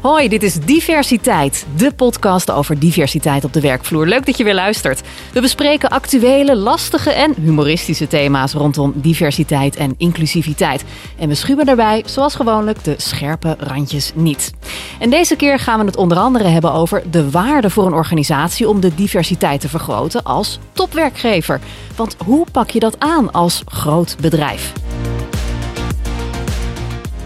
Hoi, 0.00 0.28
dit 0.28 0.42
is 0.42 0.54
Diversiteit, 0.54 1.66
de 1.76 1.92
podcast 1.92 2.50
over 2.50 2.78
diversiteit 2.78 3.44
op 3.44 3.52
de 3.52 3.60
werkvloer. 3.60 4.06
Leuk 4.06 4.26
dat 4.26 4.36
je 4.36 4.44
weer 4.44 4.54
luistert. 4.54 5.00
We 5.32 5.40
bespreken 5.40 5.88
actuele, 5.88 6.56
lastige 6.56 7.10
en 7.10 7.34
humoristische 7.40 8.08
thema's 8.08 8.52
rondom 8.52 8.92
diversiteit 8.96 9.76
en 9.76 9.94
inclusiviteit. 9.96 10.84
En 11.18 11.28
we 11.28 11.34
schuwen 11.34 11.66
daarbij, 11.66 12.02
zoals 12.06 12.34
gewoonlijk, 12.34 12.84
de 12.84 12.94
scherpe 12.96 13.56
randjes 13.58 14.12
niet. 14.14 14.52
En 14.98 15.10
deze 15.10 15.36
keer 15.36 15.58
gaan 15.58 15.80
we 15.80 15.86
het 15.86 15.96
onder 15.96 16.18
andere 16.18 16.48
hebben 16.48 16.72
over 16.72 17.02
de 17.10 17.30
waarde 17.30 17.70
voor 17.70 17.86
een 17.86 17.92
organisatie 17.92 18.68
om 18.68 18.80
de 18.80 18.94
diversiteit 18.94 19.60
te 19.60 19.68
vergroten 19.68 20.22
als 20.22 20.58
topwerkgever. 20.72 21.60
Want 21.96 22.16
hoe 22.24 22.46
pak 22.52 22.70
je 22.70 22.80
dat 22.80 22.96
aan 22.98 23.32
als 23.32 23.62
groot 23.66 24.16
bedrijf? 24.20 24.72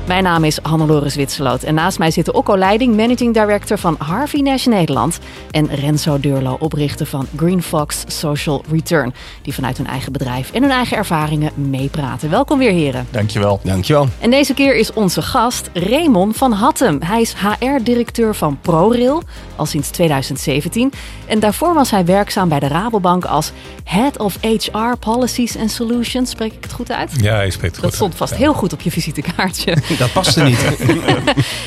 Mijn 0.07 0.23
naam 0.23 0.45
is 0.45 0.59
Hannelore 0.63 1.09
Zwitserloot 1.09 1.63
en 1.63 1.75
naast 1.75 1.99
mij 1.99 2.11
zitten 2.11 2.35
Okko 2.35 2.57
Leiding, 2.57 2.97
Managing 2.97 3.35
Director 3.35 3.79
van 3.79 3.97
Harvey 3.99 4.41
Nash 4.41 4.67
Nederland. 4.67 5.19
En 5.51 5.67
Renzo 5.75 6.21
Deurlo, 6.21 6.57
oprichter 6.59 7.07
van 7.07 7.27
Green 7.37 7.63
Fox 7.63 8.05
Social 8.07 8.63
Return. 8.71 9.15
Die 9.43 9.55
vanuit 9.55 9.77
hun 9.77 9.87
eigen 9.87 10.13
bedrijf 10.13 10.53
en 10.53 10.63
hun 10.63 10.71
eigen 10.71 10.97
ervaringen 10.97 11.51
meepraten. 11.55 12.31
Welkom 12.31 12.59
weer 12.59 12.71
heren. 12.71 13.07
Dankjewel. 13.11 13.61
Dankjewel. 13.63 14.09
En 14.21 14.31
deze 14.31 14.55
keer 14.55 14.77
is 14.77 14.93
onze 14.93 15.23
gast 15.23 15.71
Raymond 15.73 16.37
van 16.37 16.53
Hattem. 16.53 16.99
Hij 17.03 17.21
is 17.21 17.35
HR-directeur 17.35 18.35
van 18.35 18.59
ProRail 18.61 19.23
al 19.57 19.67
sinds 19.67 19.89
2017. 19.91 20.93
En 21.27 21.39
daarvoor 21.41 21.75
was 21.75 21.91
hij 21.91 22.05
werkzaam 22.05 22.49
bij 22.49 22.61
de 22.61 22.69
Rabobank 22.69 23.25
als 23.25 23.53
Head 23.85 24.19
of 24.19 24.37
HR 24.41 24.97
Policies 25.01 25.57
and 25.57 25.71
Solutions. 25.71 26.31
Spreek 26.31 26.53
ik 26.53 26.63
het 26.63 26.73
goed 26.73 26.91
uit? 26.93 27.11
Ja, 27.21 27.41
je 27.41 27.51
spreekt 27.51 27.73
het 27.75 27.83
Dat 27.85 27.85
goed. 27.85 27.95
stond 27.95 28.15
vast 28.15 28.35
heel 28.35 28.55
goed 28.55 28.73
op 28.73 28.81
je 28.81 28.91
visitekaartje. 28.91 29.77
Dat 29.99 30.13
past 30.13 30.37
er 30.37 30.45
niet. 30.45 30.63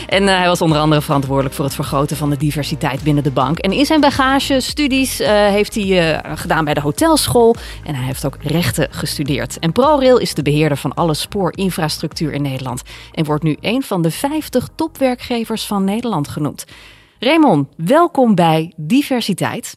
En 0.08 0.28
eh, 0.28 0.38
hij 0.38 0.48
was 0.48 0.62
onder 0.62 0.78
andere 0.78 1.02
verantwoordelijk 1.02 1.56
voor 1.56 1.66
het 1.66 1.74
vergroten 1.74 2.18
van 2.18 2.30
de 2.30 2.38
diversiteit 2.38 3.04
binnen 3.04 3.24
de 3.24 3.32
bank. 3.32 3.58
En 3.58 3.72
in 3.72 3.86
zijn 3.86 4.00
bagage 4.00 4.60
studies 4.60 5.20
eh, 5.20 5.30
heeft 5.30 5.76
hij 5.76 6.20
eh, 6.22 6.38
gedaan 6.38 6.66
bij 6.66 6.74
de 6.74 6.82
hotelschool. 6.82 7.56
En 7.84 7.96
hij 7.96 8.06
heeft 8.06 8.26
ook 8.26 8.38
rechten 8.42 8.88
gestudeerd. 8.92 9.60
En 9.60 9.72
ProRail 9.72 10.18
is 10.18 10.34
de 10.34 10.42
beheerder 10.42 10.78
van 10.78 10.94
alle 10.94 11.14
spoorinfrastructuur 11.14 12.34
in 12.34 12.42
Nederland. 12.42 12.82
En 13.12 13.26
wordt 13.26 13.44
nu 13.44 13.58
een 13.62 13.84
van 13.84 14.02
de 14.02 14.12
50 14.12 14.68
topwerkgevers 14.76 15.66
van 15.66 15.84
Nederland 15.84 16.28
genoemd. 16.28 16.66
Raymond, 17.20 17.68
welkom 17.78 18.36
bij 18.36 18.74
Diversiteit. 18.76 19.74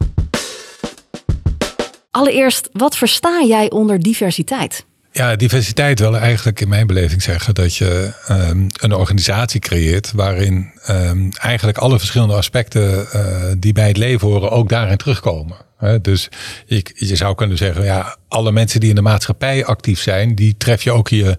Allereerst, 2.11 2.69
wat 2.73 2.97
versta 2.97 3.43
jij 3.43 3.71
onder 3.71 3.99
diversiteit? 3.99 4.85
Ja, 5.11 5.35
diversiteit 5.35 5.99
wil 5.99 6.17
eigenlijk 6.17 6.61
in 6.61 6.69
mijn 6.69 6.87
beleving 6.87 7.21
zeggen 7.21 7.53
dat 7.53 7.75
je 7.75 8.13
ehm, 8.27 8.69
een 8.73 8.93
organisatie 8.93 9.59
creëert 9.59 10.11
waarin 10.11 10.71
ehm, 10.83 11.29
eigenlijk 11.31 11.77
alle 11.77 11.99
verschillende 11.99 12.33
aspecten 12.33 13.11
eh, 13.11 13.51
die 13.57 13.73
bij 13.73 13.87
het 13.87 13.97
leven 13.97 14.27
horen 14.27 14.51
ook 14.51 14.69
daarin 14.69 14.97
terugkomen. 14.97 15.57
Dus 16.01 16.29
je, 16.65 16.85
je 16.93 17.15
zou 17.15 17.35
kunnen 17.35 17.57
zeggen, 17.57 17.83
ja, 17.83 18.17
alle 18.27 18.51
mensen 18.51 18.79
die 18.79 18.89
in 18.89 18.95
de 18.95 19.01
maatschappij 19.01 19.65
actief 19.65 20.01
zijn, 20.01 20.35
die 20.35 20.57
tref 20.57 20.83
je 20.83 20.91
ook 20.91 21.07
je 21.07 21.37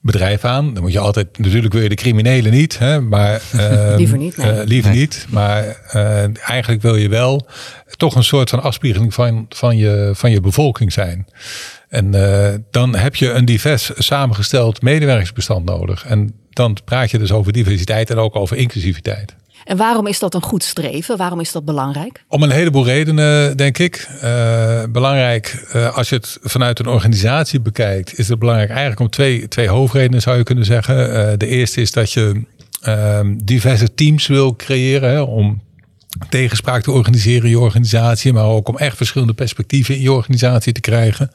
bedrijf 0.00 0.44
aan. 0.44 0.74
Dan 0.74 0.82
moet 0.82 0.92
je 0.92 0.98
altijd, 0.98 1.38
natuurlijk 1.38 1.72
wil 1.72 1.82
je 1.82 1.88
de 1.88 1.94
criminelen 1.94 2.52
niet, 2.52 2.78
hè, 2.78 3.00
maar 3.00 3.40
ehm, 3.52 3.96
Liever 3.96 4.18
niet, 4.18 4.36
nee. 4.36 4.50
eh, 4.50 4.66
liever 4.66 4.90
niet. 4.90 5.26
Maar 5.28 5.64
eh, 5.90 6.48
eigenlijk 6.48 6.82
wil 6.82 6.96
je 6.96 7.08
wel 7.08 7.48
toch 7.96 8.14
een 8.14 8.24
soort 8.24 8.50
van 8.50 8.62
afspiegeling 8.62 9.14
van, 9.14 9.46
van, 9.48 9.76
je, 9.76 10.10
van 10.14 10.30
je 10.30 10.40
bevolking 10.40 10.92
zijn. 10.92 11.26
En 11.88 12.14
eh, 12.14 12.54
dan 12.70 12.96
heb 12.96 13.16
je 13.16 13.30
een 13.30 13.44
divers 13.44 13.90
samengesteld 13.96 14.82
medewerkingsbestand 14.82 15.64
nodig. 15.64 16.06
En 16.06 16.34
dan 16.50 16.76
praat 16.84 17.10
je 17.10 17.18
dus 17.18 17.32
over 17.32 17.52
diversiteit 17.52 18.10
en 18.10 18.16
ook 18.16 18.36
over 18.36 18.56
inclusiviteit. 18.56 19.36
En 19.64 19.76
waarom 19.76 20.06
is 20.06 20.18
dat 20.18 20.34
een 20.34 20.42
goed 20.42 20.62
streven? 20.62 21.16
Waarom 21.16 21.40
is 21.40 21.52
dat 21.52 21.64
belangrijk? 21.64 22.24
Om 22.28 22.42
een 22.42 22.50
heleboel 22.50 22.84
redenen, 22.84 23.56
denk 23.56 23.78
ik. 23.78 24.08
Eh, 24.20 24.82
belangrijk, 24.90 25.66
eh, 25.72 25.96
als 25.96 26.08
je 26.08 26.14
het 26.14 26.38
vanuit 26.42 26.78
een 26.78 26.86
organisatie 26.86 27.60
bekijkt, 27.60 28.18
is 28.18 28.28
het 28.28 28.38
belangrijk 28.38 28.70
eigenlijk 28.70 29.00
om 29.00 29.10
twee, 29.10 29.48
twee 29.48 29.68
hoofdredenen, 29.68 30.22
zou 30.22 30.36
je 30.36 30.42
kunnen 30.42 30.64
zeggen. 30.64 31.38
De 31.38 31.46
eerste 31.46 31.80
is 31.80 31.92
dat 31.92 32.12
je 32.12 32.42
ehm, 32.82 33.34
diverse 33.44 33.94
teams 33.94 34.26
wil 34.26 34.56
creëren 34.56 35.10
hè, 35.10 35.20
om 35.20 35.62
tegenspraak 36.28 36.82
te 36.82 36.90
organiseren 36.90 37.44
in 37.44 37.50
je 37.50 37.58
organisatie, 37.58 38.32
maar 38.32 38.44
ook 38.44 38.68
om 38.68 38.76
echt 38.76 38.96
verschillende 38.96 39.34
perspectieven 39.34 39.94
in 39.94 40.00
je 40.00 40.12
organisatie 40.12 40.72
te 40.72 40.80
krijgen. 40.80 41.30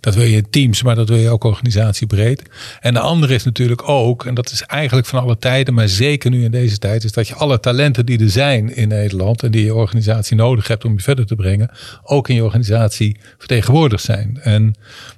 Dat 0.00 0.14
wil 0.14 0.24
je 0.24 0.36
in 0.36 0.50
teams, 0.50 0.82
maar 0.82 0.94
dat 0.94 1.08
wil 1.08 1.18
je 1.18 1.28
ook 1.28 1.44
organisatiebreed. 1.44 2.42
En 2.80 2.94
de 2.94 3.00
andere 3.00 3.34
is 3.34 3.44
natuurlijk 3.44 3.88
ook, 3.88 4.26
en 4.26 4.34
dat 4.34 4.50
is 4.50 4.62
eigenlijk 4.62 5.06
van 5.06 5.20
alle 5.20 5.38
tijden, 5.38 5.74
maar 5.74 5.88
zeker 5.88 6.30
nu 6.30 6.44
in 6.44 6.50
deze 6.50 6.78
tijd, 6.78 7.04
is 7.04 7.12
dat 7.12 7.28
je 7.28 7.34
alle 7.34 7.60
talenten 7.60 8.06
die 8.06 8.20
er 8.20 8.30
zijn 8.30 8.76
in 8.76 8.88
Nederland 8.88 9.42
en 9.42 9.50
die 9.50 9.64
je 9.64 9.74
organisatie 9.74 10.36
nodig 10.36 10.68
hebt 10.68 10.84
om 10.84 10.92
je 10.92 11.02
verder 11.02 11.26
te 11.26 11.34
brengen, 11.34 11.70
ook 12.02 12.28
in 12.28 12.34
je 12.34 12.44
organisatie 12.44 13.16
vertegenwoordigd 13.38 14.04
zijn. 14.04 14.38
En 14.42 14.74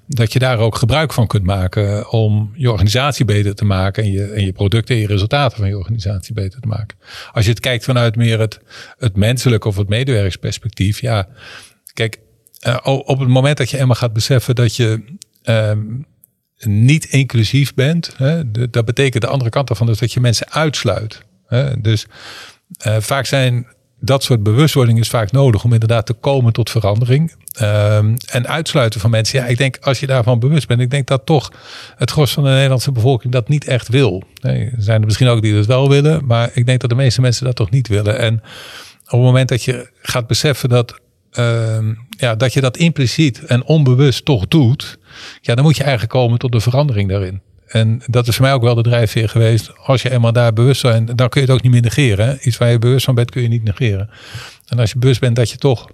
dat 0.07 0.33
je 0.33 0.39
daar 0.39 0.59
ook 0.59 0.77
gebruik 0.77 1.13
van 1.13 1.27
kunt 1.27 1.45
maken 1.45 2.11
om 2.11 2.53
je 2.55 2.71
organisatie 2.71 3.25
beter 3.25 3.55
te 3.55 3.65
maken 3.65 4.03
en 4.03 4.11
je, 4.11 4.25
en 4.25 4.45
je 4.45 4.53
producten 4.53 4.95
en 4.95 5.01
je 5.01 5.07
resultaten 5.07 5.59
van 5.59 5.69
je 5.69 5.79
organisatie 5.79 6.35
beter 6.35 6.61
te 6.61 6.67
maken. 6.67 6.97
Als 7.33 7.45
je 7.45 7.51
het 7.51 7.61
kijkt 7.61 7.85
vanuit 7.85 8.17
meer 8.17 8.39
het, 8.39 8.61
het 9.03 9.17
menselijke 9.17 9.69
of 9.69 9.77
het 9.77 9.89
medewerkersperspectief, 9.89 11.01
ja, 11.01 11.29
kijk, 11.93 12.19
uh, 12.67 12.77
op 12.83 13.19
het 13.19 13.29
moment 13.29 13.57
dat 13.57 13.71
je 13.71 13.79
eenmaal 13.79 13.97
gaat 13.97 14.13
beseffen 14.13 14.55
dat 14.55 14.77
je 14.77 15.05
um, 15.45 16.07
niet 16.59 17.05
inclusief 17.05 17.75
bent, 17.75 18.15
hè, 18.17 18.51
dat 18.71 18.85
betekent 18.85 19.23
de 19.23 19.29
andere 19.29 19.51
kant 19.51 19.67
daarvan 19.67 19.87
dus 19.87 19.99
dat 19.99 20.13
je 20.13 20.21
mensen 20.21 20.51
uitsluit. 20.51 21.23
Hè. 21.47 21.81
Dus 21.81 22.07
uh, 22.87 22.97
vaak 22.99 23.27
zijn 23.27 23.67
dat 24.01 24.23
soort 24.23 24.43
bewustwording 24.43 24.99
is 24.99 25.09
vaak 25.09 25.33
nodig 25.33 25.65
om 25.65 25.73
inderdaad 25.73 26.07
te 26.07 26.13
komen 26.13 26.53
tot 26.53 26.71
verandering. 26.71 27.33
Um, 27.63 28.17
en 28.31 28.49
uitsluiten 28.49 29.01
van 29.01 29.11
mensen. 29.11 29.39
Ja, 29.39 29.47
ik 29.47 29.59
denk 29.59 29.79
als 29.81 30.01
je 30.01 30.07
daarvan 30.07 30.39
bewust 30.39 30.69
bent, 30.69 30.81
ik 30.81 30.91
denk 30.91 31.07
dat 31.07 31.27
toch 31.27 31.53
het 31.97 32.11
gros 32.11 32.33
van 32.33 32.45
de 32.45 32.51
Nederlandse 32.51 32.93
bevolking 32.93 33.33
dat 33.33 33.49
niet 33.49 33.65
echt 33.65 33.89
wil. 33.89 34.23
Er 34.41 34.73
zijn 34.77 35.01
er 35.01 35.07
misschien 35.07 35.29
ook 35.29 35.43
die 35.43 35.55
dat 35.55 35.67
wel 35.67 35.89
willen, 35.89 36.27
maar 36.27 36.51
ik 36.55 36.67
denk 36.67 36.81
dat 36.81 36.91
de 36.91 36.97
meeste 36.97 37.21
mensen 37.21 37.45
dat 37.45 37.57
toch 37.57 37.71
niet 37.71 37.89
willen. 37.89 38.19
En 38.19 38.43
op 39.05 39.11
het 39.11 39.21
moment 39.21 39.49
dat 39.49 39.63
je 39.63 39.91
gaat 40.03 40.27
beseffen 40.27 40.69
dat, 40.69 41.01
um, 41.39 41.99
ja, 42.11 42.35
dat 42.35 42.53
je 42.53 42.61
dat 42.61 42.77
impliciet 42.77 43.45
en 43.45 43.65
onbewust 43.65 44.25
toch 44.25 44.49
doet, 44.49 44.99
ja, 45.41 45.55
dan 45.55 45.65
moet 45.65 45.77
je 45.77 45.83
eigenlijk 45.83 46.13
komen 46.13 46.39
tot 46.39 46.53
de 46.53 46.61
verandering 46.61 47.09
daarin. 47.09 47.41
En 47.67 48.03
dat 48.07 48.29
is 48.29 48.37
voor 48.37 48.45
mij 48.45 48.55
ook 48.55 48.63
wel 48.63 48.75
de 48.75 48.83
drijfveer 48.83 49.29
geweest. 49.29 49.73
Als 49.77 50.03
je 50.03 50.11
eenmaal 50.11 50.33
daar 50.33 50.53
bewust 50.53 50.83
bent, 50.83 51.19
dan 51.19 51.29
kun 51.29 51.41
je 51.41 51.47
het 51.47 51.57
ook 51.57 51.63
niet 51.63 51.73
meer 51.73 51.83
negeren. 51.83 52.27
Hè? 52.27 52.41
Iets 52.41 52.59
waar 52.59 52.71
je 52.71 52.79
bewust 52.79 53.05
van 53.05 53.15
bent, 53.15 53.31
kun 53.31 53.43
je 53.43 53.49
niet 53.49 53.65
negeren. 53.65 54.11
En 54.67 54.79
als 54.79 54.93
je 54.93 54.99
bewust 54.99 55.21
bent 55.21 55.37
dat 55.37 55.51
je 55.51 55.57
toch 55.57 55.91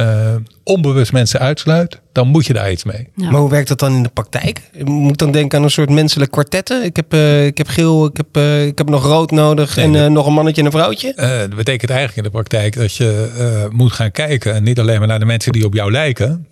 uh, 0.00 0.34
onbewust 0.64 1.12
mensen 1.12 1.40
uitsluit, 1.40 2.00
dan 2.12 2.28
moet 2.28 2.46
je 2.46 2.52
daar 2.52 2.70
iets 2.70 2.84
mee. 2.84 3.08
Ja. 3.14 3.30
Maar 3.30 3.40
hoe 3.40 3.50
werkt 3.50 3.68
dat 3.68 3.78
dan 3.78 3.94
in 3.94 4.02
de 4.02 4.08
praktijk? 4.08 4.60
Ik 4.72 4.88
moet 4.88 5.18
dan 5.18 5.30
denken 5.30 5.58
aan 5.58 5.64
een 5.64 5.70
soort 5.70 5.90
menselijk 5.90 6.30
kwartetten. 6.30 6.84
Ik 6.84 6.96
heb, 6.96 7.14
uh, 7.14 7.46
ik 7.46 7.58
heb 7.58 7.68
geel, 7.68 8.06
ik 8.06 8.16
heb, 8.16 8.36
uh, 8.36 8.66
ik 8.66 8.78
heb 8.78 8.88
nog 8.88 9.04
rood 9.04 9.30
nodig 9.30 9.76
nee, 9.76 9.84
en 9.84 9.94
uh, 9.94 10.06
nog 10.06 10.26
een 10.26 10.32
mannetje 10.32 10.60
en 10.60 10.66
een 10.66 10.72
vrouwtje. 10.72 11.12
dat 11.48 11.56
betekent 11.56 11.90
eigenlijk 11.90 12.18
in 12.18 12.32
de 12.32 12.38
praktijk 12.38 12.76
dat 12.76 12.94
je 12.94 13.68
moet 13.72 13.92
gaan 13.92 14.10
kijken. 14.10 14.54
En 14.54 14.62
niet 14.62 14.80
alleen 14.80 14.98
maar 14.98 15.08
naar 15.08 15.18
de 15.18 15.24
mensen 15.24 15.52
die 15.52 15.64
op 15.64 15.74
jou 15.74 15.90
lijken, 15.90 16.46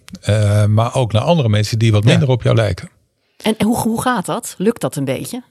maar 0.69 0.95
ook 0.95 1.13
naar 1.13 1.23
andere 1.23 1.49
mensen 1.49 1.79
die 1.79 1.93
wat 1.93 2.05
minder 2.05 2.27
ja. 2.27 2.35
op 2.35 2.43
jou 2.43 2.57
lijken. 2.57 2.91
En 3.43 3.55
hoe, 3.65 3.77
hoe 3.77 4.03
gaat 4.03 4.27
dat? 4.27 4.55
Lukt 4.59 4.81
dat 4.81 4.97
een 4.97 5.05
beetje? 5.05 5.43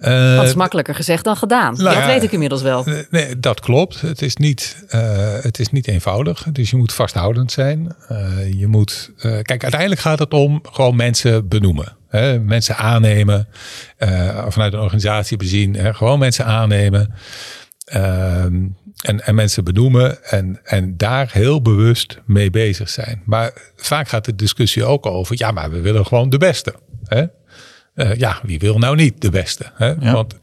Uh, 0.00 0.36
dat 0.36 0.44
is 0.44 0.54
makkelijker 0.54 0.94
gezegd 0.94 1.24
dan 1.24 1.36
gedaan. 1.36 1.74
Nou, 1.74 1.96
dat 1.96 2.06
weet 2.06 2.22
ik 2.22 2.32
inmiddels 2.32 2.62
wel. 2.62 2.86
Nee, 3.10 3.40
dat 3.40 3.60
klopt. 3.60 4.00
Het 4.00 4.22
is 4.22 4.36
niet, 4.36 4.84
uh, 4.94 5.00
het 5.40 5.58
is 5.58 5.70
niet 5.70 5.88
eenvoudig. 5.88 6.46
Dus 6.52 6.70
je 6.70 6.76
moet 6.76 6.92
vasthoudend 6.92 7.52
zijn. 7.52 7.94
Uh, 8.12 8.52
je 8.52 8.66
moet, 8.66 9.12
kijk, 9.42 9.62
uiteindelijk 9.62 10.00
gaat 10.00 10.18
het 10.18 10.32
om 10.32 10.62
gewoon 10.72 10.96
mensen 10.96 11.48
benoemen. 11.48 11.96
Hè? 12.08 12.38
Mensen 12.38 12.76
aannemen. 12.76 13.48
vanuit 14.48 14.72
een 14.72 14.80
organisatie 14.80 15.36
bezien. 15.36 15.74
Hè? 15.74 15.94
Gewoon 15.94 16.18
mensen 16.18 16.44
aannemen. 16.44 17.14
Ehm, 17.84 18.66
en, 19.00 19.26
en 19.26 19.34
mensen 19.34 19.64
benoemen. 19.64 20.24
En, 20.24 20.60
en 20.64 20.96
daar 20.96 21.28
heel 21.32 21.62
bewust 21.62 22.20
mee 22.26 22.50
bezig 22.50 22.88
zijn. 22.88 23.22
Maar 23.24 23.52
vaak 23.76 24.08
gaat 24.08 24.24
de 24.24 24.34
discussie 24.34 24.84
ook 24.84 25.06
over. 25.06 25.34
Ja, 25.38 25.50
maar 25.50 25.70
we 25.70 25.80
willen 25.80 26.06
gewoon 26.06 26.30
de 26.30 26.38
beste. 26.38 26.74
Hè? 27.04 27.24
Uh, 28.00 28.14
ja, 28.14 28.40
wie 28.42 28.58
wil 28.58 28.78
nou 28.78 28.96
niet 28.96 29.20
de 29.20 29.30
beste? 29.30 29.70
Hè? 29.74 29.86
Ja. 29.86 30.12
Want 30.12 30.38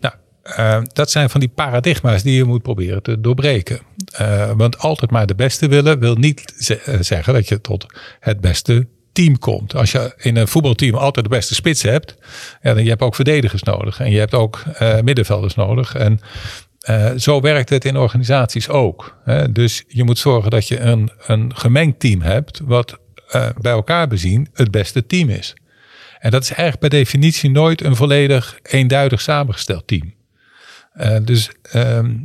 nou, 0.00 0.14
uh, 0.44 0.78
dat 0.92 1.10
zijn 1.10 1.30
van 1.30 1.40
die 1.40 1.48
paradigma's 1.48 2.22
die 2.22 2.34
je 2.34 2.44
moet 2.44 2.62
proberen 2.62 3.02
te 3.02 3.20
doorbreken. 3.20 3.80
Uh, 4.20 4.50
want 4.50 4.78
altijd 4.78 5.10
maar 5.10 5.26
de 5.26 5.34
beste 5.34 5.68
willen 5.68 5.98
wil 5.98 6.14
niet 6.14 6.54
ze 6.58 6.98
zeggen 7.00 7.34
dat 7.34 7.48
je 7.48 7.60
tot 7.60 7.86
het 8.20 8.40
beste 8.40 8.86
team 9.12 9.38
komt. 9.38 9.74
Als 9.74 9.92
je 9.92 10.14
in 10.16 10.36
een 10.36 10.48
voetbalteam 10.48 10.94
altijd 10.94 11.24
de 11.24 11.30
beste 11.30 11.54
spits 11.54 11.82
hebt, 11.82 12.16
ja, 12.62 12.74
dan 12.74 12.82
je 12.82 12.88
hebt 12.88 13.02
ook 13.02 13.14
verdedigers 13.14 13.62
nodig 13.62 14.00
en 14.00 14.10
je 14.10 14.18
hebt 14.18 14.34
ook 14.34 14.62
middenvelders 15.02 15.54
nodig. 15.54 15.94
En 15.94 16.20
zo 17.20 17.40
werkt 17.40 17.68
het 17.68 17.84
in 17.84 17.96
organisaties 17.96 18.68
ook. 18.68 19.16
Hè? 19.24 19.52
Dus 19.52 19.84
je 19.88 20.04
moet 20.04 20.18
zorgen 20.18 20.50
dat 20.50 20.68
je 20.68 20.80
een, 20.80 21.10
een 21.26 21.56
gemengd 21.56 22.00
team 22.00 22.20
hebt, 22.20 22.60
wat 22.64 22.98
bij 23.60 23.72
elkaar 23.72 24.08
bezien 24.08 24.48
het 24.52 24.70
beste 24.70 25.06
team 25.06 25.28
is. 25.28 25.54
En 26.22 26.30
dat 26.30 26.42
is 26.42 26.48
eigenlijk 26.48 26.78
per 26.78 26.88
definitie 26.88 27.50
nooit 27.50 27.84
een 27.84 27.96
volledig 27.96 28.58
eenduidig 28.62 29.20
samengesteld 29.20 29.86
team. 29.86 30.14
Uh, 30.96 31.16
dus 31.22 31.50
um, 31.74 32.24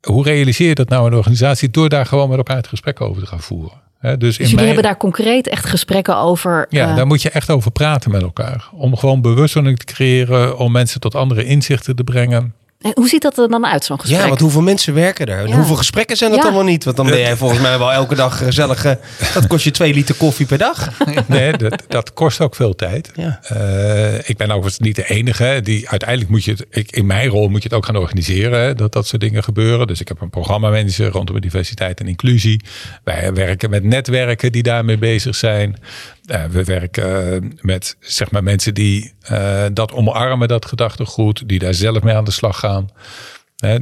hoe 0.00 0.24
realiseer 0.24 0.68
je 0.68 0.74
dat 0.74 0.88
nou 0.88 1.04
in 1.04 1.10
de 1.10 1.16
organisatie? 1.16 1.70
Door 1.70 1.88
daar 1.88 2.06
gewoon 2.06 2.28
met 2.28 2.38
elkaar 2.38 2.56
het 2.56 2.66
gesprek 2.66 3.00
over 3.00 3.22
te 3.22 3.28
gaan 3.28 3.40
voeren. 3.40 3.80
dus, 4.00 4.18
dus 4.18 4.36
jullie 4.36 4.54
mijn... 4.54 4.66
hebben 4.66 4.84
daar 4.84 4.96
concreet 4.96 5.48
echt 5.48 5.66
gesprekken 5.66 6.16
over? 6.16 6.66
Ja, 6.70 6.90
uh... 6.90 6.96
daar 6.96 7.06
moet 7.06 7.22
je 7.22 7.30
echt 7.30 7.50
over 7.50 7.70
praten 7.70 8.10
met 8.10 8.22
elkaar. 8.22 8.68
Om 8.72 8.96
gewoon 8.96 9.22
bewustwording 9.22 9.78
te 9.78 9.84
creëren, 9.84 10.58
om 10.58 10.72
mensen 10.72 11.00
tot 11.00 11.14
andere 11.14 11.44
inzichten 11.44 11.96
te 11.96 12.04
brengen. 12.04 12.54
En 12.78 12.92
hoe 12.94 13.08
ziet 13.08 13.22
dat 13.22 13.38
er 13.38 13.48
dan 13.48 13.66
uit, 13.66 13.84
zo'n 13.84 14.00
gesprek? 14.00 14.20
Ja, 14.20 14.28
want 14.28 14.40
hoeveel 14.40 14.62
mensen 14.62 14.94
werken 14.94 15.26
er? 15.26 15.44
En 15.44 15.52
hoeveel 15.52 15.76
gesprekken 15.76 16.16
zijn 16.16 16.30
dat 16.30 16.38
ja. 16.40 16.46
allemaal 16.46 16.64
niet? 16.64 16.84
Want 16.84 16.96
dan 16.96 17.06
ben 17.06 17.18
jij 17.18 17.36
volgens 17.36 17.60
mij 17.60 17.78
wel 17.78 17.92
elke 17.92 18.14
dag 18.14 18.38
gezellig. 18.38 18.82
dat 19.34 19.46
kost 19.46 19.64
je 19.64 19.70
twee 19.70 19.94
liter 19.94 20.14
koffie 20.14 20.46
per 20.46 20.58
dag. 20.58 20.88
Nee, 21.26 21.52
dat, 21.52 21.82
dat 21.88 22.12
kost 22.12 22.40
ook 22.40 22.54
veel 22.54 22.74
tijd. 22.74 23.10
Ja. 23.14 23.40
Uh, 23.52 24.14
ik 24.14 24.36
ben 24.36 24.46
overigens 24.46 24.78
niet 24.78 24.96
de 24.96 25.08
enige. 25.08 25.60
Die, 25.62 25.88
uiteindelijk 25.88 26.30
moet 26.30 26.44
je 26.44 26.50
het, 26.50 26.66
ik, 26.70 26.90
in 26.90 27.06
mijn 27.06 27.28
rol 27.28 27.48
moet 27.48 27.62
je 27.62 27.68
het 27.68 27.76
ook 27.76 27.86
gaan 27.86 27.96
organiseren. 27.96 28.76
dat 28.76 28.92
dat 28.92 29.06
soort 29.06 29.22
dingen 29.22 29.44
gebeuren. 29.44 29.86
Dus 29.86 30.00
ik 30.00 30.08
heb 30.08 30.20
een 30.20 30.30
programmamanager 30.30 31.10
rondom 31.10 31.40
diversiteit 31.40 32.00
en 32.00 32.08
inclusie. 32.08 32.62
Wij 33.04 33.32
werken 33.32 33.70
met 33.70 33.84
netwerken 33.84 34.52
die 34.52 34.62
daarmee 34.62 34.98
bezig 34.98 35.36
zijn. 35.36 35.76
Uh, 36.30 36.44
we 36.44 36.64
werken 36.64 37.58
met 37.60 37.96
zeg 38.00 38.30
maar, 38.30 38.42
mensen 38.42 38.74
die 38.74 39.12
uh, 39.30 39.64
dat 39.72 39.92
omarmen, 39.92 40.48
dat 40.48 40.66
gedachtegoed, 40.66 41.48
die 41.48 41.58
daar 41.58 41.74
zelf 41.74 42.02
mee 42.02 42.14
aan 42.14 42.24
de 42.24 42.30
slag 42.30 42.58
gaan. 42.58 42.90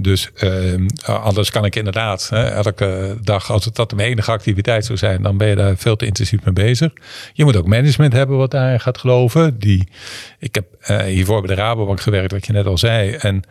Dus 0.01 0.31
uh, 0.43 0.75
anders 1.05 1.51
kan 1.51 1.65
ik 1.65 1.77
inderdaad 1.77 2.29
hè, 2.29 2.45
elke 2.45 3.17
dag, 3.23 3.51
als 3.51 3.65
het 3.65 3.75
dat 3.75 3.95
mijn 3.95 4.09
enige 4.09 4.31
activiteit 4.31 4.85
zou 4.85 4.99
zijn, 4.99 5.23
dan 5.23 5.37
ben 5.37 5.49
je 5.49 5.55
daar 5.55 5.77
veel 5.77 5.97
te 5.97 6.07
intensief 6.07 6.45
mee 6.45 6.55
bezig. 6.55 6.93
Je 7.33 7.45
moet 7.45 7.57
ook 7.57 7.67
management 7.67 8.13
hebben 8.13 8.37
wat 8.37 8.51
daarin 8.51 8.81
gaat 8.81 8.99
geloven. 8.99 9.59
Die, 9.59 9.89
ik 10.39 10.55
heb 10.55 10.67
uh, 10.91 10.99
hiervoor 10.99 11.41
bij 11.43 11.55
de 11.55 11.63
Rabobank 11.63 12.01
gewerkt, 12.01 12.33
wat 12.33 12.47
je 12.47 12.53
net 12.53 12.67
al 12.67 12.79
zei. 12.79 13.11
En 13.11 13.43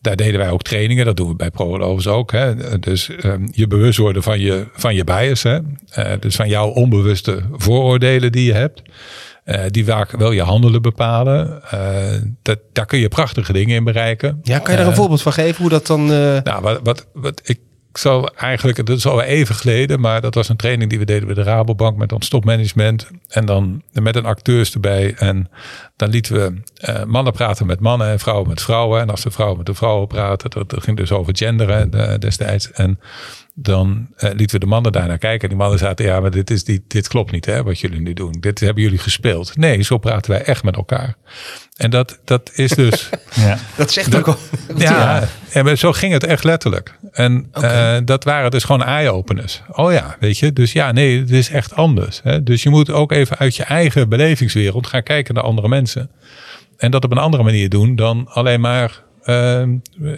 daar 0.00 0.16
deden 0.16 0.40
wij 0.40 0.50
ook 0.50 0.62
trainingen. 0.62 1.04
Dat 1.04 1.16
doen 1.16 1.28
we 1.28 1.34
bij 1.34 1.50
ProLovers 1.50 2.06
ook. 2.06 2.32
Hè. 2.32 2.78
Dus 2.78 3.10
um, 3.24 3.48
je 3.52 3.66
bewust 3.66 3.98
worden 3.98 4.22
van 4.22 4.40
je, 4.40 4.66
van 4.72 4.94
je 4.94 5.04
bias. 5.04 5.42
Hè. 5.42 5.58
Uh, 5.98 6.12
dus 6.20 6.36
van 6.36 6.48
jouw 6.48 6.68
onbewuste 6.68 7.42
vooroordelen 7.52 8.32
die 8.32 8.46
je 8.46 8.52
hebt. 8.52 8.82
Uh, 9.44 9.60
die 9.68 9.84
vaak 9.84 10.10
wel 10.10 10.30
je 10.30 10.42
handelen 10.42 10.82
bepalen. 10.82 11.62
Uh, 11.74 11.80
dat, 12.42 12.58
daar 12.72 12.86
kun 12.86 12.98
je 12.98 13.08
prachtige 13.08 13.52
dingen 13.52 13.76
in 13.76 13.84
bereiken. 13.84 14.40
Ja, 14.42 14.58
kan 14.58 14.72
je 14.72 14.78
daar 14.78 14.88
een 14.88 14.94
voorbeeld 14.94 15.22
van 15.22 15.32
geven 15.32 15.60
hoe 15.60 15.70
dat 15.70 15.86
dan... 15.86 16.06
Nou, 16.06 16.60
wat, 16.60 16.80
wat, 16.82 17.06
wat 17.12 17.40
ik 17.44 17.58
ik 17.94 18.00
zal 18.00 18.28
eigenlijk, 18.28 18.86
dat 18.86 18.96
is 18.96 19.06
al 19.06 19.22
even 19.22 19.54
geleden, 19.54 20.00
maar 20.00 20.20
dat 20.20 20.34
was 20.34 20.48
een 20.48 20.56
training 20.56 20.90
die 20.90 20.98
we 20.98 21.04
deden 21.04 21.26
bij 21.26 21.34
de 21.34 21.42
Rabobank 21.42 21.96
met 21.96 22.12
ons 22.12 22.28
topmanagement. 22.28 23.10
En 23.28 23.46
dan 23.46 23.82
met 23.92 24.16
een 24.16 24.24
acteurs 24.24 24.74
erbij. 24.74 25.14
En 25.18 25.50
dan 25.96 26.08
lieten 26.08 26.34
we 26.34 26.62
uh, 26.88 27.04
mannen 27.04 27.32
praten 27.32 27.66
met 27.66 27.80
mannen 27.80 28.08
en 28.08 28.18
vrouwen 28.18 28.48
met 28.48 28.62
vrouwen. 28.62 29.00
En 29.00 29.10
als 29.10 29.22
de 29.22 29.30
vrouwen 29.30 29.56
met 29.56 29.66
de 29.66 29.74
vrouwen 29.74 30.06
praten, 30.06 30.50
dat, 30.50 30.70
dat 30.70 30.82
ging 30.82 30.96
dus 30.96 31.12
over 31.12 31.36
genderen 31.36 31.90
uh, 31.94 32.14
destijds. 32.18 32.70
En 32.70 33.00
dan 33.54 34.08
uh, 34.18 34.30
lieten 34.30 34.50
we 34.50 34.58
de 34.58 34.70
mannen 34.70 34.92
daarnaar 34.92 35.18
kijken. 35.18 35.42
En 35.42 35.48
die 35.48 35.58
mannen 35.58 35.78
zaten, 35.78 36.04
ja, 36.04 36.20
maar 36.20 36.30
dit, 36.30 36.50
is 36.50 36.64
die, 36.64 36.84
dit 36.88 37.08
klopt 37.08 37.30
niet, 37.30 37.44
hè, 37.44 37.62
wat 37.62 37.80
jullie 37.80 38.00
nu 38.00 38.12
doen. 38.12 38.36
Dit 38.40 38.60
hebben 38.60 38.82
jullie 38.82 38.98
gespeeld. 38.98 39.56
Nee, 39.56 39.82
zo 39.82 39.98
praten 39.98 40.30
wij 40.30 40.42
echt 40.42 40.64
met 40.64 40.76
elkaar. 40.76 41.14
En 41.76 41.90
dat, 41.90 42.20
dat 42.24 42.50
is 42.54 42.70
dus. 42.70 43.08
ja. 43.34 43.58
Dat 43.76 43.92
zegt 43.92 44.16
ook 44.16 44.28
al. 44.28 44.36
Ja, 44.76 45.28
en 45.52 45.78
zo 45.78 45.92
ging 45.92 46.12
het 46.12 46.24
echt 46.24 46.44
letterlijk. 46.44 46.98
En 47.12 47.48
okay. 47.52 47.96
uh, 47.96 48.02
dat 48.04 48.24
waren 48.24 48.50
dus 48.50 48.64
gewoon 48.64 48.82
eye-openers. 48.82 49.62
Oh 49.70 49.92
ja, 49.92 50.16
weet 50.20 50.38
je. 50.38 50.52
Dus 50.52 50.72
ja, 50.72 50.92
nee, 50.92 51.20
het 51.20 51.30
is 51.30 51.48
echt 51.48 51.74
anders. 51.74 52.20
Hè? 52.22 52.42
Dus 52.42 52.62
je 52.62 52.70
moet 52.70 52.90
ook 52.90 53.12
even 53.12 53.38
uit 53.38 53.56
je 53.56 53.64
eigen 53.64 54.08
belevingswereld 54.08 54.86
gaan 54.86 55.02
kijken 55.02 55.34
naar 55.34 55.44
andere 55.44 55.68
mensen. 55.68 56.10
En 56.76 56.90
dat 56.90 57.04
op 57.04 57.10
een 57.10 57.18
andere 57.18 57.42
manier 57.42 57.68
doen 57.68 57.96
dan 57.96 58.28
alleen 58.28 58.60
maar 58.60 59.02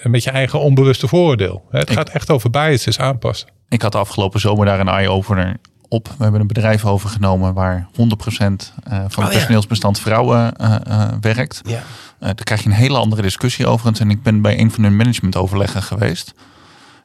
met 0.02 0.22
je 0.22 0.30
eigen 0.30 0.60
onbewuste 0.60 1.08
vooroordeel. 1.08 1.64
Het 1.70 1.90
gaat 1.90 2.08
echt 2.08 2.30
over 2.30 2.50
biases 2.50 2.98
aanpassen. 2.98 3.48
Ik 3.68 3.82
had 3.82 3.92
de 3.92 3.98
afgelopen 3.98 4.40
zomer 4.40 4.66
daar 4.66 4.80
een 4.80 4.88
eye-opener 4.88 5.56
op. 5.88 6.08
We 6.08 6.22
hebben 6.22 6.40
een 6.40 6.46
bedrijf 6.46 6.84
overgenomen 6.84 7.54
waar 7.54 7.88
100% 7.92 7.94
uh, 7.96 9.04
van 9.08 9.22
het 9.22 9.32
personeelsbestand 9.32 9.98
vrouwen 9.98 10.54
uh, 10.60 10.76
uh, 10.88 11.08
werkt. 11.20 11.60
Ja. 11.64 11.82
daar 12.18 12.34
krijg 12.34 12.62
je 12.62 12.68
een 12.68 12.74
hele 12.74 12.98
andere 12.98 13.22
discussie 13.22 13.66
overigens. 13.66 14.00
En 14.00 14.10
ik 14.10 14.22
ben 14.22 14.40
bij 14.40 14.58
een 14.58 14.70
van 14.70 14.82
hun 14.82 14.96
managementoverleggen 14.96 15.82
geweest. 15.82 16.34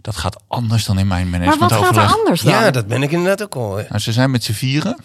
Dat 0.01 0.15
gaat 0.15 0.44
anders 0.48 0.86
dan 0.86 1.00
in 1.00 1.07
mijn 1.07 1.30
managementoverleg. 1.30 1.81
Maar 1.81 1.94
wat 1.94 2.03
gaat 2.03 2.12
er 2.12 2.19
anders 2.19 2.42
dan? 2.42 2.53
Ja, 2.53 2.71
dat 2.71 2.88
ben 2.88 3.03
ik 3.03 3.12
inderdaad 3.12 3.44
ook 3.44 3.56
al. 3.56 3.75
Nou, 3.75 4.00
ze 4.00 4.12
zijn 4.12 4.31
met 4.31 4.44
z'n 4.44 4.51
vieren. 4.51 4.98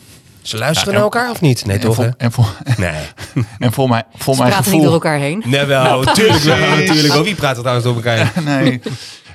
Ze 0.46 0.58
luisteren 0.58 0.94
naar 0.94 1.02
elkaar 1.02 1.30
of 1.30 1.40
niet? 1.40 1.66
Nee, 1.66 1.78
toch? 1.78 2.04
En 2.04 2.32
voor, 2.32 2.56
nee. 2.76 3.02
en 3.58 3.72
voor 3.72 3.88
mij, 3.88 4.02
voor 4.16 4.34
Ze 4.34 4.40
mijn 4.40 4.52
praten 4.52 4.64
gevoel. 4.64 4.72
niet 4.72 4.82
door 4.82 4.92
elkaar 4.92 5.18
heen. 5.18 5.42
Nee, 5.46 5.64
wel, 5.64 5.82
nou, 5.82 6.14
tuurlijk 6.14 6.42
wel. 6.42 6.56
Natuurlijk 6.56 7.12
wel. 7.12 7.22
Wie 7.22 7.34
praat 7.34 7.54
er 7.56 7.62
trouwens 7.62 7.86
door 7.86 7.94
elkaar 7.94 8.32
heen? 8.32 8.44
nee. 8.64 8.80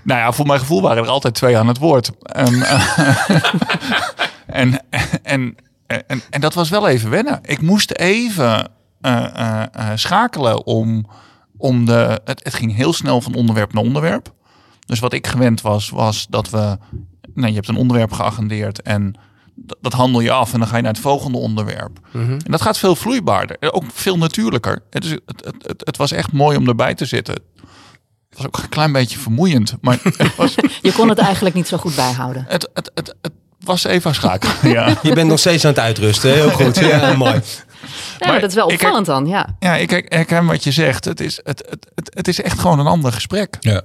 Nou 0.03 0.19
ja, 0.19 0.31
voor 0.31 0.45
mijn 0.45 0.59
gevoel 0.59 0.81
waren 0.81 1.03
er 1.03 1.09
altijd 1.09 1.33
twee 1.33 1.57
aan 1.57 1.67
het 1.67 1.77
woord. 1.77 2.11
Um, 2.37 2.63
en, 4.61 4.83
en, 5.23 5.55
en, 5.87 6.21
en 6.29 6.41
dat 6.41 6.53
was 6.53 6.69
wel 6.69 6.87
even 6.87 7.09
wennen. 7.09 7.39
Ik 7.43 7.61
moest 7.61 7.91
even 7.91 8.69
uh, 9.01 9.25
uh, 9.37 9.63
schakelen 9.95 10.65
om, 10.65 11.07
om 11.57 11.85
de. 11.85 12.21
Het, 12.25 12.43
het 12.43 12.53
ging 12.53 12.75
heel 12.75 12.93
snel 12.93 13.21
van 13.21 13.33
onderwerp 13.33 13.73
naar 13.73 13.83
onderwerp. 13.83 14.33
Dus 14.85 14.99
wat 14.99 15.13
ik 15.13 15.27
gewend 15.27 15.61
was, 15.61 15.89
was 15.89 16.27
dat 16.29 16.49
we. 16.49 16.77
Nou, 17.33 17.47
je 17.47 17.55
hebt 17.55 17.67
een 17.67 17.75
onderwerp 17.75 18.11
geagendeerd 18.11 18.81
en 18.81 19.15
dat 19.81 19.93
handel 19.93 20.21
je 20.21 20.31
af 20.31 20.53
en 20.53 20.59
dan 20.59 20.67
ga 20.67 20.75
je 20.75 20.81
naar 20.81 20.91
het 20.91 21.01
volgende 21.01 21.37
onderwerp. 21.37 21.99
Mm 22.11 22.25
-hmm. 22.25 22.39
En 22.45 22.51
dat 22.51 22.61
gaat 22.61 22.77
veel 22.77 22.95
vloeibaarder. 22.95 23.57
Ook 23.73 23.83
veel 23.93 24.17
natuurlijker. 24.17 24.83
Het, 24.89 25.05
is, 25.05 25.11
het, 25.11 25.45
het, 25.45 25.81
het, 25.85 25.97
was 25.97 26.11
echt 26.11 26.31
mooi 26.31 26.57
om 26.57 26.67
erbij 26.67 26.93
te 26.93 27.05
zitten. 27.05 27.33
Het 28.29 28.37
was 28.37 28.45
ook 28.45 28.57
een 28.57 28.69
klein 28.69 28.91
beetje 28.91 29.19
vermoeiend. 29.19 29.75
Maar 29.81 29.99
het 30.17 30.35
was, 30.35 30.55
je 30.81 30.91
kon 30.91 31.09
het 31.09 31.17
eigenlijk 31.17 31.55
niet 31.55 31.67
zo 31.67 31.77
goed 31.77 31.95
bijhouden. 31.95 32.45
Het, 32.47 32.69
het, 32.73 32.91
het, 32.93 33.15
het 33.21 33.33
was 33.59 33.83
even 33.83 34.15
schakelen. 34.15 34.55
Ja. 34.75 34.97
Je 35.01 35.13
bent 35.13 35.29
nog 35.29 35.39
steeds 35.39 35.65
aan 35.65 35.71
het 35.71 35.79
uitrusten. 35.79 36.33
Heel 36.33 36.49
goed. 36.49 36.79
Ja, 36.79 37.13
mooi. 37.13 37.41
Ja, 38.19 38.27
maar 38.27 38.39
dat 38.39 38.49
is 38.49 38.55
wel 38.55 38.67
opvallend 38.67 39.05
dan, 39.05 39.25
ja. 39.25 39.55
Ja, 39.59 39.75
ik 39.75 40.05
herken 40.07 40.45
wat 40.45 40.63
je 40.63 40.71
zegt. 40.71 41.05
Het 41.05 41.19
is, 41.19 41.39
het, 41.43 41.63
het, 41.69 41.91
het, 41.95 42.11
het 42.13 42.27
is 42.27 42.41
echt 42.41 42.59
gewoon 42.59 42.79
een 42.79 42.87
ander 42.87 43.11
gesprek. 43.11 43.57
Ja. 43.59 43.81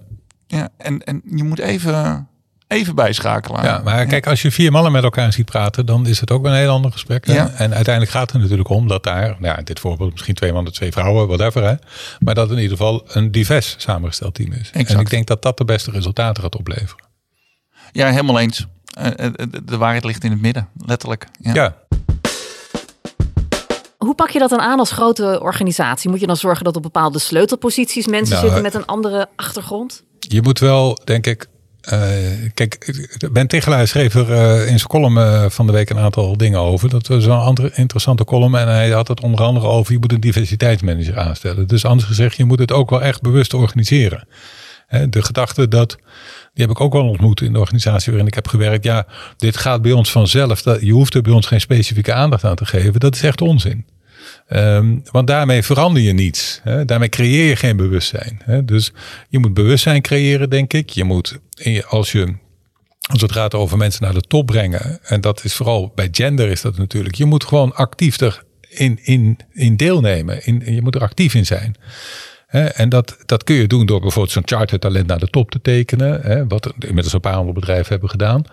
Ja, 0.47 0.69
en, 0.77 1.05
en 1.05 1.23
je 1.25 1.45
moet 1.45 1.59
even 1.59 2.29
even 2.69 2.95
bijschakelen. 2.95 3.63
Ja, 3.63 3.81
maar 3.85 4.07
kijk, 4.07 4.27
als 4.27 4.43
je 4.43 4.51
vier 4.51 4.73
mannen 4.73 4.93
met 4.93 5.03
elkaar 5.03 5.33
ziet 5.33 5.45
praten, 5.45 5.87
dan 5.87 6.07
is 6.07 6.21
het 6.21 6.31
ook 6.31 6.45
een 6.45 6.55
heel 6.55 6.71
ander 6.71 6.93
gesprek. 6.93 7.27
Ja. 7.27 7.51
En 7.57 7.75
uiteindelijk 7.75 8.15
gaat 8.15 8.33
het 8.33 8.41
natuurlijk 8.41 8.69
om 8.69 8.89
dat 8.89 9.03
daar, 9.03 9.29
nou 9.29 9.45
ja, 9.45 9.59
in 9.59 9.65
dit 9.65 9.81
voorbeeld 9.81 10.13
misschien 10.13 10.35
twee 10.35 10.53
mannen, 10.53 10.73
twee 10.73 10.93
vrouwen, 10.93 11.27
whatever. 11.27 11.63
Hè, 11.63 11.75
maar 12.19 12.35
dat 12.35 12.51
in 12.51 12.57
ieder 12.57 12.77
geval 12.77 13.05
een 13.09 13.31
divers 13.31 13.75
samengesteld 13.79 14.35
team 14.35 14.53
is. 14.53 14.71
Exact. 14.73 14.91
En 14.91 15.01
ik 15.01 15.11
denk 15.11 15.27
dat 15.27 15.43
dat 15.43 15.59
de 15.59 15.65
beste 15.65 15.91
resultaten 15.91 16.43
gaat 16.43 16.57
opleveren. 16.57 17.05
Ja, 17.93 18.11
helemaal 18.11 18.39
eens. 18.39 18.67
De 19.65 19.77
waarheid 19.77 20.05
ligt 20.05 20.25
in 20.25 20.31
het 20.31 20.41
midden, 20.41 20.69
letterlijk. 20.87 21.27
ja. 21.41 21.55
ja. 21.55 21.85
Hoe 23.97 24.15
pak 24.15 24.31
je 24.31 24.39
dat 24.39 24.51
dan 24.51 24.61
aan 24.61 24.79
als 24.79 24.91
grote 24.91 25.41
organisatie? 25.43 26.11
Moet 26.11 26.21
je 26.21 26.27
dan 26.27 26.37
zorgen 26.37 26.65
dat 26.65 26.77
op 26.77 26.83
bepaalde 26.83 27.19
sleutelposities 27.19 28.07
mensen 28.07 28.35
nou, 28.35 28.47
zitten 28.47 28.63
met 28.63 28.75
een 28.75 28.87
andere 28.87 29.29
achtergrond? 29.37 30.03
Je 30.19 30.43
moet 30.43 30.59
wel, 30.59 30.99
denk 31.05 31.27
ik, 31.27 31.47
kijk, 32.55 32.95
Ben 33.33 33.47
Tichelaar 33.47 33.89
schreef 33.89 34.15
er 34.15 34.31
uh, 34.31 34.61
in 34.61 34.79
zijn 34.79 34.89
column 34.89 35.17
uh, 35.17 35.45
van 35.49 35.67
de 35.67 35.73
week 35.73 35.91
een 35.91 35.99
aantal 35.99 36.37
dingen 36.37 36.61
over. 36.61 36.89
Dat 36.89 37.07
was 37.07 37.25
een 37.25 37.31
andere 37.31 37.71
interessante 37.75 38.25
column. 38.25 38.55
En 38.55 38.69
hij 38.69 38.91
had 38.91 39.09
het 39.09 39.21
onder 39.21 39.43
andere 39.43 39.67
over, 39.67 39.93
je 39.93 39.99
moet 39.99 40.13
een 40.13 40.21
diversiteitsmanager 40.21 41.19
aanstellen. 41.19 41.67
Dus 41.67 41.85
anders 41.85 42.09
gezegd, 42.09 42.37
je 42.37 42.45
moet 42.45 42.59
het 42.59 42.73
ook 42.73 42.91
wel 42.91 43.03
echt 43.03 43.23
bewust 43.23 43.55
organiseren. 43.55 44.29
De 45.09 45.23
gedachte 45.23 45.69
dat, 45.69 45.97
die 46.55 46.65
heb 46.67 46.71
ik 46.71 46.81
ook 46.81 46.93
wel 46.93 47.09
ontmoet 47.09 47.41
in 47.41 47.53
de 47.53 47.59
organisatie 47.59 48.13
waarin 48.13 48.29
ik 48.29 48.35
heb 48.35 48.49
gewerkt. 48.49 48.85
Ja, 48.85 49.07
dit 49.37 49.57
gaat 49.57 49.83
bij 49.83 49.93
ons 49.93 50.11
vanzelf. 50.11 50.65
Je 50.81 50.93
hoeft 50.93 51.15
er 51.15 51.23
bij 51.23 51.33
ons 51.33 51.47
geen 51.47 51.61
specifieke 51.61 52.13
aandacht 52.13 52.45
aan 52.45 52.57
te 52.57 52.67
geven. 52.67 53.01
Dat 53.01 53.15
is 53.15 53.23
echt 53.23 53.41
onzin. 53.41 53.87
Um, 54.49 55.03
want 55.11 55.27
daarmee 55.27 55.63
verander 55.63 56.03
je 56.03 56.13
niets. 56.13 56.61
Hè? 56.63 56.85
Daarmee 56.85 57.09
creëer 57.09 57.49
je 57.49 57.57
geen 57.57 57.77
bewustzijn. 57.77 58.41
Hè? 58.45 58.65
Dus 58.65 58.93
je 59.29 59.39
moet 59.39 59.55
bewustzijn 59.55 60.03
creëren, 60.03 60.51
denk 60.51 60.73
ik. 60.73 60.91
Je 60.91 61.05
moet, 61.05 61.39
als 61.89 62.13
je 62.13 62.35
als 63.07 63.21
het 63.21 63.33
gaat 63.33 63.55
over 63.55 63.79
mensen 63.79 64.03
naar 64.03 64.15
de 64.15 64.21
top 64.21 64.47
brengen, 64.47 64.99
en 65.03 65.21
dat 65.21 65.45
is 65.45 65.55
vooral 65.55 65.93
bij 65.95 66.09
gender 66.11 66.49
is 66.49 66.61
dat 66.61 66.77
natuurlijk, 66.77 67.15
je 67.15 67.25
moet 67.25 67.45
gewoon 67.45 67.75
actief 67.75 68.21
erin 68.21 68.99
in, 69.03 69.39
in 69.53 69.77
deelnemen. 69.77 70.45
In, 70.45 70.63
je 70.75 70.83
moet 70.83 70.95
er 70.95 71.01
actief 71.01 71.35
in 71.35 71.47
zijn. 71.47 71.77
en 72.49 72.89
dat, 72.89 73.17
dat 73.27 73.45
kun 73.45 73.57
je 73.57 73.67
doen 73.67 73.87
door 73.87 74.01
bijvoorbeeld 74.01 74.33
zo'n 74.33 74.59
charter 74.59 74.79
talent 74.79 75.07
naar 75.07 75.19
de 75.19 75.31
top 75.31 75.51
te 75.51 75.61
tekenen. 75.61 76.49
wat 76.49 76.73
inmiddels 76.79 77.13
een 77.13 77.21
paar 77.21 77.35
andere 77.35 77.53
bedrijven 77.53 77.89
hebben 77.89 78.11
gedaan. 78.11 78.45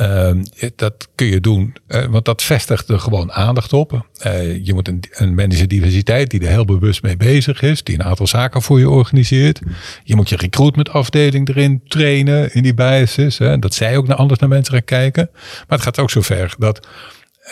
Uh, 0.00 0.30
dat 0.76 1.08
kun 1.14 1.26
je 1.26 1.40
doen, 1.40 1.76
uh, 1.88 2.04
want 2.04 2.24
dat 2.24 2.42
vestigt 2.42 2.88
er 2.88 3.00
gewoon 3.00 3.32
aandacht 3.32 3.72
op. 3.72 4.06
Uh, 4.26 4.64
je 4.64 4.74
moet 4.74 4.88
een, 4.88 5.02
een 5.10 5.34
manager 5.34 5.68
diversiteit 5.68 6.30
die 6.30 6.40
er 6.40 6.48
heel 6.48 6.64
bewust 6.64 7.02
mee 7.02 7.16
bezig 7.16 7.62
is, 7.62 7.82
die 7.82 7.94
een 7.94 8.04
aantal 8.04 8.26
zaken 8.26 8.62
voor 8.62 8.78
je 8.78 8.90
organiseert. 8.90 9.60
Je 10.04 10.16
moet 10.16 10.28
je 10.28 10.36
recruitment 10.36 10.90
afdeling 10.90 11.48
erin 11.48 11.82
trainen 11.88 12.54
in 12.54 12.62
die 12.62 12.74
biases. 12.74 13.38
Hè, 13.38 13.58
dat 13.58 13.74
zij 13.74 13.96
ook 13.96 14.06
naar 14.06 14.16
anders 14.16 14.40
naar 14.40 14.48
mensen 14.48 14.74
gaan 14.74 14.84
kijken. 14.84 15.30
Maar 15.32 15.78
het 15.78 15.82
gaat 15.82 15.98
ook 15.98 16.10
zover 16.10 16.54
dat, 16.58 16.86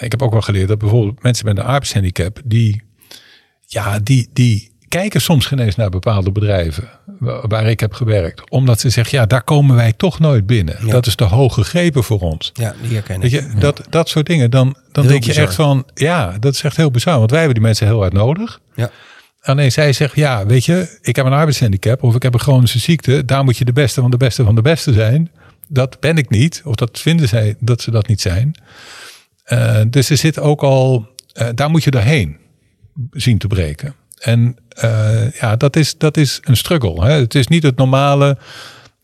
ik 0.00 0.10
heb 0.10 0.22
ook 0.22 0.32
wel 0.32 0.42
geleerd 0.42 0.68
dat 0.68 0.78
bijvoorbeeld 0.78 1.22
mensen 1.22 1.46
met 1.46 1.58
een 1.58 1.64
arbeidshandicap, 1.64 2.40
die, 2.44 2.82
ja, 3.66 3.98
die, 3.98 4.28
die 4.32 4.75
kijken 4.88 5.20
soms 5.20 5.46
geen 5.46 5.58
eens 5.58 5.76
naar 5.76 5.90
bepaalde 5.90 6.32
bedrijven 6.32 6.88
wa- 7.18 7.46
waar 7.46 7.66
ik 7.66 7.80
heb 7.80 7.92
gewerkt. 7.92 8.50
Omdat 8.50 8.80
ze 8.80 8.90
zeggen, 8.90 9.18
ja, 9.18 9.26
daar 9.26 9.42
komen 9.42 9.76
wij 9.76 9.92
toch 9.92 10.18
nooit 10.18 10.46
binnen. 10.46 10.76
Ja. 10.84 10.90
Dat 10.92 11.06
is 11.06 11.14
te 11.14 11.24
hoog 11.24 11.54
gegrepen 11.54 12.04
voor 12.04 12.20
ons. 12.20 12.50
Ja, 12.54 12.74
die 12.82 12.92
herken 12.92 13.30
je, 13.30 13.48
dat, 13.58 13.82
dat 13.88 14.08
soort 14.08 14.26
dingen, 14.26 14.50
dan, 14.50 14.76
dan 14.92 15.04
Heel 15.04 15.12
denk 15.12 15.24
je 15.24 15.34
echt 15.40 15.54
van, 15.54 15.86
ja, 15.94 16.36
dat 16.38 16.54
is 16.54 16.62
echt 16.62 16.76
heel 16.76 16.90
bizar. 16.90 17.18
Want 17.18 17.30
wij 17.30 17.38
hebben 17.40 17.58
die 17.58 17.66
mensen 17.66 17.86
heel 17.86 18.00
hard 18.00 18.12
nodig. 18.12 18.60
Ja. 18.74 18.90
Alleen 19.40 19.72
zij 19.72 19.92
zegt, 19.92 20.14
ja, 20.14 20.46
weet 20.46 20.64
je, 20.64 20.98
ik 21.02 21.16
heb 21.16 21.26
een 21.26 21.32
arbeidshandicap 21.32 22.02
of 22.02 22.14
ik 22.14 22.22
heb 22.22 22.34
een 22.34 22.40
chronische 22.40 22.78
ziekte. 22.78 23.24
Daar 23.24 23.44
moet 23.44 23.56
je 23.56 23.64
de 23.64 23.72
beste 23.72 24.00
van 24.00 24.10
de 24.10 24.16
beste 24.16 24.44
van 24.44 24.54
de 24.54 24.62
beste 24.62 24.92
zijn. 24.92 25.30
Dat 25.68 26.00
ben 26.00 26.16
ik 26.16 26.30
niet. 26.30 26.62
Of 26.64 26.74
dat 26.74 26.98
vinden 27.00 27.28
zij 27.28 27.56
dat 27.58 27.80
ze 27.80 27.90
dat 27.90 28.06
niet 28.08 28.20
zijn. 28.20 28.54
Eh, 29.44 29.80
dus 29.90 30.10
er 30.10 30.16
zit 30.16 30.38
ook 30.38 30.62
al, 30.62 31.08
eh, 31.32 31.48
daar 31.54 31.70
moet 31.70 31.84
je 31.84 31.90
doorheen 31.90 32.36
zien 33.10 33.38
te 33.38 33.46
breken. 33.46 33.94
En 34.20 34.56
eh, 34.68 35.32
ja, 35.32 35.56
dat 35.56 35.76
is, 35.76 35.98
dat 35.98 36.16
is 36.16 36.40
een 36.42 36.56
struggle. 36.56 37.04
Hè? 37.04 37.12
Het 37.12 37.34
is 37.34 37.46
niet 37.46 37.62
het 37.62 37.76
normale 37.76 38.38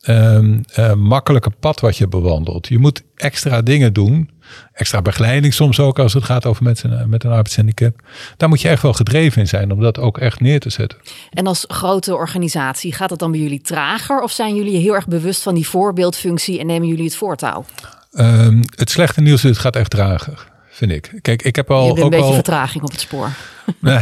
ehm, 0.01 0.61
eh, 0.75 0.93
makkelijke 0.95 1.51
pad 1.51 1.81
wat 1.81 1.97
je 1.97 2.09
bewandelt. 2.09 2.69
Je 2.69 2.79
moet 2.79 3.03
extra 3.17 3.63
dingen 3.63 3.93
doen. 3.93 4.31
Extra 4.73 5.03
begeleiding 5.03 5.55
soms 5.55 5.81
ook 5.81 5.99
als 5.99 6.13
het 6.13 6.25
gaat 6.25 6.47
over 6.47 6.63
mensen 6.63 7.09
met 7.09 7.25
een 7.25 7.31
arbeidshandicap. 7.31 8.01
Daar 8.37 8.49
moet 8.49 8.61
je 8.61 8.69
echt 8.69 8.83
wel 8.83 8.93
gedreven 8.93 9.41
in 9.41 9.49
zijn 9.49 9.73
om 9.73 9.81
dat 9.81 9.99
ook 9.99 10.19
echt 10.19 10.41
neer 10.41 10.61
te 10.61 10.71
zetten. 10.71 10.99
En 11.31 11.47
als 11.47 11.65
grote 11.69 12.15
organisatie, 12.15 12.93
gaat 12.93 13.11
het 13.11 13.19
dan 13.19 13.31
bij 13.31 13.41
jullie 13.41 13.61
trager? 13.61 14.21
Of 14.21 14.33
zijn 14.33 14.55
jullie 14.55 14.77
heel 14.77 14.95
erg 14.95 15.07
bewust 15.07 15.43
van 15.43 15.55
die 15.55 15.69
voorbeeldfunctie 15.69 16.59
en 16.59 16.67
nemen 16.67 16.89
jullie 16.89 17.05
het 17.05 17.17
voortouw? 17.17 17.65
Ehm, 18.13 18.63
het 18.77 18.91
slechte 18.91 19.21
nieuws 19.21 19.45
is, 19.45 19.51
het 19.51 19.59
gaat 19.59 19.77
echt 19.77 19.91
trager, 19.91 20.52
vind 20.89 20.93
ik. 21.15 21.23
Kijk, 21.23 21.43
ik 21.43 21.57
heb 21.57 21.69
Je 21.69 21.75
al 21.75 21.87
hebt 21.87 21.99
een 21.99 22.05
ook 22.05 22.11
beetje 22.11 22.25
al. 22.27 22.33
vertraging 22.35 22.85
op 22.85 22.91
het 22.91 23.01
spoor. 23.01 23.29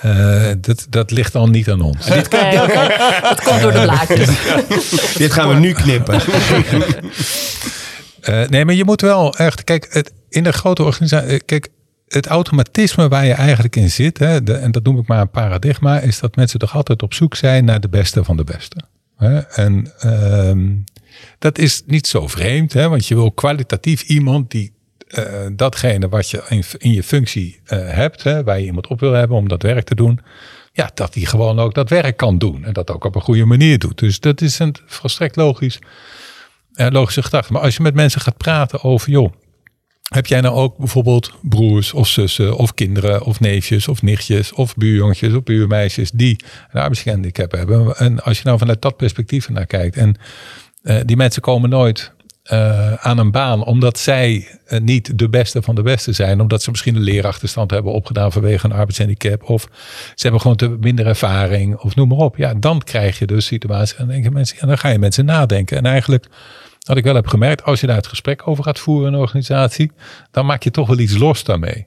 Eh, 0.00 0.50
dat, 0.60 0.86
dat 0.90 1.10
ligt 1.10 1.34
al 1.34 1.48
niet 1.48 1.68
aan 1.70 1.80
ons. 1.80 2.08
Nee. 2.08 2.22
Dat 3.22 3.42
komt 3.42 3.60
door 3.60 3.72
de 3.72 3.80
blaadjes. 3.82 4.28
Dit 5.18 5.32
gaan 5.32 5.48
we 5.48 5.54
nu 5.54 5.72
knippen. 5.72 6.20
Eh, 8.20 8.48
nee, 8.48 8.64
maar 8.64 8.74
je 8.74 8.84
moet 8.84 9.00
wel 9.00 9.34
echt. 9.36 9.64
Kijk, 9.64 9.86
het, 9.90 10.12
in 10.28 10.42
de 10.42 10.52
grote 10.52 10.82
organisatie. 10.82 11.28
eh, 11.28 11.38
Kijk, 11.46 11.68
het 12.08 12.26
automatisme 12.26 13.08
waar 13.08 13.24
je 13.26 13.32
eigenlijk 13.32 13.76
in 13.76 13.90
zit. 13.90 14.18
Hè, 14.18 14.42
de- 14.42 14.54
en 14.54 14.70
dat 14.70 14.82
noem 14.84 14.98
ik 14.98 15.06
maar 15.06 15.20
een 15.20 15.30
paradigma. 15.30 16.00
Is 16.00 16.18
dat 16.20 16.36
mensen 16.36 16.58
toch 16.58 16.74
altijd 16.74 17.02
op 17.02 17.14
zoek 17.14 17.34
zijn 17.34 17.64
naar 17.64 17.80
de 17.80 17.88
beste 17.88 18.24
van 18.24 18.36
de 18.36 18.44
beste. 18.44 18.76
Hè? 19.16 19.38
En 19.38 19.92
ehm, 19.98 20.68
dat 21.38 21.58
is 21.58 21.82
niet 21.86 22.06
zo 22.06 22.26
vreemd. 22.26 22.72
Hè, 22.72 22.88
want 22.88 23.06
je 23.06 23.14
wil 23.14 23.32
kwalitatief 23.32 24.02
iemand 24.02 24.50
die. 24.50 24.72
Eh, 25.06 25.46
datgene 25.52 26.08
wat 26.08 26.30
je 26.30 26.64
in, 26.78 26.92
je 26.92 27.02
functie 27.02 27.60
eh, 27.64 27.78
hebt, 27.88 28.22
hè, 28.22 28.44
waar 28.44 28.58
je 28.58 28.64
iemand 28.64 28.86
op 28.86 29.00
wil 29.00 29.12
hebben 29.12 29.36
om 29.36 29.48
dat 29.48 29.62
werk 29.62 29.84
te 29.84 29.94
doen, 29.94 30.20
ja, 30.72 30.90
dat 30.94 31.12
die 31.12 31.26
gewoon 31.26 31.58
ook 31.58 31.74
dat 31.74 31.88
werk 31.88 32.16
kan 32.16 32.38
doen 32.38 32.64
en 32.64 32.72
dat 32.72 32.90
ook 32.90 33.04
op 33.04 33.14
een 33.14 33.20
goede 33.20 33.44
manier 33.44 33.78
doet. 33.78 33.98
Dus 33.98 34.20
dat 34.20 34.40
is 34.40 34.58
een 34.58 34.74
volstrekt 34.86 35.36
logisch 35.36 35.78
eh, 36.74 36.86
logische 36.90 37.22
gedachte. 37.22 37.52
Maar 37.52 37.62
als 37.62 37.76
je 37.76 37.82
met 37.82 37.94
mensen 37.94 38.20
gaat 38.20 38.36
praten 38.36 38.82
over, 38.82 39.10
joh, 39.10 39.32
heb 40.12 40.26
jij 40.26 40.40
nou 40.40 40.54
ook 40.54 40.76
bijvoorbeeld 40.76 41.32
broers 41.42 41.92
of 41.92 42.08
zussen 42.08 42.56
of 42.56 42.74
kinderen 42.74 43.22
of 43.22 43.40
neefjes 43.40 43.88
of 43.88 44.02
nichtjes 44.02 44.52
of 44.52 44.74
buurjongetjes 44.74 45.34
of 45.34 45.42
buurmeisjes 45.42 46.10
die 46.10 46.44
een 46.70 46.80
arbeidshandicap 46.80 47.52
hebben? 47.52 47.96
En 47.96 48.22
als 48.22 48.38
je 48.38 48.44
nou 48.44 48.58
vanuit 48.58 48.82
dat 48.82 48.96
perspectief 48.96 49.48
naar 49.48 49.66
kijkt 49.66 49.96
en 49.96 50.16
die 51.04 51.16
mensen 51.16 51.42
komen 51.42 51.70
nooit 51.70 52.12
eh, 52.46 52.92
aan 52.92 53.18
een 53.18 53.30
baan 53.30 53.64
omdat 53.64 53.98
zij 53.98 54.48
eh, 54.64 54.80
niet 54.80 55.18
de 55.18 55.28
beste 55.28 55.62
van 55.62 55.74
de 55.74 55.82
beste 55.82 56.12
zijn, 56.12 56.40
omdat 56.40 56.62
ze 56.62 56.70
misschien 56.70 56.96
een 56.96 57.02
leerachterstand 57.02 57.70
hebben 57.70 57.92
opgedaan 57.92 58.32
vanwege 58.32 58.64
een 58.64 58.72
arbeidshandicap 58.72 59.42
of 59.42 59.68
ze 60.14 60.22
hebben 60.22 60.40
gewoon 60.40 60.56
te 60.56 60.76
minder 60.80 61.06
ervaring 61.06 61.76
of 61.76 61.94
noem 61.94 62.08
maar 62.08 62.18
op. 62.18 62.36
Ja, 62.36 62.54
dan 62.54 62.82
krijg 62.82 63.18
je 63.18 63.26
dus 63.26 63.46
situaties 63.46 63.96
en 63.96 64.06
denken 64.06 64.32
mensen, 64.32 64.56
ja, 64.60 64.66
dan 64.66 64.78
ga 64.78 64.88
je 64.88 64.98
mensen 64.98 65.24
nadenken. 65.24 65.76
En 65.76 65.86
eigenlijk 65.86 66.26
wat 66.86 66.96
ik 66.96 67.04
wel 67.04 67.14
heb 67.14 67.26
gemerkt, 67.26 67.64
als 67.64 67.80
je 67.80 67.86
daar 67.86 67.96
het 67.96 68.06
gesprek 68.06 68.48
over 68.48 68.64
gaat 68.64 68.78
voeren 68.78 69.08
in 69.08 69.14
een 69.14 69.20
organisatie, 69.20 69.92
dan 70.30 70.46
maak 70.46 70.62
je 70.62 70.70
toch 70.70 70.86
wel 70.88 70.98
iets 70.98 71.16
los 71.16 71.44
daarmee. 71.44 71.86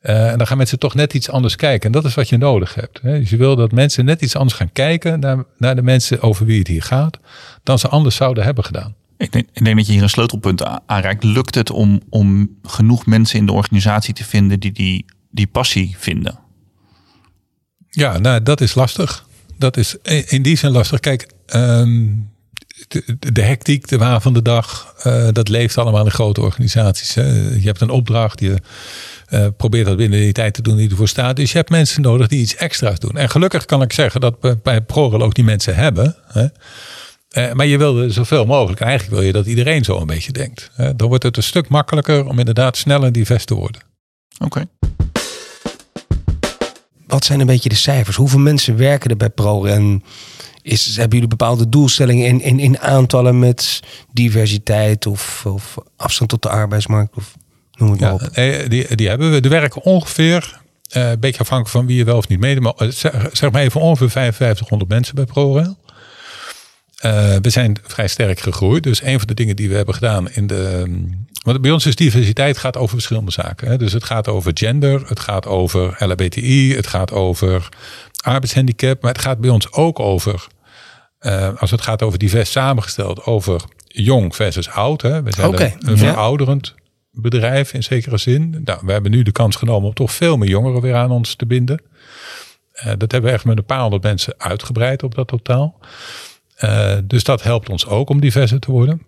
Eh, 0.00 0.30
en 0.30 0.38
dan 0.38 0.46
gaan 0.46 0.56
mensen 0.56 0.78
toch 0.78 0.94
net 0.94 1.14
iets 1.14 1.30
anders 1.30 1.56
kijken. 1.56 1.86
En 1.86 1.92
dat 1.92 2.04
is 2.04 2.14
wat 2.14 2.28
je 2.28 2.36
nodig 2.36 2.74
hebt. 2.74 3.00
Hè. 3.02 3.18
Dus 3.18 3.30
je 3.30 3.36
wil 3.36 3.56
dat 3.56 3.72
mensen 3.72 4.04
net 4.04 4.22
iets 4.22 4.36
anders 4.36 4.56
gaan 4.56 4.72
kijken 4.72 5.20
naar, 5.20 5.44
naar 5.58 5.74
de 5.74 5.82
mensen 5.82 6.20
over 6.20 6.46
wie 6.46 6.58
het 6.58 6.68
hier 6.68 6.82
gaat, 6.82 7.18
dan 7.62 7.78
ze 7.78 7.88
anders 7.88 8.16
zouden 8.16 8.44
hebben 8.44 8.64
gedaan. 8.64 8.94
Ik 9.18 9.32
denk, 9.32 9.76
dat 9.76 9.86
je 9.86 9.92
hier 9.92 10.02
een 10.02 10.10
sleutelpunt 10.10 10.64
aanreikt. 10.86 11.24
Lukt 11.24 11.54
het 11.54 11.70
om, 11.70 12.00
om 12.08 12.56
genoeg 12.62 13.06
mensen 13.06 13.38
in 13.38 13.46
de 13.46 13.52
organisatie 13.52 14.14
te 14.14 14.24
vinden 14.24 14.60
die 14.60 14.72
die, 14.72 15.04
die 15.30 15.46
passie 15.46 15.94
vinden? 15.98 16.38
Ja, 17.90 18.18
nou, 18.18 18.42
dat 18.42 18.60
is 18.60 18.74
lastig. 18.74 19.26
Dat 19.56 19.76
is 19.76 19.96
in 20.26 20.42
die 20.42 20.56
zin 20.56 20.70
lastig. 20.70 21.00
Kijk, 21.00 21.28
ehm, 21.46 22.06
de, 23.32 23.42
hectiek, 23.42 23.88
de 23.88 23.98
waan 23.98 24.22
van 24.22 24.32
de 24.32 24.42
dag, 24.42 24.94
eh, 25.02 25.28
dat 25.32 25.48
leeft 25.48 25.78
allemaal 25.78 26.04
in 26.04 26.10
grote 26.10 26.40
organisaties. 26.40 27.14
Hè. 27.14 27.26
Je 27.54 27.66
hebt 27.66 27.80
een 27.80 27.90
opdracht, 27.90 28.40
je 28.40 28.56
eh, 29.26 29.46
probeert 29.56 29.86
dat 29.86 29.96
binnen 29.96 30.20
die 30.20 30.32
tijd 30.32 30.54
te 30.54 30.62
doen 30.62 30.76
die 30.76 30.90
ervoor 30.90 31.08
staat. 31.08 31.36
Dus 31.36 31.50
je 31.52 31.56
hebt 31.56 31.70
mensen 31.70 32.02
nodig 32.02 32.28
die 32.28 32.40
iets 32.40 32.56
extra's 32.56 32.98
doen. 32.98 33.16
En 33.16 33.30
gelukkig 33.30 33.64
kan 33.64 33.82
ik 33.82 33.92
zeggen 33.92 34.20
dat 34.20 34.36
we 34.40 34.58
bij 34.62 34.80
ProRail 34.80 35.22
ook 35.22 35.34
die 35.34 35.44
mensen 35.44 35.74
hebben. 35.74 36.16
Hè. 36.26 36.46
Eh, 37.28 37.52
maar 37.52 37.66
je 37.66 37.78
wil 37.78 37.98
er 38.02 38.12
zoveel 38.12 38.44
mogelijk. 38.46 38.80
Eigenlijk 38.80 39.14
wil 39.14 39.26
je 39.26 39.32
dat 39.32 39.46
iedereen 39.46 39.84
zo 39.84 40.00
een 40.00 40.06
beetje 40.06 40.32
denkt. 40.32 40.70
Hè. 40.74 40.96
Dan 40.96 41.08
wordt 41.08 41.22
het 41.22 41.36
een 41.36 41.42
stuk 41.42 41.68
makkelijker 41.68 42.26
om 42.26 42.38
inderdaad 42.38 42.76
sneller 42.76 43.12
divers 43.12 43.44
te 43.44 43.54
worden. 43.54 43.80
Oké. 44.38 44.64
Wat 47.06 47.24
zijn 47.24 47.40
een 47.40 47.46
beetje 47.46 47.68
de 47.68 47.74
cijfers? 47.74 48.16
Hoeveel 48.16 48.38
mensen 48.38 48.76
werken 48.76 49.10
er 49.10 49.16
bij 49.16 49.30
Pro? 49.30 49.64
En 49.64 50.02
is, 50.62 50.86
hebben 50.86 51.12
jullie 51.14 51.28
bepaalde 51.36 51.68
doelstellingen 51.68 52.26
in, 52.26 52.40
in, 52.40 52.58
in 52.60 52.78
aantallen 52.78 53.38
met 53.38 53.80
diversiteit 54.12 55.06
of, 55.06 55.46
of 55.46 55.76
afstand 55.96 56.30
tot 56.30 56.42
de 56.42 56.48
arbeidsmarkt? 56.48 57.16
Of 57.16 57.34
noem 57.78 57.90
het 57.90 58.00
maar 58.00 58.08
Ja, 58.08 58.14
op. 58.14 58.36
nee, 58.36 58.68
die, 58.68 58.94
die 58.96 59.08
hebben 59.08 59.30
we. 59.30 59.40
Er 59.40 59.48
werken 59.48 59.82
ongeveer, 59.82 60.60
eh, 60.90 61.10
een 61.10 61.20
beetje 61.20 61.40
afhankelijk 61.40 61.76
van 61.76 61.86
wie 61.86 61.96
je 61.96 62.04
wel 62.04 62.16
of 62.16 62.28
niet 62.28 62.40
meedoet, 62.40 62.62
maar 62.62 62.74
eh, 62.76 62.88
zeg, 62.88 63.28
zeg 63.32 63.50
maar 63.50 63.62
even 63.62 63.80
ongeveer 63.80 64.10
5500 64.10 64.90
mensen 64.90 65.14
bij 65.14 65.24
ProRail. 65.24 65.76
Eh, 66.98 67.36
we 67.40 67.50
zijn 67.50 67.76
vrij 67.82 68.08
sterk 68.08 68.40
gegroeid. 68.40 68.82
Dus 68.82 69.02
een 69.02 69.18
van 69.18 69.26
de 69.26 69.34
dingen 69.34 69.56
die 69.56 69.68
we 69.68 69.74
hebben 69.74 69.94
gedaan 69.94 70.30
in 70.30 70.46
de. 70.46 70.84
Want 71.44 71.60
bij 71.60 71.70
ons 71.70 71.86
is 71.86 71.96
diversiteit 71.96 72.58
gaat 72.58 72.76
over 72.76 72.94
verschillende 72.94 73.30
zaken. 73.30 73.68
Hè? 73.68 73.76
Dus 73.76 73.92
het 73.92 74.04
gaat 74.04 74.28
over 74.28 74.50
gender, 74.54 75.08
het 75.08 75.20
gaat 75.20 75.46
over 75.46 75.96
LHBTI, 75.98 76.74
het 76.74 76.86
gaat 76.86 77.12
over 77.12 77.68
arbeidshandicap. 78.24 79.02
Maar 79.02 79.12
het 79.12 79.20
gaat 79.20 79.38
bij 79.38 79.50
ons 79.50 79.72
ook 79.72 79.98
over, 79.98 80.46
eh, 81.18 81.56
als 81.56 81.70
het 81.70 81.80
gaat 81.80 82.02
over 82.02 82.18
divers 82.18 82.50
samengesteld, 82.50 83.24
over 83.24 83.62
jong 83.86 84.36
versus 84.36 84.68
oud. 84.68 85.02
Hè? 85.02 85.22
We 85.22 85.32
zijn 85.32 85.60
een, 85.60 85.78
ja. 85.80 85.96
verouderend 85.96 86.74
bedrijf 87.10 87.72
in 87.72 87.82
zekere 87.82 88.18
zin. 88.18 88.60
Nou, 88.64 88.80
we 88.84 88.92
hebben 88.92 89.10
nu 89.10 89.22
de 89.22 89.32
kans 89.32 89.56
genomen 89.56 89.88
om 89.88 89.94
toch 89.94 90.12
veel 90.12 90.36
meer 90.36 90.48
jongeren 90.48 90.80
weer 90.80 90.94
aan 90.94 91.10
ons 91.10 91.34
te 91.34 91.46
binden. 91.46 91.82
Eh, 92.72 92.86
dat 92.96 93.12
hebben 93.12 93.30
we 93.30 93.36
echt 93.36 93.44
met 93.44 93.58
een 93.58 93.64
paar 93.64 93.80
honderd 93.80 94.02
mensen 94.02 94.34
uitgebreid 94.36 95.02
op 95.02 95.14
dat 95.14 95.28
totaal. 95.28 95.78
Eh, 96.58 96.96
dus 97.04 97.24
dat 97.24 97.42
helpt 97.42 97.68
ons 97.68 97.86
ook 97.86 98.10
om 98.10 98.20
diverser 98.20 98.58
te 98.60 98.70
worden. 98.70 99.02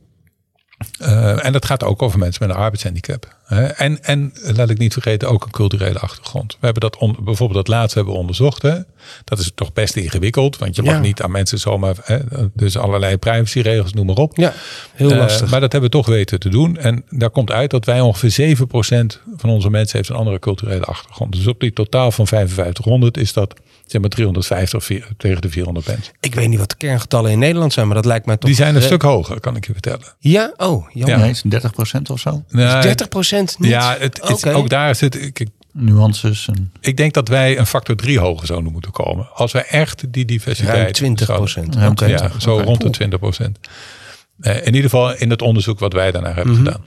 Eh, 0.98 1.44
en 1.44 1.52
dat 1.52 1.64
gaat 1.64 1.84
ook 1.84 2.02
over 2.02 2.18
mensen 2.18 2.46
met 2.46 2.56
een 2.56 2.62
arbeidshandicap. 2.62 3.36
En, 3.76 4.02
en 4.04 4.32
laat 4.42 4.70
ik 4.70 4.78
niet 4.78 4.92
vergeten, 4.92 5.28
ook 5.28 5.44
een 5.44 5.50
culturele 5.50 5.98
achtergrond. 5.98 6.52
We 6.52 6.58
hebben 6.64 6.80
dat 6.82 6.96
on- 6.96 7.16
bijvoorbeeld 7.20 7.66
dat 7.66 7.76
laatste 7.76 7.94
hebben 7.96 8.14
we 8.14 8.20
onderzocht. 8.20 8.62
Hè. 8.62 8.78
Dat 9.24 9.38
is 9.38 9.50
toch 9.54 9.72
best 9.72 9.96
ingewikkeld, 9.96 10.58
want 10.58 10.76
je 10.76 10.82
mag 10.82 10.94
Ja. 10.94 11.00
niet 11.00 11.22
aan 11.22 11.30
mensen 11.30 11.58
zomaar. 11.58 11.94
Hè, 12.02 12.18
dus 12.54 12.76
allerlei 12.76 13.16
privacyregels, 13.16 13.92
noem 13.92 14.06
maar 14.06 14.16
op. 14.16 14.36
Ja, 14.36 14.52
heel 14.94 15.10
Eh, 15.10 15.16
lastig. 15.18 15.50
maar 15.50 15.60
dat 15.60 15.72
hebben 15.72 15.90
we 15.90 15.96
toch 15.96 16.06
weten 16.06 16.40
te 16.40 16.48
doen. 16.48 16.76
En 16.76 17.04
daar 17.10 17.30
komt 17.30 17.50
uit 17.50 17.70
dat 17.70 17.84
wij 17.84 18.00
ongeveer 18.00 18.30
7% 18.30 19.20
van 19.36 19.50
onze 19.50 19.70
mensen 19.70 19.96
heeft 19.96 20.08
een 20.10 20.16
andere 20.16 20.38
culturele 20.38 20.84
achtergrond. 20.84 21.32
Dus 21.32 21.46
op 21.46 21.60
die 21.60 21.72
totaal 21.72 22.10
van 22.12 22.26
5500 22.26 23.16
is 23.16 23.32
dat 23.32 23.54
zeg 23.90 24.00
maar 24.00 24.10
350 24.10 24.84
vier- 24.84 25.08
tegen 25.16 25.40
de 25.40 25.50
400 25.50 25.86
mensen. 25.86 26.12
ik 26.20 26.34
weet 26.34 26.48
niet 26.48 26.58
wat 26.58 26.70
de 26.70 26.76
kerngetallen 26.76 27.30
in 27.30 27.38
Nederland 27.38 27.72
zijn, 27.72 27.86
maar 27.86 27.94
dat 27.96 28.04
lijkt 28.04 28.26
mij 28.26 28.36
toch... 28.36 28.48
Die 28.50 28.58
zijn 28.58 28.76
een 28.76 28.82
stuk 28.82 29.02
hoger, 29.02 29.40
kan 29.40 29.56
ik 29.56 29.66
je 29.66 29.72
vertellen. 29.72 30.06
Ja? 30.18 30.52
Oh, 30.56 30.90
jammer. 30.92 31.16
Ja. 31.16 31.22
Nee, 31.22 31.30
is 31.30 31.42
30 31.42 31.72
procent 31.72 32.10
of 32.10 32.20
zo. 32.20 32.44
Nou, 32.48 32.82
30 32.82 33.08
procent 33.08 33.58
niet? 33.58 33.70
Ja, 33.70 33.96
het, 33.98 34.44
ook 34.54 34.68
daar 34.68 34.94
zit. 34.94 35.14
Ik, 35.22 35.46
Nuances. 35.72 36.48
En... 36.48 36.72
ik 36.80 36.96
denk 36.96 37.12
dat 37.14 37.28
wij 37.28 37.58
een 37.58 37.66
factor 37.66 37.96
3 37.96 38.18
hoger 38.18 38.46
zouden 38.46 38.72
moeten 38.72 38.90
komen. 38.90 39.28
Als 39.34 39.52
wij 39.52 39.64
echt 39.68 40.04
die 40.12 40.24
diversiteit. 40.24 40.76
Ruim 40.76 40.92
20 40.92 41.26
zouden- 41.26 41.52
procent. 41.52 41.74
Ruim 41.74 41.90
Oké. 41.90 42.04
Ja, 42.06 42.30
zo 42.38 42.58
rond 42.60 42.80
de 42.80 42.90
20 42.90 43.18
procent. 43.18 43.58
Eh, 44.40 44.56
in 44.56 44.64
ieder 44.66 44.82
geval 44.82 45.16
in 45.16 45.30
het 45.30 45.42
onderzoek 45.42 45.78
wat 45.78 45.92
wij 45.92 46.10
daarnaar 46.10 46.34
hebben 46.36 46.54
Mhm. 46.54 46.64
gedaan. 46.64 46.84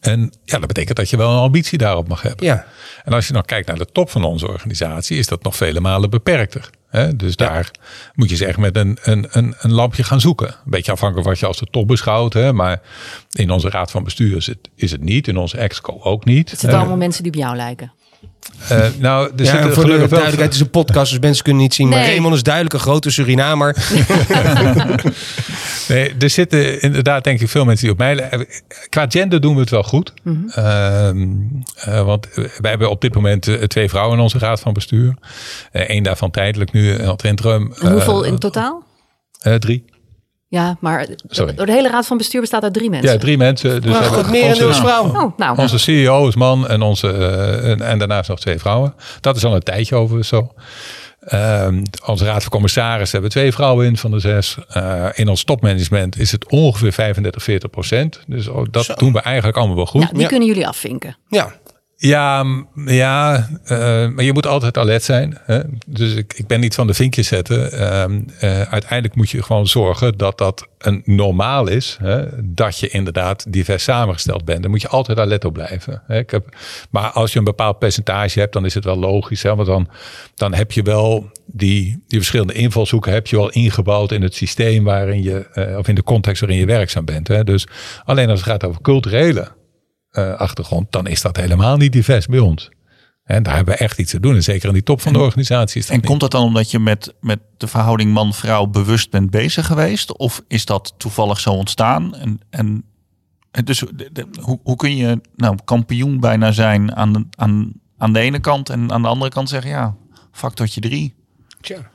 En 0.00 0.32
ja, 0.44 0.58
dat 0.58 0.66
betekent 0.68 0.96
dat 0.96 1.10
je 1.10 1.16
wel 1.16 1.30
een 1.32 1.38
ambitie 1.38 1.78
daarop 1.78 2.08
mag 2.08 2.22
hebben. 2.22 2.46
Ja, 2.46 2.64
En 3.04 3.12
als 3.12 3.26
je 3.26 3.32
dan 3.32 3.44
kijkt 3.44 3.66
naar 3.68 3.78
de 3.78 3.86
top 3.92 4.10
van 4.10 4.24
onze 4.24 4.48
organisatie, 4.48 5.18
is 5.18 5.26
dat 5.26 5.42
nog 5.42 5.56
vele 5.56 5.80
malen 5.80 6.10
beperkter. 6.10 6.70
Hè? 6.88 7.16
Dus 7.16 7.36
daar 7.36 7.70
moet 8.14 8.30
je 8.30 8.36
ze 8.36 8.46
echt 8.46 8.58
met 8.58 8.76
een, 8.76 8.98
een, 9.02 9.26
een, 9.30 9.54
een 9.58 9.72
lampje 9.72 10.02
gaan 10.04 10.20
zoeken. 10.20 10.48
Een 10.48 10.54
beetje 10.70 10.92
afhankelijk 10.92 11.28
wat 11.28 11.38
je 11.38 11.46
als 11.46 11.58
de 11.58 11.66
top 11.70 11.86
beschouwt. 11.88 12.32
Hè? 12.32 12.52
Maar 12.52 12.80
in 13.32 13.50
onze 13.50 13.70
raad 13.70 13.90
van 13.90 14.04
bestuur 14.04 14.36
is 14.36 14.46
het, 14.46 14.58
is 14.74 14.90
het 14.90 15.02
niet. 15.02 15.28
In 15.28 15.36
onze 15.36 15.56
exco 15.56 16.00
ook 16.02 16.24
niet. 16.24 16.50
Het 16.50 16.60
zijn 16.60 16.72
Eh, 16.72 16.78
allemaal 16.78 16.96
mensen 16.96 17.22
die 17.22 17.32
op 17.32 17.38
jou 17.38 17.56
lijken. 17.56 17.92
Eh, 18.68 18.86
nou, 18.98 19.30
er 19.36 19.44
Ja, 19.44 19.52
voor 19.70 19.84
de 19.84 19.88
wel- 19.90 19.98
duidelijkheid, 19.98 20.38
het 20.40 20.54
is 20.54 20.60
een 20.60 20.70
podcast, 20.70 21.10
dus 21.10 21.20
mensen 21.20 21.44
kunnen 21.44 21.62
niet 21.62 21.74
zien. 21.74 21.88
Maar 21.88 21.98
Nee. 21.98 22.08
Raymond 22.08 22.34
is 22.34 22.42
duidelijk 22.42 22.74
een 22.74 22.80
grote 22.80 23.10
Surinamer. 23.10 23.76
Nee, 25.88 26.14
er 26.18 26.30
zitten 26.30 26.80
inderdaad 26.80 27.24
denk 27.24 27.40
ik 27.40 27.48
veel 27.48 27.64
mensen 27.64 27.84
die 27.84 27.92
op 27.92 27.98
mij... 27.98 28.46
Qua 28.88 29.06
gender 29.08 29.40
doen 29.40 29.54
we 29.54 29.60
het 29.60 29.70
wel 29.70 29.82
goed. 29.82 30.12
Ehm, 30.50 31.26
eh, 31.76 32.02
want 32.04 32.26
wij 32.34 32.70
hebben 32.70 32.90
op 32.90 33.00
dit 33.00 33.14
moment 33.14 33.48
eh, 33.48 33.54
twee 33.62 33.88
vrouwen 33.88 34.16
in 34.16 34.22
onze 34.22 34.38
raad 34.38 34.60
van 34.60 34.72
bestuur. 34.72 35.14
Eén 35.72 36.02
daarvan 36.02 36.30
tijdelijk 36.30 36.72
nu 36.72 36.90
in 36.92 37.08
het 37.08 37.24
interim. 37.24 37.72
En 37.80 37.92
hoeveel 37.92 38.24
Eh, 38.24 38.30
in 38.30 38.38
totaal? 38.38 38.82
eh, 39.40 39.54
drie. 39.54 39.84
Ja, 40.50 40.76
maar 40.80 41.06
Sorry. 41.28 41.54
door 41.54 41.66
de 41.66 41.72
hele 41.72 41.88
raad 41.90 42.06
van 42.06 42.16
bestuur 42.16 42.40
bestaat 42.40 42.62
uit 42.62 42.72
drie 42.74 42.90
mensen. 42.90 43.12
Ja, 43.12 43.18
drie 43.18 43.36
mensen. 43.36 43.82
Dus 43.82 43.96
goed, 43.96 44.30
meer 44.30 44.44
onze- 44.44 44.68
is 44.68 44.76
vrouw. 44.76 45.04
Oh, 45.04 45.38
nou. 45.38 45.58
Onze 45.58 45.78
CEO 45.78 46.28
is 46.28 46.34
man 46.34 46.68
en, 46.68 46.82
onze, 46.82 47.12
eh, 47.12 47.70
en, 47.70 47.80
en 47.82 47.98
daarnaast 47.98 48.28
nog 48.28 48.40
twee 48.40 48.58
vrouwen. 48.58 48.94
Dat 49.20 49.36
is 49.36 49.44
al 49.44 49.54
een 49.54 49.60
tijdje 49.62 49.94
over 49.96 50.24
zo. 50.24 50.52
Ehm, 51.28 51.82
onze 52.06 52.24
raad 52.24 52.42
van 52.42 52.50
commissarissen 52.50 53.12
hebben 53.20 53.30
twee 53.30 53.52
vrouwen 53.52 53.86
in 53.86 53.96
van 53.96 54.10
de 54.10 54.18
zes. 54.18 54.56
Eh, 54.68 55.06
in 55.14 55.28
ons 55.28 55.44
topmanagement 55.44 56.18
is 56.18 56.32
het 56.32 56.50
ongeveer 56.50 56.92
35, 56.92 57.42
40 57.42 57.70
procent. 57.70 58.20
Dus 58.26 58.48
ook 58.48 58.72
dat 58.72 58.84
Zo. 58.84 58.94
doen 58.94 59.12
we 59.12 59.20
eigenlijk 59.20 59.56
allemaal 59.56 59.76
wel 59.76 59.86
goed. 59.86 60.02
Ja, 60.02 60.08
die 60.12 60.20
Ja. 60.20 60.26
kunnen 60.26 60.48
jullie 60.48 60.66
afvinken. 60.66 61.16
Ja, 61.28 61.52
Ja, 62.00 62.44
ja 62.86 63.48
eh, 63.64 63.78
maar 64.08 64.24
je 64.24 64.32
moet 64.32 64.46
altijd 64.46 64.78
alert 64.78 65.02
zijn. 65.02 65.38
Hè? 65.42 65.60
Dus 65.86 66.14
ik, 66.14 66.32
ik 66.36 66.46
ben 66.46 66.60
niet 66.60 66.74
van 66.74 66.86
de 66.86 66.94
vinkjes 66.94 67.26
zetten. 67.26 67.72
Ehm, 67.72 68.20
eh, 68.40 68.60
uiteindelijk 68.60 69.14
moet 69.14 69.30
je 69.30 69.42
gewoon 69.42 69.66
zorgen 69.66 70.18
dat 70.18 70.38
dat 70.38 70.68
een 70.78 71.02
normaal 71.04 71.68
is. 71.68 71.96
Hè? 72.00 72.24
Dat 72.44 72.78
je 72.78 72.88
inderdaad 72.88 73.52
divers 73.52 73.84
samengesteld 73.84 74.44
bent. 74.44 74.60
Daar 74.60 74.70
moet 74.70 74.82
je 74.82 74.88
altijd 74.88 75.18
alert 75.18 75.44
op 75.44 75.52
blijven. 75.52 76.02
Hè? 76.06 76.18
Ik 76.18 76.30
heb, 76.30 76.56
maar 76.90 77.10
als 77.10 77.32
je 77.32 77.38
een 77.38 77.44
bepaald 77.44 77.78
percentage 77.78 78.38
hebt, 78.38 78.52
dan 78.52 78.64
is 78.64 78.74
het 78.74 78.84
wel 78.84 78.98
logisch. 78.98 79.42
Hè? 79.42 79.54
Want 79.54 79.68
dan, 79.68 79.88
dan 80.34 80.54
heb 80.54 80.72
je 80.72 80.82
wel 80.82 81.30
die, 81.46 82.02
die 82.06 82.18
verschillende 82.18 82.52
invalshoeken 82.52 83.12
heb 83.12 83.26
je 83.26 83.36
wel 83.36 83.50
ingebouwd 83.50 84.12
in 84.12 84.22
het 84.22 84.34
systeem 84.34 84.84
waarin 84.84 85.22
je, 85.22 85.46
eh, 85.52 85.78
of 85.78 85.88
in 85.88 85.94
de 85.94 86.02
context 86.02 86.40
waarin 86.40 86.58
je 86.58 86.66
werkzaam 86.66 87.04
bent. 87.04 87.28
Hè? 87.28 87.44
Dus 87.44 87.66
alleen 88.04 88.30
als 88.30 88.40
het 88.40 88.48
gaat 88.48 88.64
over 88.64 88.82
culturele 88.82 89.56
achtergrond, 90.12 90.92
dan 90.92 91.06
is 91.06 91.22
dat 91.22 91.36
helemaal 91.36 91.76
niet 91.76 91.92
divers 91.92 92.26
bij 92.26 92.38
ons. 92.38 92.70
En 93.24 93.42
daar 93.42 93.54
hebben 93.54 93.74
we 93.74 93.80
echt 93.80 93.98
iets 93.98 94.10
te 94.10 94.20
doen. 94.20 94.34
En 94.34 94.42
zeker 94.42 94.68
aan 94.68 94.74
die 94.74 94.82
top 94.82 95.00
van 95.00 95.12
de 95.12 95.18
organisatie 95.18 95.76
is 95.80 95.82
dat 95.86 95.90
En 95.94 95.96
niet. 96.00 96.06
komt 96.08 96.20
dat 96.20 96.30
dan 96.30 96.42
omdat 96.42 96.70
je 96.70 96.78
met, 96.78 97.14
met 97.20 97.38
de 97.56 97.66
verhouding 97.66 98.12
man-vrouw 98.12 98.66
bewust 98.66 99.10
bent 99.10 99.30
bezig 99.30 99.66
geweest? 99.66 100.16
Of 100.16 100.42
is 100.48 100.64
dat 100.64 100.94
toevallig 100.96 101.40
zo 101.40 101.50
ontstaan? 101.50 102.14
En, 102.16 102.40
en, 102.50 102.84
dus 103.64 103.78
de- 103.94 104.10
de- 104.12 104.26
hoe, 104.40 104.60
hoe 104.62 104.76
kun 104.76 104.96
je 104.96 105.20
nou 105.36 105.56
kampioen 105.64 106.20
bijna 106.20 106.52
zijn 106.52 106.94
aan 106.96 107.12
de, 107.12 107.26
aan, 107.36 107.72
aan 107.98 108.12
de 108.12 108.18
ene 108.20 108.40
kant 108.40 108.70
en 108.70 108.92
aan 108.92 109.02
de 109.02 109.08
andere 109.08 109.30
kant 109.30 109.48
zeggen 109.48 109.70
ja, 109.70 109.94
factortje 110.32 110.80
drie. 110.80 111.14
tja. 111.60 111.90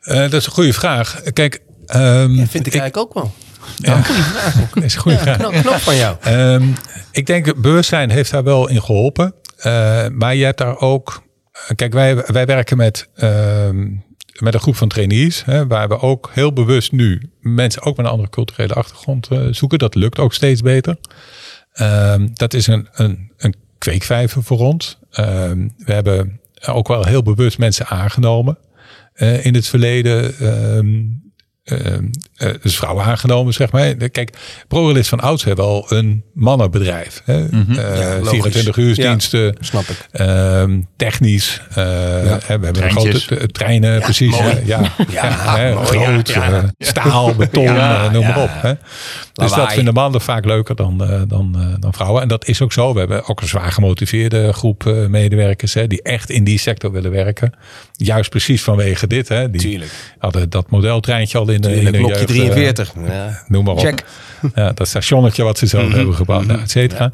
Eh, 0.00 0.16
dat 0.20 0.32
is 0.32 0.46
een 0.46 0.52
goede 0.52 0.72
vraag. 0.72 1.22
Kijk, 1.32 1.62
ehm, 1.86 2.34
vind 2.46 2.66
ik, 2.66 2.74
eigenlijk 2.74 2.96
ook 2.96 3.14
wel. 3.14 3.32
Ja, 3.76 4.02
dat 4.74 4.82
is 4.84 4.94
een 4.94 5.00
goede 5.00 5.18
vraag. 5.18 5.36
Knop, 5.36 5.74
van 5.74 5.96
jou. 5.96 6.16
Ehm, 6.20 6.64
ik 7.10 7.26
denk 7.26 7.60
bewustzijn 7.60 8.10
heeft 8.10 8.30
daar 8.30 8.44
wel 8.44 8.68
in 8.68 8.82
geholpen. 8.82 9.34
Eh, 9.56 10.06
maar 10.08 10.34
je 10.34 10.44
hebt 10.44 10.58
daar 10.58 10.78
ook. 10.78 11.22
Kijk, 11.74 11.92
wij, 11.92 12.16
wij 12.26 12.46
werken 12.46 12.76
met, 12.76 13.08
ehm, 13.16 13.86
met 14.38 14.54
een 14.54 14.60
groep 14.60 14.76
van 14.76 14.88
trainees. 14.88 15.44
Hè, 15.44 15.66
waar 15.66 15.88
we 15.88 15.98
ook 16.00 16.30
heel 16.32 16.52
bewust 16.52 16.92
nu 16.92 17.30
mensen 17.40 17.82
ook 17.82 17.96
met 17.96 18.06
een 18.06 18.12
andere 18.12 18.30
culturele 18.30 18.74
achtergrond 18.74 19.28
eh, 19.28 19.40
zoeken. 19.50 19.78
Dat 19.78 19.94
lukt 19.94 20.18
ook 20.18 20.32
steeds 20.34 20.60
beter. 20.60 20.96
Ehm, 21.72 22.28
dat 22.32 22.54
is 22.54 22.66
een, 22.66 22.88
een, 22.92 23.32
een 23.36 23.54
kweekvijver 23.78 24.42
voor 24.42 24.58
ons. 24.58 24.98
We 25.76 25.92
hebben 25.92 26.40
ook 26.66 26.88
wel 26.88 27.04
heel 27.04 27.22
bewust 27.22 27.58
mensen 27.58 27.86
aangenomen. 27.86 28.58
eh, 29.12 29.44
in 29.44 29.54
het 29.54 29.66
verleden. 29.68 30.38
eh, 30.38 30.78
dus 32.62 32.76
vrouwen 32.76 33.04
aangenomen, 33.04 33.52
zeg 33.52 33.72
maar. 33.72 33.94
Kijk, 33.94 34.36
ProRail 34.68 34.96
is 34.96 35.08
van 35.08 35.20
oudsher 35.20 35.54
wel 35.54 35.84
een 35.88 36.22
mannenbedrijf. 36.34 37.22
Hè? 37.24 37.44
Eh, 37.48 37.66
Ja, 37.76 38.14
logisch. 38.18 38.28
24 38.30 38.76
uur 38.76 38.94
diensten. 38.94 39.56
Snap 39.60 39.82
ik. 39.82 40.06
Ehm, 40.12 40.80
technisch. 40.96 41.60
eh, 41.68 41.74
we 41.74 42.38
hebben 42.46 42.82
een 42.82 42.90
grote 42.90 43.46
treinen, 43.46 44.00
precies. 44.00 44.36
Ja, 44.64 44.92
Ja, 45.10 45.30
groot. 45.84 46.28
ja, 46.28 46.48
ja. 46.48 46.56
eh, 46.62 46.64
staal, 46.78 47.34
beton, 47.34 47.66
eh, 47.66 48.10
noem 48.12 48.22
maar 48.26 48.42
op. 48.42 48.50
Hè. 48.52 48.72
Dus 49.32 49.52
dat 49.52 49.72
vinden 49.72 49.94
mannen 49.94 50.20
vaak 50.20 50.44
leuker 50.44 50.76
dan, 50.76 51.04
eh, 51.04 51.20
dan, 51.28 51.54
eh, 51.58 51.66
dan 51.80 51.92
vrouwen. 51.92 52.22
En 52.22 52.28
dat 52.28 52.48
is 52.48 52.60
ook 52.62 52.72
zo. 52.72 52.92
We 52.92 52.98
hebben 52.98 53.28
ook 53.28 53.40
een 53.40 53.48
zwaar 53.48 53.72
gemotiveerde 53.72 54.52
groep 54.52 54.86
eh, 54.86 55.06
medewerkers 55.06 55.74
hè, 55.74 55.86
die 55.86 56.02
echt 56.02 56.30
in 56.30 56.44
die 56.44 56.58
sector 56.58 56.92
willen 56.92 57.10
werken. 57.10 57.52
Juist 57.92 58.30
precies 58.30 58.62
vanwege 58.62 59.06
dit. 59.06 59.28
Hè. 59.28 59.50
Die 59.50 59.60
Tuurlijk. 59.60 59.90
hadden 60.18 60.50
dat 60.50 60.70
modeltreintje 60.70 61.38
al 61.38 61.46
in 61.52 61.60
de, 61.60 61.74
in 61.74 61.90
blokje 61.90 62.06
jeugd, 62.06 62.20
eh, 62.20 62.26
43. 62.26 62.92
Ja. 63.06 63.42
noem 63.46 63.64
maar 63.64 63.74
op. 63.74 63.80
Check. 63.80 64.04
Ja, 64.54 64.72
dat 64.72 64.88
stationnetje 64.88 65.42
wat 65.42 65.58
ze 65.58 65.66
zo 65.66 65.90
hebben 65.90 66.14
gebouwd, 66.14 66.46
nou, 66.46 66.60
et 66.60 66.70
cetera. 66.70 67.12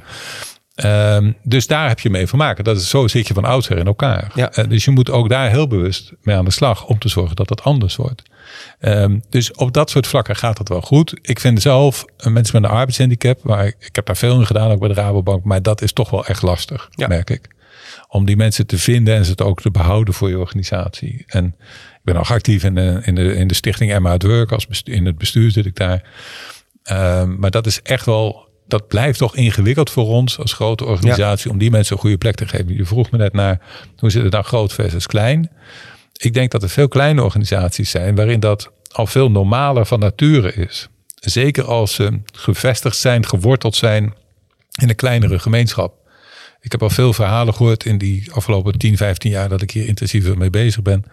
Ehm, 0.75 1.33
dus 1.43 1.67
daar 1.67 1.89
heb 1.89 2.01
je 2.01 2.11
mee 2.11 2.27
van 2.27 2.39
maken. 2.39 2.65
Dat 2.65 2.77
is, 2.77 2.89
zo 2.89 3.09
zit 3.09 3.29
je 3.29 3.35
van 3.35 3.45
oudsher 3.45 3.79
in 3.79 3.87
elkaar. 3.87 4.31
Ja. 4.35 4.51
Eh, 4.53 4.69
dus 4.69 4.85
je 4.85 4.91
moet 4.91 5.11
ook 5.11 5.29
daar 5.29 5.51
heel 5.51 5.67
bewust 5.67 6.13
mee 6.23 6.37
aan 6.37 6.45
de 6.45 6.51
slag 6.51 6.87
om 6.87 6.99
te 6.99 7.09
zorgen 7.09 7.37
dat 7.37 7.49
het 7.49 7.63
anders 7.63 7.97
wordt. 7.97 8.23
Ehm, 8.81 9.19
dus 9.31 9.53
op 9.53 9.73
dat 9.73 9.91
soort 9.91 10.07
vlakken 10.07 10.37
gaat 10.37 10.59
het 10.59 10.69
wel 10.69 10.81
goed. 10.81 11.19
Ik 11.23 11.41
vind 11.41 11.63
zelf 11.63 12.05
eh, 12.17 12.33
mensen 12.33 12.61
met 12.61 12.71
een 12.71 12.77
arbeidshandicap, 12.77 13.41
waar 13.43 13.67
ik, 13.67 13.77
ik 13.81 13.97
heb 13.97 14.07
daar 14.07 14.17
veel 14.17 14.35
in 14.41 14.47
gedaan, 14.47 14.71
ook 14.71 14.79
bij 14.79 14.89
de 14.89 14.95
Rabobank, 14.95 15.45
maar 15.45 15.63
dat 15.63 15.83
is 15.83 15.93
toch 15.93 16.11
wel 16.11 16.27
echt 16.27 16.43
lastig, 16.43 16.89
Ja. 16.91 17.07
merk 17.07 17.31
ik. 17.31 17.49
Om 18.09 18.25
die 18.25 18.37
mensen 18.37 18.67
te 18.67 18.79
vinden 18.79 19.15
en 19.15 19.25
ze 19.25 19.31
het 19.31 19.43
ook 19.43 19.61
te 19.61 19.71
behouden 19.71 20.15
voor 20.15 20.29
je 20.29 20.39
organisatie. 20.39 21.25
En 21.27 21.55
ben 22.13 22.17
ook 22.17 22.31
actief 22.31 22.65
in 22.65 22.75
de, 22.75 23.01
in 23.05 23.15
de, 23.15 23.35
in 23.35 23.49
de 23.49 23.55
stichting 23.55 23.93
Emma 23.93 24.13
at 24.13 24.23
Work. 24.23 24.53
Als 24.53 24.67
bestuur, 24.67 24.95
in 24.95 25.07
het 25.07 25.19
bestuur 25.19 25.51
zit 25.51 25.67
ik 25.67 25.77
daar. 25.77 26.03
Ehm, 26.83 27.39
maar 27.39 27.51
dat 27.51 27.67
is 27.67 27.83
echt 27.83 28.07
wel, 28.07 28.49
dat 28.67 28.89
blijft 28.89 29.19
toch 29.19 29.37
ingewikkeld 29.37 29.91
voor 29.91 30.07
ons 30.07 30.39
als 30.39 30.53
grote 30.53 30.85
organisatie 30.85 31.51
om 31.51 31.59
die 31.59 31.71
mensen 31.71 31.95
een 31.95 32.01
goede 32.01 32.19
plek 32.19 32.35
te 32.35 32.49
geven. 32.49 32.77
Je 32.77 32.85
vroeg 32.85 33.11
me 33.11 33.19
net 33.19 33.33
naar 33.33 33.61
hoe 33.97 34.11
zit 34.11 34.23
het 34.23 34.33
dan 34.33 34.45
groot 34.45 34.73
versus 34.73 35.07
klein. 35.07 35.51
Ik 36.17 36.35
denk 36.35 36.51
dat 36.51 36.63
er 36.63 36.69
veel 36.69 36.89
kleine 36.89 37.23
organisaties 37.23 37.91
zijn 37.91 38.15
waarin 38.15 38.41
dat 38.41 38.71
al 38.93 39.07
veel 39.07 39.31
normaler 39.31 39.87
van 39.87 40.01
nature 40.01 40.53
is. 40.53 40.89
Zeker 41.15 41.65
als 41.65 41.95
ze 41.95 42.21
gevestigd 42.33 42.97
zijn, 42.97 43.27
geworteld 43.27 43.77
zijn 43.77 44.15
in 44.81 44.89
een 44.89 44.97
kleinere 44.97 45.39
gemeenschap. 45.39 45.99
Ik 46.61 46.73
heb 46.73 46.83
al 46.83 46.91
veel 46.91 47.13
verhalen 47.13 47.55
gehoord 47.55 47.85
in 47.85 47.99
die 47.99 48.33
afgelopen 48.33 48.79
10, 48.79 48.97
15 48.97 49.31
jaar 49.31 49.49
dat 49.49 49.63
ik 49.63 49.71
hier 49.71 49.87
intensiever 49.87 50.39
mee 50.39 50.51
bezig 50.51 50.83
ben. 50.83 51.05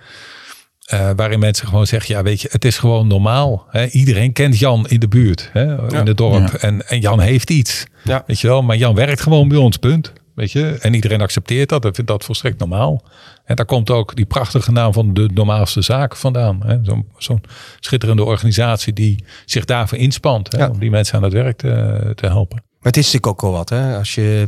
Eh, 0.86 1.10
waarin 1.15 1.39
mensen 1.39 1.67
gewoon 1.67 1.88
zeggen, 1.88 2.15
ja 2.15 2.24
weet 2.24 2.41
je, 2.41 2.48
het 2.52 2.65
is 2.65 2.78
gewoon 2.78 3.08
normaal. 3.08 3.65
Hè? 3.69 3.86
Iedereen 3.88 4.34
kent 4.34 4.60
Jan 4.60 4.88
in 4.88 5.00
de 5.00 5.08
buurt, 5.08 5.50
hè? 5.54 5.91
in 6.00 6.08
het 6.08 6.17
dorp. 6.17 6.52
Ja. 6.52 6.58
En, 6.58 6.88
en 6.88 7.00
Jan 7.00 7.19
heeft 7.19 7.50
iets, 7.50 7.86
Ja. 8.04 8.24
weet 8.28 8.39
je 8.39 8.48
wel. 8.48 8.62
Maar 8.62 8.78
Jan 8.78 8.95
werkt 8.95 9.21
gewoon 9.21 9.48
bij 9.48 9.58
ons, 9.58 9.78
punt. 9.78 10.13
Weet 10.36 10.52
je? 10.52 10.78
En 10.82 10.93
iedereen 10.93 11.21
accepteert 11.21 11.69
dat, 11.69 11.86
en 11.86 11.93
vindt 11.95 12.10
dat 12.10 12.24
volstrekt 12.24 12.60
normaal. 12.60 13.04
En 13.45 13.56
daar 13.56 13.65
komt 13.65 13.89
ook 13.89 14.15
die 14.15 14.26
prachtige 14.26 14.71
naam 14.71 14.93
van 14.93 15.13
de 15.13 15.30
normaalste 15.34 15.82
zaak 15.82 16.15
vandaan. 16.15 16.62
hè. 16.65 16.78
Zo'n 16.84 17.08
zo'n 17.17 17.41
schitterende 17.80 18.24
organisatie 18.24 18.93
die 18.93 19.24
zich 19.45 19.65
daarvoor 19.65 19.98
inspant. 19.98 20.52
Hè? 20.52 20.58
Ja. 20.58 20.69
Om 20.69 20.80
die 20.80 20.89
mensen 20.89 21.15
aan 21.15 21.24
het 21.24 21.34
werk 21.34 21.58
te, 21.58 22.12
te 22.15 22.26
helpen. 22.26 22.56
Maar 22.80 22.93
het 22.93 22.98
is 22.98 23.04
natuurlijk 23.12 23.28
ook 23.28 23.41
wel 23.41 23.52
wat, 23.52 23.69
hè? 23.69 23.98
Als 23.98 24.15
je 24.15 24.45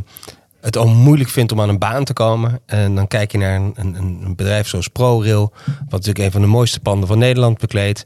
het 0.67 0.77
al 0.77 0.87
moeilijk 0.87 1.29
vindt 1.29 1.51
om 1.51 1.61
aan 1.61 1.69
een 1.69 1.77
baan 1.79 2.03
te 2.03 2.13
komen. 2.13 2.59
En 2.65 2.95
dan 2.95 3.07
kijk 3.07 3.31
je 3.31 3.37
naar 3.37 3.55
een, 3.55 3.73
een, 3.75 3.95
een 4.23 4.35
bedrijf 4.35 4.67
zoals 4.67 4.87
ProRail. 4.87 5.53
Wat 5.65 5.89
natuurlijk 5.89 6.25
een 6.25 6.31
van 6.31 6.41
de 6.41 6.47
mooiste 6.47 6.79
panden 6.79 7.07
van 7.07 7.17
Nederland 7.17 7.57
bekleedt. 7.57 8.05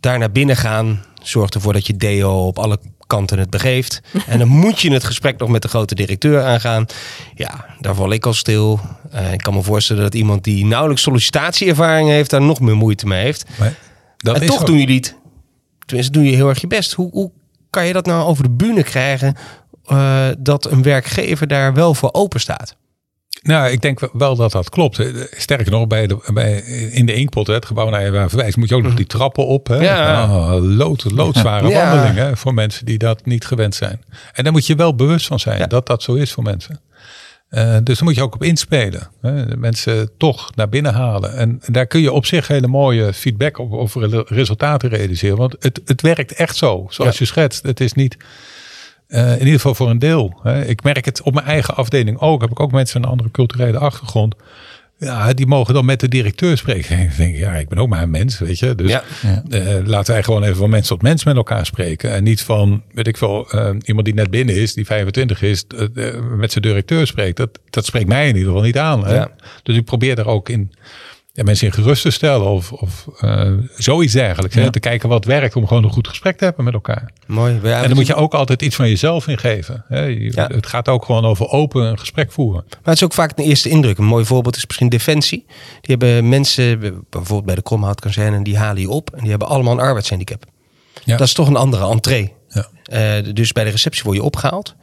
Daar 0.00 0.18
naar 0.18 0.30
binnen 0.32 0.56
gaan 0.56 1.04
zorgt 1.22 1.54
ervoor 1.54 1.72
dat 1.72 1.86
je 1.86 1.96
DO 1.96 2.46
op 2.46 2.58
alle 2.58 2.78
kanten 3.06 3.38
het 3.38 3.50
begeeft. 3.50 4.00
En 4.26 4.38
dan 4.38 4.48
moet 4.48 4.80
je 4.80 4.92
het 4.92 5.04
gesprek 5.04 5.38
nog 5.38 5.48
met 5.48 5.62
de 5.62 5.68
grote 5.68 5.94
directeur 5.94 6.42
aangaan. 6.44 6.86
Ja, 7.34 7.64
daar 7.80 7.94
val 7.94 8.12
ik 8.12 8.26
al 8.26 8.34
stil. 8.34 8.80
Eh, 9.10 9.32
ik 9.32 9.38
kan 9.42 9.54
me 9.54 9.62
voorstellen 9.62 10.02
dat 10.02 10.14
iemand 10.14 10.44
die 10.44 10.66
nauwelijks 10.66 11.02
sollicitatieervaring 11.02 12.08
heeft... 12.08 12.30
daar 12.30 12.42
nog 12.42 12.60
meer 12.60 12.76
moeite 12.76 13.06
mee 13.06 13.22
heeft. 13.22 13.44
Maar 13.58 13.74
dat 14.16 14.36
en 14.36 14.42
is 14.42 14.48
toch 14.48 14.60
ook- 14.60 14.66
doen 14.66 14.78
jullie 14.78 14.96
het. 14.96 15.16
Tenminste, 15.86 16.12
doe 16.12 16.24
je 16.30 16.36
heel 16.36 16.48
erg 16.48 16.60
je 16.60 16.66
best. 16.66 16.92
Hoe, 16.92 17.10
hoe 17.10 17.30
kan 17.70 17.86
je 17.86 17.92
dat 17.92 18.06
nou 18.06 18.26
over 18.26 18.42
de 18.42 18.50
bühne 18.50 18.82
krijgen... 18.82 19.36
eh, 19.88 20.26
dat 20.38 20.70
een 20.70 20.82
werkgever 20.82 21.46
daar 21.46 21.74
wel 21.74 21.94
voor 21.94 22.12
open 22.12 22.40
staat? 22.40 22.76
Nou, 23.42 23.70
ik 23.70 23.80
denk 23.80 24.08
wel 24.12 24.36
dat 24.36 24.52
dat 24.52 24.70
klopt. 24.70 25.02
Sterker 25.36 25.70
nog, 25.70 25.86
bij 25.86 26.06
de, 26.06 26.30
bij, 26.32 26.56
in 26.90 27.06
de 27.06 27.14
Inkpot, 27.14 27.46
het 27.46 27.66
gebouw 27.66 27.88
naar 27.88 28.04
je 28.04 28.10
waar 28.10 28.28
verwijst, 28.28 28.56
moet 28.56 28.68
je 28.68 28.74
ook 28.74 28.82
nog 28.82 28.94
die 28.94 29.06
trappen 29.06 29.46
op. 29.46 29.66
Hè? 29.66 29.76
Ja. 29.76 30.24
Oh, 30.24 30.52
lood, 30.76 31.10
loodzware 31.12 31.68
Ja. 31.68 31.90
wandeling 31.90 32.16
hè, 32.18 32.36
voor 32.36 32.54
mensen 32.54 32.84
die 32.86 32.98
dat 32.98 33.24
niet 33.26 33.46
gewend 33.46 33.74
zijn. 33.74 34.00
En 34.32 34.44
daar 34.44 34.52
moet 34.52 34.66
je 34.66 34.74
wel 34.74 34.94
bewust 34.94 35.26
van 35.26 35.40
zijn 35.40 35.58
Ja. 35.58 35.66
dat 35.66 35.86
dat 35.86 36.02
zo 36.02 36.14
is 36.14 36.32
voor 36.32 36.42
mensen. 36.42 36.80
Eh, 37.48 37.76
dus 37.82 37.94
daar 37.96 38.04
moet 38.04 38.14
je 38.14 38.22
ook 38.22 38.34
op 38.34 38.42
inspelen. 38.42 39.08
Hè? 39.20 39.46
De 39.46 39.56
mensen 39.56 40.10
toch 40.18 40.54
naar 40.54 40.68
binnen 40.68 40.94
halen. 40.94 41.36
En 41.36 41.60
daar 41.66 41.86
kun 41.86 42.00
je 42.00 42.12
op 42.12 42.26
zich 42.26 42.46
hele 42.48 42.66
mooie 42.66 43.12
feedback 43.12 43.58
op, 43.58 43.72
over 43.72 44.08
re- 44.08 44.24
resultaten 44.26 44.88
realiseren. 44.88 45.36
Want 45.36 45.56
het, 45.58 45.80
het 45.84 46.02
werkt 46.02 46.32
echt 46.32 46.56
zo, 46.56 46.86
zoals 46.88 47.18
je 47.18 47.24
schetst. 47.24 47.62
Het 47.62 47.80
is 47.80 47.92
niet 47.92 48.16
Uh, 49.08 49.32
in 49.32 49.38
ieder 49.38 49.54
geval 49.54 49.74
voor 49.74 49.90
een 49.90 49.98
deel. 49.98 50.40
Hè. 50.42 50.64
Ik 50.64 50.82
merk 50.82 51.04
het 51.04 51.22
op 51.22 51.34
mijn 51.34 51.46
eigen 51.46 51.74
afdeling 51.76 52.18
ook. 52.18 52.40
Heb 52.40 52.50
ik 52.50 52.60
ook 52.60 52.72
mensen 52.72 52.92
van 52.92 53.02
een 53.02 53.10
andere 53.10 53.30
culturele 53.30 53.78
achtergrond. 53.78 54.34
Ja, 54.98 55.32
die 55.32 55.46
mogen 55.46 55.74
dan 55.74 55.84
met 55.84 56.00
de 56.00 56.08
directeur 56.08 56.56
spreken. 56.56 56.98
Ik 57.08 57.16
denk, 57.16 57.36
ja, 57.36 57.52
ik 57.52 57.68
ben 57.68 57.78
ook 57.78 57.88
maar 57.88 58.02
een 58.02 58.10
mens, 58.10 58.38
weet 58.38 58.58
je. 58.58 58.74
Dus 58.74 58.90
Ja. 58.90 59.02
Ja. 59.22 59.42
eh, 59.50 59.86
laten 59.86 60.12
wij 60.12 60.22
gewoon 60.22 60.42
even 60.42 60.56
van 60.56 60.70
mens 60.70 60.86
tot 60.88 61.02
mens 61.02 61.24
met 61.24 61.36
elkaar 61.36 61.66
spreken. 61.66 62.12
En 62.12 62.22
niet 62.24 62.42
van, 62.42 62.82
weet 62.92 63.06
ik 63.06 63.16
veel, 63.16 63.50
eh, 63.50 63.70
iemand 63.84 64.04
die 64.06 64.14
net 64.14 64.30
binnen 64.30 64.54
is, 64.54 64.74
die 64.74 64.86
25 64.86 65.42
is, 65.42 65.64
eh, 65.66 66.08
eh, 66.08 66.22
met 66.36 66.52
zijn 66.52 66.64
directeur 66.64 67.06
spreekt. 67.06 67.36
Dat, 67.36 67.58
dat 67.70 67.84
spreekt 67.84 68.08
mij 68.08 68.22
in 68.28 68.34
ieder 68.36 68.48
geval 68.48 68.62
niet 68.66 68.78
aan. 68.78 69.06
Hè? 69.06 69.14
Ja. 69.14 69.30
Dus 69.62 69.76
ik 69.76 69.84
probeer 69.84 70.16
daar 70.16 70.26
ook 70.26 70.48
in 70.48 70.72
ja, 71.38 71.44
mensen 71.44 71.66
in 71.66 71.72
gerust 71.72 72.02
te 72.02 72.10
stellen 72.10 72.46
of, 72.46 72.72
of 72.72 73.06
eh, 73.20 73.52
zoiets 73.76 74.12
dergelijks. 74.12 74.54
Hè? 74.54 74.62
Ja. 74.62 74.70
Te 74.70 74.80
kijken 74.80 75.08
wat 75.08 75.24
werkt 75.24 75.56
om 75.56 75.66
gewoon 75.66 75.84
een 75.84 75.90
goed 75.90 76.08
gesprek 76.08 76.38
te 76.38 76.44
hebben 76.44 76.64
met 76.64 76.74
elkaar. 76.74 77.10
Mooi. 77.26 77.58
En 77.62 77.82
dan 77.82 77.94
moet 77.94 78.06
je 78.06 78.14
ook 78.14 78.34
altijd 78.34 78.62
iets 78.62 78.76
van 78.76 78.88
jezelf 78.88 79.26
ingeven. 79.28 79.84
Hè? 79.88 80.02
Je- 80.02 80.32
Ja. 80.34 80.46
Het 80.46 80.66
gaat 80.66 80.88
ook 80.88 81.04
gewoon 81.04 81.24
over 81.24 81.48
open 81.48 81.82
een 81.84 81.98
gesprek 81.98 82.32
voeren. 82.32 82.64
Maar 82.68 82.78
het 82.82 82.94
is 82.94 83.02
ook 83.04 83.12
vaak 83.12 83.38
een 83.38 83.44
eerste 83.44 83.68
indruk. 83.68 83.98
Een 83.98 84.04
mooi 84.04 84.24
voorbeeld 84.24 84.56
is 84.56 84.66
misschien 84.66 84.88
Defensie. 84.88 85.44
Die 85.80 85.96
hebben 85.96 86.28
mensen, 86.28 86.78
bijvoorbeeld 87.10 87.44
bij 87.44 87.54
de 87.54 87.62
Kromhoutkazerne, 87.62 88.42
die 88.42 88.56
halen 88.58 88.80
je 88.80 88.88
op. 88.90 89.10
En 89.14 89.20
die 89.20 89.30
hebben 89.30 89.48
allemaal 89.48 89.72
een 89.72 89.80
arbeidshandicap. 89.80 90.44
Ja. 91.04 91.16
Dat 91.16 91.26
is 91.26 91.32
toch 91.32 91.48
een 91.48 91.56
andere 91.56 91.88
entree. 91.88 92.32
Ja. 92.48 92.66
Eh, 92.84 93.34
dus 93.34 93.52
bij 93.52 93.64
de 93.64 93.70
receptie 93.70 94.02
word 94.04 94.16
je 94.16 94.22
opgehaald. 94.22 94.74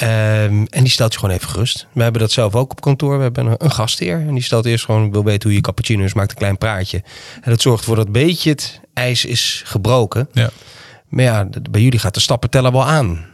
Ehm, 0.00 0.64
en 0.68 0.82
die 0.82 0.88
stelt 0.90 1.12
je 1.12 1.18
gewoon 1.18 1.34
even 1.34 1.48
gerust. 1.48 1.86
We 1.92 2.02
hebben 2.02 2.20
dat 2.20 2.32
zelf 2.32 2.54
ook 2.54 2.70
op 2.70 2.80
kantoor. 2.80 3.16
We 3.16 3.22
hebben 3.22 3.46
een, 3.46 3.54
een 3.58 3.70
gastheer. 3.70 4.16
En 4.16 4.34
die 4.34 4.42
stelt 4.42 4.66
eerst 4.66 4.84
gewoon, 4.84 5.04
ik 5.04 5.12
wil 5.12 5.24
weten 5.24 5.42
hoe 5.42 5.54
je 5.54 5.60
cappuccino 5.62 6.04
is. 6.04 6.14
Maakt 6.14 6.30
een 6.30 6.36
klein 6.36 6.58
praatje. 6.58 7.02
En 7.42 7.50
dat 7.50 7.60
zorgt 7.60 7.80
ervoor 7.80 7.96
dat 7.96 8.06
een 8.06 8.12
beetje 8.12 8.50
het 8.50 8.80
ijs 8.94 9.24
is 9.24 9.62
gebroken. 9.66 10.28
Ja. 10.32 10.50
Maar 11.08 11.24
ja, 11.24 11.48
bij 11.70 11.80
jullie 11.80 11.98
gaat 11.98 12.14
de 12.14 12.20
stappen 12.20 12.50
tellen 12.50 12.72
wel 12.72 12.86
aan. 12.86 13.26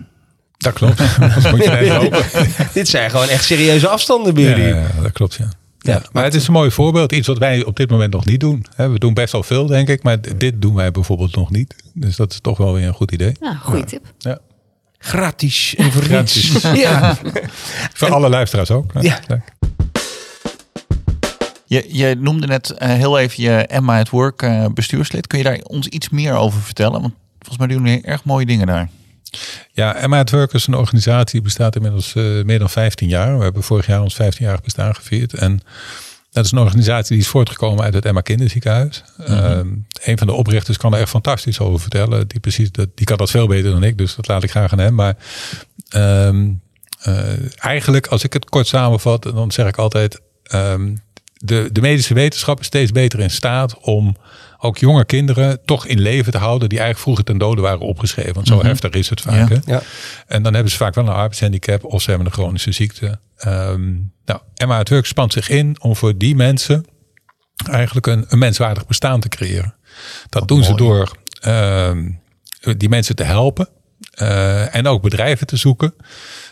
Dat 0.56 0.72
klopt. 0.72 0.98
Dat 1.42 1.50
moet 1.50 1.64
je 1.64 1.78
even 1.78 2.02
lopen. 2.02 2.24
Dit 2.72 2.88
zijn 2.88 3.10
gewoon 3.10 3.28
echt 3.28 3.44
serieuze 3.44 3.88
afstanden 3.88 4.34
bij 4.34 4.42
jullie. 4.42 4.64
ja, 4.64 4.86
dat 5.02 5.12
klopt, 5.12 5.34
ja. 5.34 5.48
Ja, 5.78 5.92
Ja, 5.92 6.02
maar 6.12 6.24
het 6.24 6.34
is 6.34 6.46
een 6.46 6.52
mooi 6.52 6.70
voorbeeld. 6.70 7.12
Iets 7.12 7.26
wat 7.26 7.38
wij 7.38 7.64
op 7.64 7.76
dit 7.76 7.90
moment 7.90 8.12
nog 8.12 8.24
niet 8.24 8.40
doen. 8.40 8.66
Hè, 8.74 8.88
We 8.88 8.98
doen 8.98 9.14
best 9.14 9.32
wel 9.32 9.42
veel, 9.42 9.66
denk 9.66 9.88
ik. 9.88 10.02
Maar 10.02 10.18
dit 10.36 10.62
doen 10.62 10.74
wij 10.74 10.90
bijvoorbeeld 10.90 11.36
nog 11.36 11.50
niet. 11.50 11.74
Dus 11.94 12.16
dat 12.16 12.30
is 12.32 12.38
toch 12.40 12.58
wel 12.58 12.72
weer 12.72 12.86
een 12.86 12.94
goed 12.94 13.12
idee. 13.12 13.32
Ja, 13.40 13.54
goede 13.54 13.84
tip. 13.84 14.12
Ja. 14.18 14.38
Gratis 14.98 15.74
en 15.76 15.92
voor 15.92 16.08
niets. 16.08 16.50
Ja. 16.74 17.16
Voor 17.94 18.12
alle 18.12 18.28
luisteraars 18.28 18.70
ook. 18.70 18.92
Ja. 19.00 19.20
leuk. 19.26 19.54
Je, 21.66 21.86
je 21.88 22.16
noemde 22.18 22.46
net 22.46 22.70
eh, 22.70 22.88
heel 22.88 23.18
even 23.18 23.42
je 23.42 23.50
Emma 23.50 24.00
at 24.00 24.08
Work 24.08 24.42
eh, 24.42 24.66
bestuurslid. 24.74 25.26
Kun 25.26 25.38
je 25.38 25.44
daar 25.44 25.60
ons 25.62 25.88
iets 25.88 26.08
meer 26.08 26.34
over 26.34 26.60
vertellen? 26.60 27.00
Want 27.00 27.14
volgens 27.38 27.58
mij 27.58 27.66
doen 27.66 27.86
jullie 27.86 28.04
erg 28.04 28.24
mooie 28.24 28.46
dingen 28.46 28.66
daar. 28.66 28.88
Ja, 29.72 29.94
Emma 29.94 30.18
at 30.18 30.30
Work 30.30 30.52
is 30.52 30.66
een 30.66 30.74
organisatie 30.74 31.32
die 31.32 31.42
bestaat 31.42 31.76
inmiddels 31.76 32.14
eh, 32.14 32.22
meer 32.44 32.58
dan 32.58 32.70
15 32.70 33.08
jaar. 33.08 33.38
We 33.38 33.44
hebben 33.44 33.62
vorig 33.62 33.86
jaar 33.86 34.02
ons 34.02 34.14
15-jarig 34.22 34.62
bestaan 34.62 34.94
gevierd. 34.94 35.34
En 35.34 35.60
dat 36.36 36.44
is 36.44 36.52
een 36.52 36.58
organisatie 36.58 37.12
die 37.12 37.24
is 37.24 37.30
voortgekomen 37.30 37.84
uit 37.84 37.94
het 37.94 38.04
Emma 38.04 38.20
Kinderziekenhuis. 38.20 39.04
Ehm, 39.18 39.68
een 40.02 40.18
van 40.18 40.26
de 40.26 40.32
oprichters 40.32 40.76
kan 40.76 40.94
er 40.94 41.00
echt 41.00 41.10
fantastisch 41.10 41.60
over 41.60 41.80
vertellen. 41.80 42.28
Die, 42.28 42.40
precies, 42.40 42.72
dat, 42.72 42.88
die 42.94 43.06
kan 43.06 43.16
dat 43.16 43.30
veel 43.30 43.46
beter 43.46 43.70
dan 43.70 43.82
ik, 43.82 43.98
dus 43.98 44.14
dat 44.14 44.28
laat 44.28 44.42
ik 44.42 44.50
graag 44.50 44.72
aan 44.72 44.78
hem. 44.78 44.94
Maar 44.94 45.16
ehm, 45.88 46.48
eh, 47.00 47.64
eigenlijk, 47.64 48.06
als 48.06 48.24
ik 48.24 48.32
het 48.32 48.44
kort 48.44 48.66
samenvat, 48.66 49.22
dan 49.22 49.50
zeg 49.50 49.66
ik 49.66 49.76
altijd... 49.76 50.20
ehm, 50.42 50.94
de, 51.46 51.68
de 51.72 51.80
medische 51.80 52.14
wetenschap 52.14 52.60
is 52.60 52.66
steeds 52.66 52.92
beter 52.92 53.20
in 53.20 53.30
staat 53.30 53.78
om 53.78 54.16
ook 54.58 54.78
jonge 54.78 55.04
kinderen 55.04 55.58
toch 55.64 55.86
in 55.86 56.00
leven 56.00 56.32
te 56.32 56.38
houden 56.38 56.68
die 56.68 56.78
eigenlijk 56.78 57.06
vroeger 57.06 57.24
ten 57.24 57.38
dode 57.38 57.60
waren 57.60 57.80
opgeschreven. 57.80 58.34
Want 58.34 58.46
zo 58.46 58.62
heftig 58.62 58.90
is 58.90 59.10
het 59.10 59.20
vaak. 59.20 59.58
Ja. 59.66 59.82
En 60.26 60.42
dan 60.42 60.54
hebben 60.54 60.72
ze 60.72 60.78
vaak 60.78 60.94
wel 60.94 61.06
een 61.06 61.12
arbeidshandicap 61.12 61.84
of 61.84 62.02
ze 62.02 62.08
hebben 62.08 62.26
een 62.26 62.32
chronische 62.32 62.72
ziekte. 62.72 63.18
Ehm 63.36 63.94
nou, 64.24 64.40
Emma 64.54 64.78
het 64.78 64.88
Work 64.88 65.06
spant 65.06 65.32
zich 65.32 65.48
in 65.48 65.76
om 65.80 65.96
voor 65.96 66.16
die 66.16 66.36
mensen 66.36 66.84
eigenlijk 67.70 68.06
een, 68.06 68.24
een 68.28 68.38
menswaardig 68.38 68.86
bestaan 68.86 69.20
te 69.20 69.28
creëren. 69.28 69.74
Dat 70.28 70.48
doen 70.48 70.64
ze 70.64 70.74
door 70.74 71.16
ehm, 71.40 72.10
die 72.76 72.88
mensen 72.88 73.16
te 73.16 73.24
helpen 73.24 73.68
eh, 74.10 74.74
en 74.74 74.86
ook 74.86 75.02
bedrijven 75.02 75.46
te 75.46 75.56
zoeken 75.56 75.94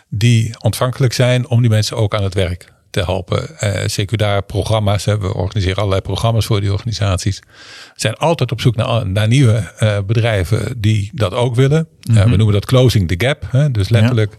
die 0.09 0.61
ontvankelijk 0.61 1.12
zijn 1.12 1.48
om 1.48 1.61
die 1.61 1.70
mensen 1.70 1.96
ook 1.96 2.14
aan 2.14 2.22
het 2.22 2.35
werk 2.35 2.72
te 2.94 3.02
helpen. 3.04 3.59
Eh 3.59 3.85
CQ 4.00 4.11
daar 4.16 4.42
programma's, 4.42 5.04
hè, 5.04 5.18
we 5.18 5.35
organiseren 5.35 5.76
allerlei 5.76 6.00
programma's 6.00 6.46
voor 6.46 6.61
die 6.61 6.72
organisaties. 6.72 7.38
We 7.38 7.92
zijn 8.00 8.14
altijd 8.14 8.52
op 8.52 8.61
zoek 8.61 8.76
naar, 8.76 9.09
naar 9.09 9.28
nieuwe 9.28 9.72
eh, 9.78 9.98
bedrijven 10.07 10.80
die 10.80 11.11
dat 11.14 11.33
ook 11.35 11.54
willen. 11.54 11.88
Eh, 12.14 12.22
we 12.24 12.37
noemen 12.37 12.52
dat 12.52 12.64
closing 12.66 13.09
the 13.09 13.26
gap. 13.26 13.46
Hè, 13.50 13.70
dus 13.70 13.88
letterlijk 13.88 14.37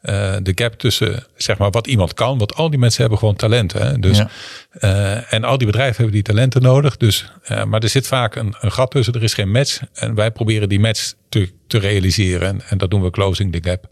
eh, 0.00 0.34
de 0.42 0.52
gap 0.54 0.74
tussen 0.74 1.24
zeg 1.36 1.58
maar, 1.58 1.70
wat 1.70 1.86
iemand 1.86 2.14
kan. 2.14 2.38
Want 2.38 2.54
al 2.54 2.70
die 2.70 2.78
mensen 2.78 3.00
hebben 3.00 3.18
gewoon 3.18 3.36
talenten. 3.36 3.86
Hè, 3.86 3.98
dus, 3.98 4.18
Ja. 4.18 4.28
eh, 4.70 5.32
en 5.32 5.44
al 5.44 5.58
die 5.58 5.66
bedrijven 5.66 5.96
hebben 5.96 6.14
die 6.14 6.22
talenten 6.22 6.62
nodig. 6.62 6.96
Dus, 6.96 7.30
eh, 7.44 7.64
maar 7.64 7.82
er 7.82 7.88
zit 7.88 8.06
vaak 8.06 8.34
een, 8.36 8.54
een 8.60 8.72
gat 8.72 8.90
tussen. 8.90 9.14
Er 9.14 9.22
is 9.22 9.34
geen 9.34 9.50
match. 9.50 9.80
En 9.94 10.14
wij 10.14 10.30
proberen 10.30 10.68
die 10.68 10.80
match 10.80 11.12
te, 11.28 11.50
te 11.66 11.78
realiseren. 11.78 12.48
En, 12.48 12.60
en 12.68 12.78
dat 12.78 12.90
doen 12.90 13.02
we 13.02 13.10
closing 13.10 13.52
the 13.52 13.68
gap. 13.70 13.86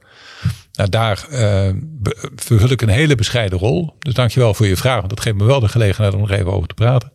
Nou, 0.72 0.88
daar 0.90 1.24
eh, 1.31 1.70
be- 1.83 2.31
vervul 2.37 2.70
ik 2.70 2.83
een 2.83 2.88
hele 2.88 3.14
bescheiden 3.14 3.59
rol. 3.59 3.94
Dus 3.98 4.14
dankjewel 4.14 4.55
voor 4.55 4.66
je 4.66 4.76
vraag. 4.76 4.96
Want 4.96 5.09
dat 5.09 5.20
geeft 5.20 5.37
me 5.37 5.44
wel 5.44 5.61
de 5.61 5.68
gelegenheid 5.68 6.14
om 6.14 6.22
er 6.22 6.33
even 6.33 6.52
over 6.52 6.68
te 6.68 6.74
praten. 6.74 7.12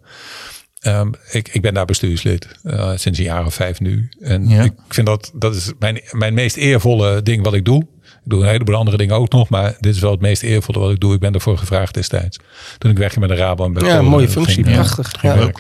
Ehm, 0.80 1.12
ik, 1.32 1.48
ik 1.52 1.62
ben 1.62 1.74
daar 1.74 1.86
bestuurslid 1.86 2.48
eh, 2.64 2.92
sinds 2.96 3.20
een 3.20 3.26
jaar 3.26 3.46
of 3.46 3.54
vijf 3.54 3.80
nu. 3.80 4.10
En 4.20 4.48
Ja. 4.50 4.64
ik 4.64 4.74
vind 4.90 5.08
dat 5.08 5.32
dat 5.36 5.56
is 5.56 5.72
mijn, 5.80 6.02
mijn 6.12 6.34
meest 6.34 6.56
eervolle 6.56 7.22
ding 7.22 7.44
wat 7.44 7.54
ik 7.54 7.66
doe. 7.66 7.82
Ik 8.04 8.34
doe 8.34 8.42
een 8.42 8.48
heleboel 8.50 8.76
andere 8.76 8.98
dingen 8.98 9.16
ook 9.16 9.32
nog, 9.32 9.50
maar 9.50 9.76
dit 9.80 9.96
is 9.96 10.02
wel 10.02 10.12
het 10.12 10.22
meest 10.22 10.44
eervolle 10.44 10.80
wat 10.80 10.92
ik 10.92 11.00
doe. 11.00 11.14
Ik 11.14 11.20
ben 11.20 11.34
ervoor 11.34 11.58
gevraagd 11.58 11.94
destijds. 11.94 12.40
Toen 12.78 12.92
ik 12.92 12.98
werkte 12.98 13.20
met 13.20 13.30
de 13.30 13.36
Rabo 13.36 13.66
en 13.66 13.74
bij 13.74 13.88
Ja, 13.88 13.96
Kolen, 13.96 14.10
mooie 14.12 14.26
eh, 14.26 14.32
functie, 14.32 14.64
ging, 14.64 14.76
prachtig. 14.76 15.12
ging 15.20 15.34
Ja. 15.34 15.52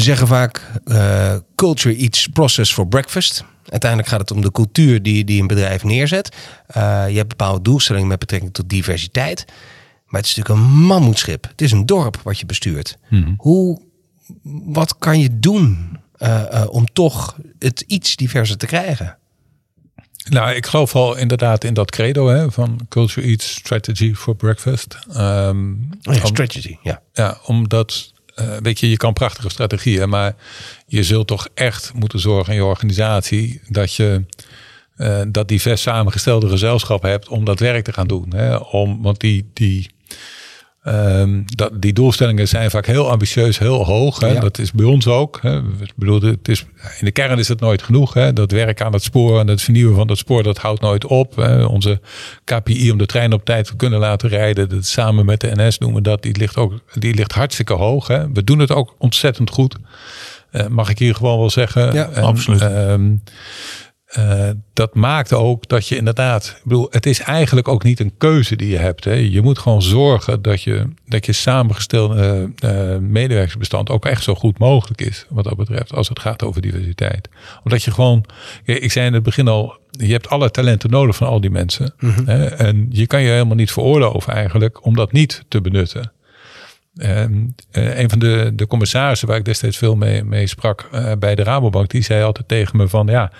Ze 0.00 0.06
zeggen 0.06 0.26
vaak 0.26 0.70
eh, 0.84 1.36
culture 1.54 1.96
eats 1.96 2.26
process 2.26 2.72
for 2.72 2.86
breakfast. 2.88 3.44
Uiteindelijk 3.66 4.10
gaat 4.10 4.20
het 4.20 4.30
om 4.30 4.40
de 4.40 4.52
cultuur 4.52 5.02
die, 5.02 5.24
die 5.24 5.40
een 5.40 5.46
bedrijf 5.46 5.84
neerzet. 5.84 6.36
Eh, 6.66 7.04
je 7.08 7.16
hebt 7.16 7.28
bepaalde 7.28 7.62
doelstellingen 7.62 8.08
met 8.08 8.18
betrekking 8.18 8.52
tot 8.54 8.68
diversiteit. 8.68 9.44
Maar 10.06 10.20
het 10.20 10.30
is 10.30 10.36
natuurlijk 10.36 10.64
een 10.66 10.76
mammoetschip. 10.76 11.44
Het 11.48 11.60
is 11.60 11.72
een 11.72 11.86
dorp 11.86 12.20
wat 12.22 12.38
je 12.38 12.46
bestuurt. 12.46 12.98
Mhm. 13.08 13.32
Hoe, 13.36 13.80
wat 14.64 14.98
kan 14.98 15.18
je 15.20 15.38
doen 15.38 15.98
eh, 16.16 16.64
om 16.68 16.86
toch 16.92 17.36
het 17.58 17.80
iets 17.86 18.16
diverser 18.16 18.56
te 18.56 18.66
krijgen? 18.66 19.18
Nou, 20.28 20.50
ik 20.54 20.66
geloof 20.66 20.92
wel 20.92 21.16
inderdaad 21.16 21.64
in 21.64 21.74
dat 21.74 21.90
credo 21.90 22.28
hè, 22.28 22.50
van 22.50 22.80
Culture 22.88 23.26
Eats 23.26 23.50
Strategy 23.54 24.14
for 24.14 24.36
Breakfast. 24.36 24.98
Ehm, 25.12 25.70
Oh 25.72 26.14
ja, 26.14 26.20
om- 26.20 26.26
strategy, 26.26 26.76
ja. 26.82 27.02
Ja, 27.12 27.38
omdat, 27.46 28.09
eh, 28.40 28.56
weet 28.62 28.80
je, 28.80 28.90
je 28.90 28.96
kan 28.96 29.12
prachtige 29.12 29.48
strategieën, 29.48 30.08
maar 30.08 30.34
je 30.86 31.02
zult 31.02 31.26
toch 31.26 31.48
echt 31.54 31.92
moeten 31.94 32.18
zorgen 32.18 32.52
in 32.52 32.58
je 32.58 32.64
organisatie 32.64 33.60
dat 33.68 33.94
je 33.94 34.24
eh, 34.96 35.20
dat 35.28 35.48
divers 35.48 35.82
samengestelde 35.82 36.48
gezelschap 36.48 37.02
hebt 37.02 37.28
om 37.28 37.44
dat 37.44 37.60
werk 37.60 37.84
te 37.84 37.92
gaan 37.92 38.06
doen. 38.06 38.34
Hè? 38.34 38.56
Om, 38.56 39.02
want 39.02 39.20
die, 39.20 39.50
die, 39.52 39.90
ehm, 40.82 41.42
dat, 41.44 41.82
die 41.82 41.92
doelstellingen 41.92 42.48
zijn 42.48 42.70
vaak 42.70 42.86
heel 42.86 43.10
ambitieus, 43.10 43.58
heel 43.58 43.84
hoog. 43.84 44.20
Hè? 44.20 44.26
Ja. 44.26 44.40
Dat 44.40 44.58
is 44.58 44.72
bij 44.72 44.86
ons 44.86 45.06
ook. 45.06 45.38
Hè? 45.42 45.58
Ik 45.58 45.92
bedoel, 45.96 46.20
het 46.22 46.48
is, 46.48 46.60
in 46.98 47.04
de 47.04 47.10
kern 47.10 47.38
is 47.38 47.48
het 47.48 47.60
nooit 47.60 47.82
genoeg. 47.82 48.14
Hè? 48.14 48.32
Dat 48.32 48.50
werk 48.50 48.82
aan 48.82 48.92
het 48.92 49.02
spoor 49.02 49.40
en 49.40 49.46
het 49.46 49.62
vernieuwen 49.62 49.96
van 49.96 50.06
dat 50.06 50.18
spoor, 50.18 50.42
dat 50.42 50.58
houdt 50.58 50.80
nooit 50.80 51.06
op. 51.06 51.36
Hè? 51.36 51.64
Onze 51.64 52.00
KPI 52.44 52.90
om 52.90 52.98
de 52.98 53.06
trein 53.06 53.32
op 53.32 53.44
tijd 53.44 53.66
te 53.66 53.76
kunnen 53.76 53.98
laten 53.98 54.28
rijden, 54.28 54.68
dat 54.68 54.86
samen 54.86 55.24
met 55.24 55.40
de 55.40 55.50
NS 55.54 55.78
noemen 55.78 56.02
we 56.02 56.08
dat, 56.08 56.22
die 56.22 56.36
ligt 56.36 56.56
ook 56.56 56.72
die 56.94 57.14
ligt 57.14 57.32
hartstikke 57.32 57.72
hoog. 57.74 58.06
Hè? 58.06 58.32
We 58.32 58.44
doen 58.44 58.58
het 58.58 58.72
ook 58.72 58.94
ontzettend 58.98 59.50
goed. 59.50 59.76
Eh, 60.50 60.66
mag 60.66 60.90
ik 60.90 60.98
hier 60.98 61.14
gewoon 61.14 61.38
wel 61.38 61.50
zeggen. 61.50 61.92
Ja, 61.92 62.08
En, 62.10 62.22
absoluut. 62.22 62.60
ehm, 62.60 63.14
eh, 64.10 64.50
dat 64.72 64.94
maakt 64.94 65.32
ook 65.32 65.68
dat 65.68 65.88
je 65.88 65.96
inderdaad, 65.96 66.54
ik 66.56 66.62
bedoel, 66.64 66.86
het 66.90 67.06
is 67.06 67.20
eigenlijk 67.20 67.68
ook 67.68 67.82
niet 67.82 68.00
een 68.00 68.12
keuze 68.18 68.56
die 68.56 68.68
je 68.68 68.76
hebt. 68.76 69.04
Hè. 69.04 69.12
Je 69.12 69.42
moet 69.42 69.58
gewoon 69.58 69.82
zorgen 69.82 70.42
dat 70.42 70.62
je, 70.62 70.88
dat 71.06 71.26
je 71.26 71.32
samengestelde 71.32 72.50
eh, 72.58 72.96
medewerkersbestand 72.96 73.90
ook 73.90 74.06
echt 74.06 74.22
zo 74.22 74.34
goed 74.34 74.58
mogelijk 74.58 75.00
is, 75.00 75.26
wat 75.28 75.44
dat 75.44 75.56
betreft, 75.56 75.94
als 75.94 76.08
het 76.08 76.18
gaat 76.18 76.42
over 76.42 76.60
diversiteit. 76.60 77.28
Omdat 77.64 77.82
je 77.82 77.90
gewoon, 77.90 78.24
ik 78.64 78.92
zei 78.92 79.06
in 79.06 79.12
het 79.12 79.22
begin 79.22 79.48
al, 79.48 79.78
je 79.90 80.12
hebt 80.12 80.28
alle 80.28 80.50
talenten 80.50 80.90
nodig 80.90 81.16
van 81.16 81.26
al 81.26 81.40
die 81.40 81.50
mensen. 81.50 81.94
Hè, 82.24 82.46
en 82.46 82.86
je 82.88 83.06
kan 83.06 83.22
je 83.22 83.30
helemaal 83.30 83.56
niet 83.56 83.72
veroorloven 83.72 84.32
eigenlijk 84.32 84.84
om 84.84 84.94
dat 84.94 85.12
niet 85.12 85.44
te 85.48 85.60
benutten. 85.60 86.12
Eh, 86.94 87.24
een 87.70 88.10
van 88.10 88.18
de, 88.18 88.52
de 88.54 88.66
commissarissen 88.66 89.28
waar 89.28 89.36
ik 89.36 89.44
destijds 89.44 89.76
veel 89.76 89.96
mee, 89.96 90.24
mee 90.24 90.46
sprak 90.46 90.88
bij 91.18 91.34
de 91.34 91.42
Rabobank, 91.42 91.90
die 91.90 92.02
zei 92.02 92.22
altijd 92.22 92.48
tegen 92.48 92.76
me 92.76 92.88
van 92.88 93.06
ja, 93.06 93.32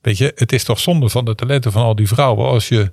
weet 0.00 0.18
je, 0.18 0.32
het 0.34 0.52
is 0.52 0.64
toch 0.64 0.78
zonde 0.78 1.08
van 1.08 1.24
de 1.24 1.34
talenten 1.34 1.72
van 1.72 1.82
al 1.82 1.94
die 1.94 2.08
vrouwen 2.08 2.46
als 2.46 2.68
je 2.68 2.90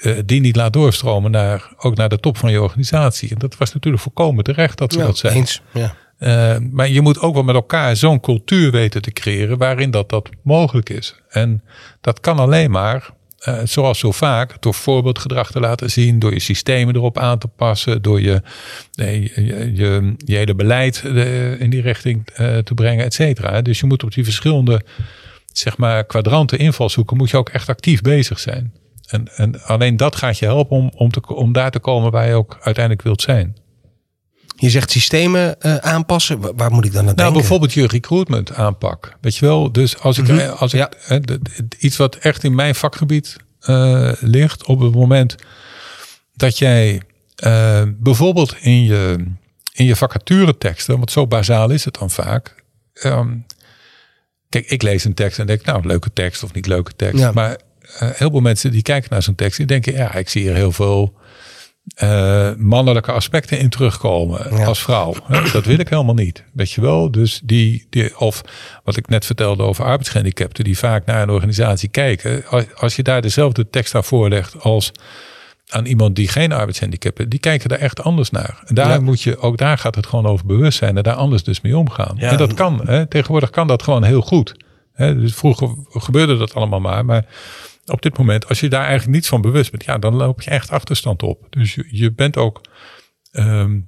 eh, 0.00 0.18
die 0.24 0.40
niet 0.40 0.56
laat 0.56 0.72
doorstromen 0.72 1.30
naar 1.30 1.72
ook 1.76 1.96
naar 1.96 2.08
de 2.08 2.20
top 2.20 2.36
van 2.36 2.50
je 2.50 2.62
organisatie. 2.62 3.30
En 3.30 3.38
dat 3.38 3.56
was 3.56 3.72
natuurlijk 3.74 4.02
volkomen 4.02 4.44
terecht 4.44 4.78
dat 4.78 4.92
ze 4.92 4.98
Ja, 4.98 5.04
dat 5.04 5.18
zei. 5.18 5.34
eens. 5.34 5.60
Ja. 5.72 5.94
Uh, 6.18 6.56
maar 6.70 6.88
je 6.88 7.00
moet 7.00 7.20
ook 7.20 7.34
wel 7.34 7.42
met 7.42 7.54
elkaar 7.54 7.96
zo'n 7.96 8.20
cultuur 8.20 8.70
weten 8.70 9.02
te 9.02 9.12
creëren 9.12 9.58
waarin 9.58 9.90
dat, 9.90 10.08
dat 10.08 10.28
mogelijk 10.42 10.90
is. 10.90 11.14
En 11.28 11.62
dat 12.00 12.20
kan 12.20 12.38
alleen 12.38 12.70
maar, 12.70 13.10
uh, 13.48 13.58
zoals 13.64 13.98
zo 13.98 14.12
vaak, 14.12 14.62
door 14.62 14.74
voorbeeldgedrag 14.74 15.50
te 15.50 15.60
laten 15.60 15.90
zien, 15.90 16.18
door 16.18 16.32
je 16.32 16.40
systemen 16.40 16.94
erop 16.94 17.18
aan 17.18 17.38
te 17.38 17.48
passen, 17.48 18.02
door 18.02 18.20
je, 18.20 18.42
je, 18.90 19.32
je, 19.74 20.14
je, 20.16 20.36
hele 20.36 20.54
beleid 20.54 21.02
in 21.58 21.70
die 21.70 21.82
richting 21.82 22.24
te 22.64 22.72
brengen, 22.74 23.04
et 23.04 23.14
cetera. 23.14 23.62
Dus 23.62 23.80
je 23.80 23.86
moet 23.86 24.02
op 24.02 24.14
die 24.14 24.24
verschillende 24.24 24.82
zeg 25.58 25.76
maar, 25.76 26.04
kwadranten 26.04 26.58
invalshoeken, 26.58 27.16
moet 27.16 27.30
je 27.30 27.36
ook 27.36 27.48
echt 27.48 27.68
actief 27.68 28.00
bezig 28.00 28.38
zijn. 28.38 28.74
En, 29.06 29.28
en 29.36 29.62
alleen 29.62 29.96
dat 29.96 30.16
gaat 30.16 30.38
je 30.38 30.44
helpen 30.44 30.76
om, 30.76 30.90
om, 30.94 31.10
te, 31.10 31.26
om 31.26 31.52
daar 31.52 31.70
te 31.70 31.78
komen 31.78 32.10
waar 32.10 32.28
je 32.28 32.34
ook 32.34 32.58
uiteindelijk 32.60 33.04
wilt 33.04 33.22
zijn. 33.22 33.56
Je 34.56 34.70
zegt 34.70 34.90
systemen 34.90 35.56
uh, 35.60 35.76
aanpassen. 35.76 36.56
Waar 36.56 36.70
moet 36.70 36.84
ik 36.84 36.92
dan 36.92 37.00
aan 37.00 37.04
nou, 37.04 37.16
denken? 37.16 37.34
Bijvoorbeeld 37.34 37.72
je 37.72 37.86
recruitment 37.86 38.54
aanpak. 38.54 39.16
Weet 39.20 39.36
je 39.36 39.46
wel? 39.46 39.72
Dus 39.72 39.98
als 39.98 40.18
ik, 40.18 40.28
mm 40.28 40.38
-hmm. 40.38 40.48
als 40.48 40.74
ik 40.74 40.78
ja. 40.78 41.18
uh, 41.18 41.36
iets 41.78 41.96
wat 41.96 42.16
echt 42.16 42.44
in 42.44 42.54
mijn 42.54 42.74
vakgebied 42.74 43.36
uh, 43.68 44.12
ligt, 44.20 44.64
op 44.64 44.80
het 44.80 44.94
moment 44.94 45.34
dat 46.34 46.58
jij 46.58 47.02
bijvoorbeeld 47.96 48.56
in 48.60 48.84
je, 48.84 49.26
in 49.72 49.84
je 49.84 49.96
vacatureteksten, 49.96 50.96
want 50.96 51.10
zo 51.10 51.26
bazaal 51.26 51.70
is 51.70 51.84
het 51.84 51.98
dan 51.98 52.10
vaak. 52.10 52.64
Um, 53.04 53.46
kijk, 54.60 54.70
ik 54.70 54.82
lees 54.82 55.04
een 55.04 55.14
tekst 55.14 55.38
en 55.38 55.46
denk, 55.46 55.64
nou, 55.64 55.86
leuke 55.86 56.12
tekst 56.12 56.42
of 56.42 56.52
niet 56.52 56.66
leuke 56.66 56.92
tekst. 56.96 57.18
Ja. 57.18 57.32
Maar 57.32 57.58
heel 57.98 58.30
veel 58.30 58.40
mensen 58.40 58.70
die 58.70 58.82
kijken 58.82 59.10
naar 59.10 59.22
zo'n 59.22 59.34
tekst, 59.34 59.56
die 59.56 59.66
denken, 59.66 59.92
ja, 59.92 60.14
ik 60.14 60.28
zie 60.28 60.42
hier 60.42 60.54
heel 60.54 60.72
veel 60.72 61.14
uh, 62.02 62.50
mannelijke 62.56 63.12
aspecten 63.12 63.58
in 63.58 63.68
terugkomen 63.68 64.56
ja. 64.56 64.64
als 64.64 64.82
vrouw. 64.82 65.14
Dat 65.52 65.64
wil 65.64 65.78
ik 65.78 65.88
helemaal 65.88 66.14
niet. 66.14 66.44
Weet 66.52 66.70
je 66.70 66.80
wel? 66.80 67.10
Dus 67.10 67.40
die, 67.44 67.86
die, 67.90 68.18
of 68.18 68.42
wat 68.84 68.96
ik 68.96 69.08
net 69.08 69.26
vertelde 69.26 69.62
over 69.62 69.84
arbeidsgehandicapten, 69.84 70.64
die 70.64 70.78
vaak 70.78 71.06
naar 71.06 71.22
een 71.22 71.30
organisatie 71.30 71.88
kijken. 71.88 72.44
Als 72.74 72.96
je 72.96 73.02
daar 73.02 73.22
dezelfde 73.22 73.70
tekst 73.70 73.94
aan 73.94 74.04
voorlegt 74.04 74.60
als 74.60 74.92
aan 75.68 75.86
iemand 75.86 76.16
die 76.16 76.28
geen 76.28 76.52
arbeidshandicap 76.52 77.18
heeft, 77.18 77.30
die 77.30 77.40
kijken 77.40 77.68
daar 77.68 77.78
echt 77.78 78.02
anders 78.02 78.30
naar. 78.30 78.62
En 78.64 78.74
daar 78.74 78.88
ja. 78.88 79.00
moet 79.00 79.22
je, 79.22 79.38
ook 79.38 79.58
daar 79.58 79.78
gaat 79.78 79.94
het 79.94 80.06
gewoon 80.06 80.26
over 80.26 80.46
bewustzijn 80.46 80.96
en 80.96 81.02
daar 81.02 81.14
anders 81.14 81.42
dus 81.42 81.60
mee 81.60 81.76
omgaan. 81.76 82.14
Ja. 82.18 82.30
En 82.30 82.36
dat 82.36 82.54
kan. 82.54 82.80
Hè? 82.84 83.06
Tegenwoordig 83.06 83.50
kan 83.50 83.66
dat 83.66 83.82
gewoon 83.82 84.02
heel 84.02 84.22
goed. 84.22 84.56
Hè? 84.92 85.20
Dus 85.20 85.34
vroeger 85.34 85.74
gebeurde 85.88 86.36
dat 86.36 86.54
allemaal 86.54 86.80
maar, 86.80 87.04
maar 87.04 87.26
op 87.86 88.02
dit 88.02 88.18
moment, 88.18 88.48
als 88.48 88.60
je 88.60 88.68
daar 88.68 88.84
eigenlijk 88.84 89.10
niets 89.10 89.28
van 89.28 89.40
bewust 89.40 89.70
bent, 89.70 89.84
ja, 89.84 89.98
dan 89.98 90.14
loop 90.14 90.42
je 90.42 90.50
echt 90.50 90.70
achterstand 90.70 91.22
op. 91.22 91.46
Dus 91.50 91.74
je, 91.74 91.86
je 91.90 92.12
bent 92.12 92.36
ook, 92.36 92.60
um, 93.32 93.86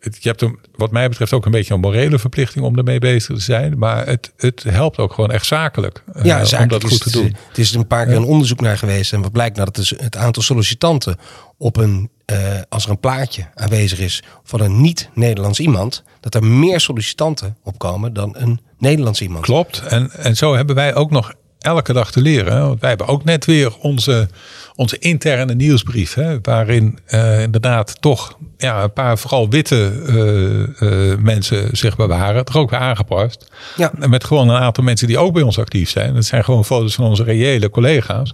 je 0.00 0.28
hebt 0.28 0.42
een, 0.42 0.58
wat 0.74 0.90
mij 0.90 1.08
betreft 1.08 1.32
ook 1.32 1.44
een 1.44 1.50
beetje 1.50 1.74
een 1.74 1.80
morele 1.80 2.18
verplichting 2.18 2.64
om 2.64 2.78
ermee 2.78 2.98
bezig 2.98 3.36
te 3.36 3.42
zijn. 3.42 3.78
Maar 3.78 4.06
het, 4.06 4.32
het 4.36 4.62
helpt 4.62 4.98
ook 4.98 5.12
gewoon 5.12 5.30
echt 5.30 5.46
zakelijk, 5.46 6.02
ja, 6.22 6.40
uh, 6.40 6.44
zakelijk 6.44 6.82
om 6.82 6.88
dat 6.88 6.98
goed 6.98 7.12
te 7.12 7.18
doen. 7.18 7.36
Het 7.48 7.58
is 7.58 7.74
een 7.74 7.86
paar 7.86 8.06
keer 8.06 8.16
een 8.16 8.24
onderzoek 8.24 8.60
naar 8.60 8.78
geweest. 8.78 9.12
En 9.12 9.22
wat 9.22 9.32
blijkt 9.32 9.56
nou 9.56 9.70
dat 9.72 9.88
het, 9.88 10.00
het 10.00 10.16
aantal 10.16 10.42
sollicitanten 10.42 11.16
op 11.58 11.76
een, 11.76 12.10
uh, 12.32 12.38
als 12.68 12.84
er 12.84 12.90
een 12.90 13.00
plaatje 13.00 13.48
aanwezig 13.54 13.98
is 13.98 14.22
van 14.42 14.60
een 14.60 14.80
niet-Nederlands 14.80 15.60
iemand, 15.60 16.02
dat 16.20 16.34
er 16.34 16.44
meer 16.44 16.80
sollicitanten 16.80 17.56
opkomen 17.62 18.12
dan 18.12 18.34
een 18.38 18.60
Nederlands 18.78 19.20
iemand. 19.20 19.44
Klopt. 19.44 19.80
En, 19.80 20.10
en 20.10 20.36
zo 20.36 20.54
hebben 20.54 20.74
wij 20.74 20.94
ook 20.94 21.10
nog 21.10 21.34
elke 21.66 21.92
dag 21.92 22.10
te 22.10 22.20
leren. 22.20 22.66
Want 22.66 22.80
wij 22.80 22.88
hebben 22.88 23.06
ook 23.06 23.24
net 23.24 23.44
weer 23.44 23.76
onze, 23.78 24.28
onze 24.74 24.98
interne 24.98 25.54
nieuwsbrief. 25.54 26.14
Hè, 26.14 26.38
waarin 26.42 26.98
uh, 27.08 27.42
inderdaad 27.42 28.00
toch 28.00 28.38
ja, 28.56 28.82
een 28.82 28.92
paar 28.92 29.18
vooral 29.18 29.48
witte 29.48 29.92
uh, 30.06 31.10
uh, 31.10 31.18
mensen 31.18 31.76
zich 31.76 31.96
bewaren. 31.96 32.44
Er 32.44 32.58
ook 32.58 32.70
weer 32.70 32.78
aangepast. 32.78 33.52
Ja. 33.76 33.92
Met 33.94 34.24
gewoon 34.24 34.48
een 34.48 34.60
aantal 34.60 34.84
mensen 34.84 35.06
die 35.06 35.18
ook 35.18 35.32
bij 35.32 35.42
ons 35.42 35.58
actief 35.58 35.90
zijn. 35.90 36.14
Dat 36.14 36.24
zijn 36.24 36.44
gewoon 36.44 36.64
foto's 36.64 36.94
van 36.94 37.04
onze 37.04 37.24
reële 37.24 37.70
collega's. 37.70 38.32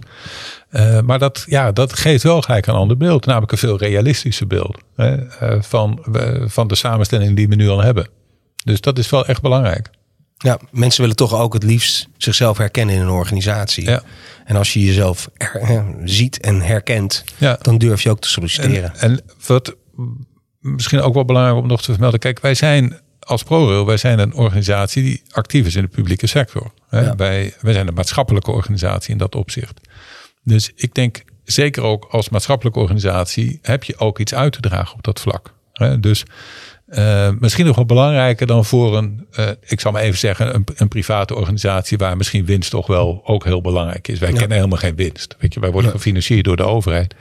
maar 1.03 1.19
dat, 1.19 1.43
ja, 1.47 1.71
dat 1.71 1.93
geeft 1.93 2.23
wel 2.23 2.41
gelijk 2.41 2.67
een 2.67 2.73
ander 2.73 2.97
beeld. 2.97 3.25
Namelijk 3.25 3.51
een 3.51 3.57
veel 3.57 3.77
realistischer 3.77 4.47
beeld. 4.47 4.77
Hè, 4.95 5.17
van, 5.63 6.05
van 6.45 6.67
de 6.67 6.75
samenstelling 6.75 7.35
die 7.35 7.47
we 7.47 7.55
nu 7.55 7.69
al 7.69 7.81
hebben. 7.81 8.07
Dus 8.63 8.81
dat 8.81 8.97
is 8.97 9.09
wel 9.09 9.25
echt 9.25 9.41
belangrijk. 9.41 9.89
Ja, 10.43 10.59
mensen 10.71 11.01
willen 11.01 11.15
toch 11.15 11.33
ook 11.33 11.53
het 11.53 11.63
liefst 11.63 12.07
zichzelf 12.17 12.57
herkennen 12.57 12.95
in 12.95 13.01
een 13.01 13.09
organisatie. 13.09 13.85
Ja. 13.85 14.03
En 14.45 14.55
als 14.55 14.73
je 14.73 14.79
jezelf 14.79 15.29
er, 15.37 15.85
ziet 16.03 16.39
en 16.39 16.61
herkent, 16.61 17.23
ja. 17.37 17.57
dan 17.61 17.77
durf 17.77 18.01
je 18.01 18.09
ook 18.09 18.19
te 18.19 18.29
solliciteren. 18.29 18.95
En, 18.95 19.09
en, 19.09 19.21
wat 19.47 19.75
misschien 20.59 21.01
ook 21.01 21.13
wel 21.13 21.25
belangrijk 21.25 21.57
om 21.57 21.67
nog 21.67 21.81
te 21.81 21.91
vermelden. 21.91 22.19
Kijk, 22.19 22.39
wij 22.39 22.53
zijn 22.53 22.99
als 23.19 23.43
ProRail, 23.43 23.85
wij 23.85 23.97
zijn 23.97 24.19
een 24.19 24.33
organisatie 24.33 25.03
die 25.03 25.21
actief 25.31 25.65
is 25.65 25.75
in 25.75 25.81
de 25.81 25.87
publieke 25.87 26.27
sector. 26.27 26.71
Ja. 26.89 27.15
Wij, 27.15 27.53
wij 27.61 27.73
zijn 27.73 27.87
een 27.87 27.93
maatschappelijke 27.93 28.51
organisatie 28.51 29.11
in 29.11 29.17
dat 29.17 29.35
opzicht. 29.35 29.79
Dus 30.43 30.71
ik 30.75 30.93
denk, 30.93 31.23
zeker 31.43 31.83
ook 31.83 32.05
als 32.05 32.29
maatschappelijke 32.29 32.79
organisatie, 32.79 33.59
heb 33.61 33.83
je 33.83 33.97
ook 33.97 34.19
iets 34.19 34.33
uit 34.33 34.53
te 34.53 34.59
dragen 34.59 34.95
op 34.95 35.03
dat 35.03 35.19
vlak. 35.19 35.53
Dus 35.99 36.25
uh, 36.97 37.29
misschien 37.39 37.65
nog 37.65 37.75
wel 37.75 37.85
belangrijker 37.85 38.47
dan 38.47 38.65
voor 38.65 38.97
een, 38.97 39.27
uh, 39.39 39.49
ik 39.65 39.79
zal 39.79 39.91
maar 39.91 40.01
even 40.01 40.19
zeggen, 40.19 40.55
een, 40.55 40.65
een, 40.75 40.87
private 40.87 41.35
organisatie 41.35 41.97
waar 41.97 42.17
misschien 42.17 42.45
winst 42.45 42.69
toch 42.69 42.87
wel 42.87 43.21
ook 43.25 43.43
heel 43.43 43.61
belangrijk 43.61 44.07
is. 44.07 44.19
Wij 44.19 44.31
ja. 44.31 44.37
kennen 44.37 44.57
helemaal 44.57 44.77
geen 44.77 44.95
winst. 44.95 45.35
Weet 45.39 45.53
je, 45.53 45.59
wij 45.59 45.71
worden 45.71 45.91
ja. 45.91 45.97
gefinancierd 45.97 46.45
door 46.45 46.57
de 46.57 46.63
overheid. 46.63 47.15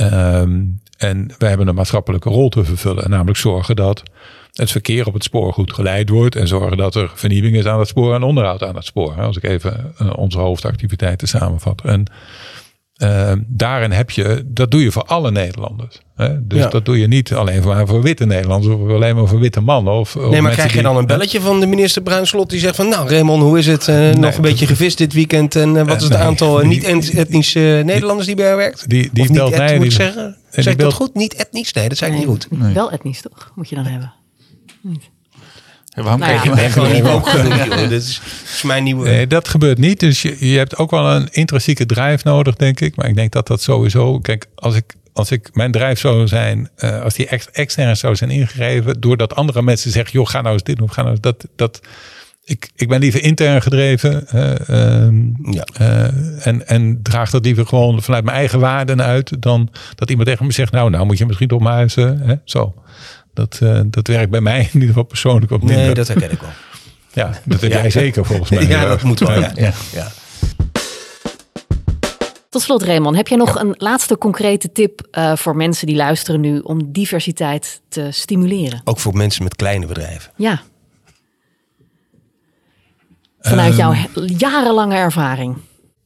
Um, 0.00 0.80
en 0.96 1.30
wij 1.38 1.48
hebben 1.48 1.68
een 1.68 1.74
maatschappelijke 1.74 2.28
rol 2.28 2.48
te 2.48 2.64
vervullen, 2.64 3.10
namelijk 3.10 3.38
zorgen 3.38 3.76
dat 3.76 4.02
het 4.52 4.70
verkeer 4.70 5.06
op 5.06 5.14
het 5.14 5.24
spoor 5.24 5.52
goed 5.52 5.72
geleid 5.72 6.08
wordt 6.08 6.36
en 6.36 6.48
zorgen 6.48 6.76
dat 6.76 6.94
er 6.94 7.10
vernieuwing 7.14 7.56
is 7.56 7.66
aan 7.66 7.78
het 7.78 7.88
spoor 7.88 8.14
en 8.14 8.22
onderhoud 8.22 8.62
aan 8.62 8.74
het 8.74 8.84
spoor. 8.84 9.14
Als 9.14 9.36
ik 9.36 9.42
even 9.42 9.94
uh, 10.02 10.12
onze 10.16 10.38
hoofdactiviteiten 10.38 11.28
samenvat. 11.28 11.82
En 11.84 12.04
uh, 13.02 13.32
daarin 13.46 13.90
heb 13.90 14.10
je, 14.10 14.44
dat 14.46 14.70
doe 14.70 14.82
je 14.82 14.92
voor 14.92 15.04
alle 15.04 15.30
Nederlanders. 15.30 16.00
Hè? 16.16 16.46
Dus 16.46 16.58
ja. 16.58 16.68
dat 16.68 16.84
doe 16.84 16.98
je 16.98 17.06
niet 17.06 17.34
alleen 17.34 17.64
maar 17.64 17.86
voor 17.86 18.02
witte 18.02 18.26
Nederlanders 18.26 18.74
of 18.74 18.88
alleen 18.88 19.16
maar 19.16 19.26
voor 19.26 19.38
witte 19.38 19.60
mannen. 19.60 19.92
Of, 19.92 20.16
of 20.16 20.30
nee, 20.30 20.40
maar 20.40 20.52
krijg 20.52 20.72
je 20.72 20.82
dan 20.82 20.96
een 20.96 21.06
belletje 21.06 21.40
van 21.40 21.60
de 21.60 21.66
minister 21.66 22.02
Bruinslot 22.02 22.50
die 22.50 22.60
zegt 22.60 22.76
van 22.76 22.88
nou 22.88 23.08
Raymond, 23.08 23.42
hoe 23.42 23.58
is 23.58 23.66
het? 23.66 23.88
Uh, 23.88 23.96
nee, 23.96 24.14
nog 24.14 24.34
een 24.34 24.42
beetje 24.42 24.66
gevist 24.66 24.98
dit 24.98 25.12
weekend 25.12 25.56
en 25.56 25.74
uh, 25.74 25.86
wat 25.86 25.96
is 25.96 26.02
het 26.02 26.12
nee, 26.12 26.22
aantal 26.22 26.58
niet-etnische 26.58 27.82
Nederlanders 27.84 28.26
die 28.26 28.36
bij 28.36 28.46
haar 28.46 28.56
werkt? 28.56 28.88
Die, 28.88 29.10
die 29.12 29.28
of 29.28 29.30
belt 29.30 29.50
niet 29.50 29.58
mij. 29.58 29.66
moet 29.66 29.84
ik 29.84 29.88
die, 29.88 29.90
zeggen? 29.90 30.36
Zeg 30.50 30.66
ik 30.66 30.78
dat 30.78 30.92
goed? 30.92 31.14
Niet 31.14 31.34
etnisch? 31.34 31.72
Nee, 31.72 31.88
dat 31.88 31.98
zei 31.98 32.10
ik 32.12 32.18
niet 32.18 32.26
goed. 32.26 32.48
Wel 32.74 32.90
etnisch 32.90 33.20
toch? 33.20 33.52
Moet 33.54 33.68
je 33.68 33.74
dan 33.74 33.84
hebben. 33.84 34.12
Niet. 34.80 35.10
Waarom 36.02 36.20
Nou 36.20 36.32
ja. 36.32 36.42
je 36.42 36.50
mij 36.50 36.70
gewoon 36.70 36.92
niet 36.92 37.04
ook 37.04 37.30
Dit 37.76 37.90
is, 37.90 38.20
is 38.44 38.62
mijn 38.62 38.84
nieuwe... 38.84 39.08
Nee, 39.08 39.26
dat 39.26 39.48
gebeurt 39.48 39.78
niet. 39.78 40.00
Dus 40.00 40.22
je, 40.22 40.50
je 40.50 40.58
hebt 40.58 40.76
ook 40.76 40.90
wel 40.90 41.10
een 41.10 41.28
intrinsieke 41.30 41.86
drijf 41.86 42.24
nodig, 42.24 42.56
denk 42.56 42.80
ik. 42.80 42.96
Maar 42.96 43.08
ik 43.08 43.14
denk 43.14 43.32
dat 43.32 43.46
dat 43.46 43.62
sowieso. 43.62 44.18
Kijk, 44.18 44.46
als 44.54 44.74
ik, 44.74 44.94
als 45.12 45.30
ik 45.30 45.50
mijn 45.52 45.72
drijf 45.72 45.98
zou 45.98 46.28
zijn, 46.28 46.68
uh, 46.78 47.02
als 47.02 47.14
die 47.14 47.26
ex, 47.26 47.50
extern 47.50 47.96
zou 47.96 48.16
zijn 48.16 48.30
ingegeven, 48.30 49.00
doordat 49.00 49.34
andere 49.34 49.62
mensen 49.62 49.90
zeggen: 49.90 50.12
joh, 50.12 50.26
ga 50.26 50.40
nou 50.40 50.52
eens 50.52 50.62
dit 50.62 50.76
doen, 50.76 50.92
ga 50.92 51.00
nou 51.02 51.12
eens 51.12 51.20
dat. 51.20 51.46
dat 51.56 51.80
ik, 52.44 52.70
ik 52.76 52.88
ben 52.88 53.00
liever 53.00 53.22
intern 53.22 53.62
gedreven 53.62 54.26
uh, 54.34 54.50
uh, 54.68 55.54
Ja. 55.54 55.66
uh, 55.80 56.46
en, 56.46 56.66
en 56.66 57.02
draag 57.02 57.30
dat 57.30 57.44
liever 57.44 57.66
gewoon 57.66 58.02
vanuit 58.02 58.24
mijn 58.24 58.36
eigen 58.36 58.60
waarden 58.60 59.02
uit, 59.02 59.42
dan 59.42 59.68
dat 59.94 60.10
iemand 60.10 60.28
tegen 60.28 60.46
me 60.46 60.52
zegt: 60.52 60.72
nou, 60.72 60.90
nou 60.90 61.06
moet 61.06 61.18
je 61.18 61.26
misschien 61.26 61.48
toch 61.48 61.60
maar 61.60 61.82
eens, 61.82 61.96
uh, 61.96 62.10
hè, 62.20 62.34
zo. 62.44 62.74
Dat, 63.34 63.58
uh, 63.62 63.80
dat 63.86 64.06
werkt 64.06 64.30
bij 64.30 64.40
mij 64.40 64.58
in 64.60 64.68
ieder 64.72 64.88
geval 64.88 65.02
persoonlijk 65.02 65.52
op 65.52 65.62
Nee, 65.62 65.94
dat 65.94 66.08
herken 66.08 66.30
ik 66.30 66.40
wel. 66.40 66.50
Ja, 67.12 67.30
dat 67.44 67.60
heb 67.60 67.70
Ja. 67.70 67.80
jij 67.80 67.90
zeker 67.90 68.24
volgens 68.24 68.50
mij. 68.50 68.66
Ja, 68.76 68.84
dat 68.86 69.02
moet 69.02 69.18
wel. 69.20 69.40
Ja, 69.40 69.52
ja, 69.54 69.72
ja. 69.92 70.08
Tot 72.48 72.62
slot, 72.62 72.82
Raymond, 72.82 73.16
heb 73.16 73.28
jij 73.28 73.36
nog 73.38 73.60
een 73.60 73.74
laatste 73.78 74.18
concrete 74.18 74.72
tip 74.72 75.06
uh, 75.12 75.36
voor 75.36 75.56
mensen 75.56 75.86
die 75.86 75.96
luisteren 75.96 76.40
nu 76.40 76.58
om 76.58 76.92
diversiteit 76.92 77.80
te 77.88 78.08
stimuleren? 78.10 78.80
Ook 78.84 78.98
voor 78.98 79.16
mensen 79.16 79.42
met 79.42 79.56
kleine 79.56 79.86
bedrijven. 79.86 80.32
Ja. 80.36 80.62
Vanuit 83.40 83.68
Ehm, 83.70 83.78
jouw 83.78 83.92
he- 83.92 84.08
jarenlange 84.38 84.94
ervaring. 84.96 85.56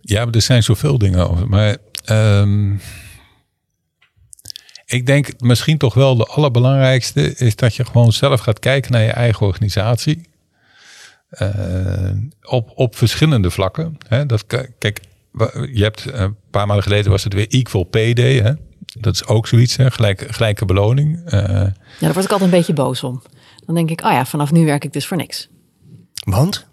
Ja, 0.00 0.24
maar 0.24 0.34
er 0.34 0.42
zijn 0.42 0.62
zoveel 0.62 0.98
dingen 0.98 1.30
over. 1.30 1.48
Maar 1.48 1.76
um, 2.40 2.80
ik 4.94 5.06
denk 5.06 5.40
misschien 5.40 5.78
toch 5.78 5.94
wel 5.94 6.16
de 6.16 6.24
allerbelangrijkste 6.24 7.36
is 7.36 7.56
dat 7.56 7.74
je 7.74 7.84
gewoon 7.84 8.12
zelf 8.12 8.40
gaat 8.40 8.58
kijken 8.58 8.92
naar 8.92 9.02
je 9.02 9.10
eigen 9.10 9.46
organisatie. 9.46 10.28
Uh, 11.30 12.10
op, 12.42 12.72
op 12.74 12.96
verschillende 12.96 13.50
vlakken. 13.50 13.98
Hè? 14.08 14.26
Dat, 14.26 14.46
kijk, 14.78 15.00
je 15.72 15.82
hebt 15.82 16.04
een 16.12 16.36
paar 16.50 16.66
maanden 16.66 16.84
geleden 16.84 17.10
was 17.10 17.24
het 17.24 17.32
weer 17.32 17.48
Equal 17.48 17.84
Pay 17.84 18.12
Day. 18.12 18.40
Hè? 18.40 18.52
Dat 19.00 19.14
is 19.14 19.26
ook 19.26 19.46
zoiets, 19.46 19.76
hè? 19.76 19.90
Gelijk, 19.90 20.26
gelijke 20.28 20.64
beloning. 20.64 21.16
Uh, 21.26 21.32
Ja, 21.32 21.72
daar 22.00 22.12
word 22.12 22.24
ik 22.24 22.30
altijd 22.30 22.40
een 22.40 22.58
beetje 22.58 22.72
boos 22.72 23.02
om. 23.02 23.22
Dan 23.66 23.74
denk 23.74 23.90
ik, 23.90 24.04
oh 24.04 24.10
ja, 24.10 24.26
vanaf 24.26 24.52
nu 24.52 24.64
werk 24.64 24.84
ik 24.84 24.92
dus 24.92 25.06
voor 25.06 25.16
niks. 25.16 25.48
Want? 26.24 26.66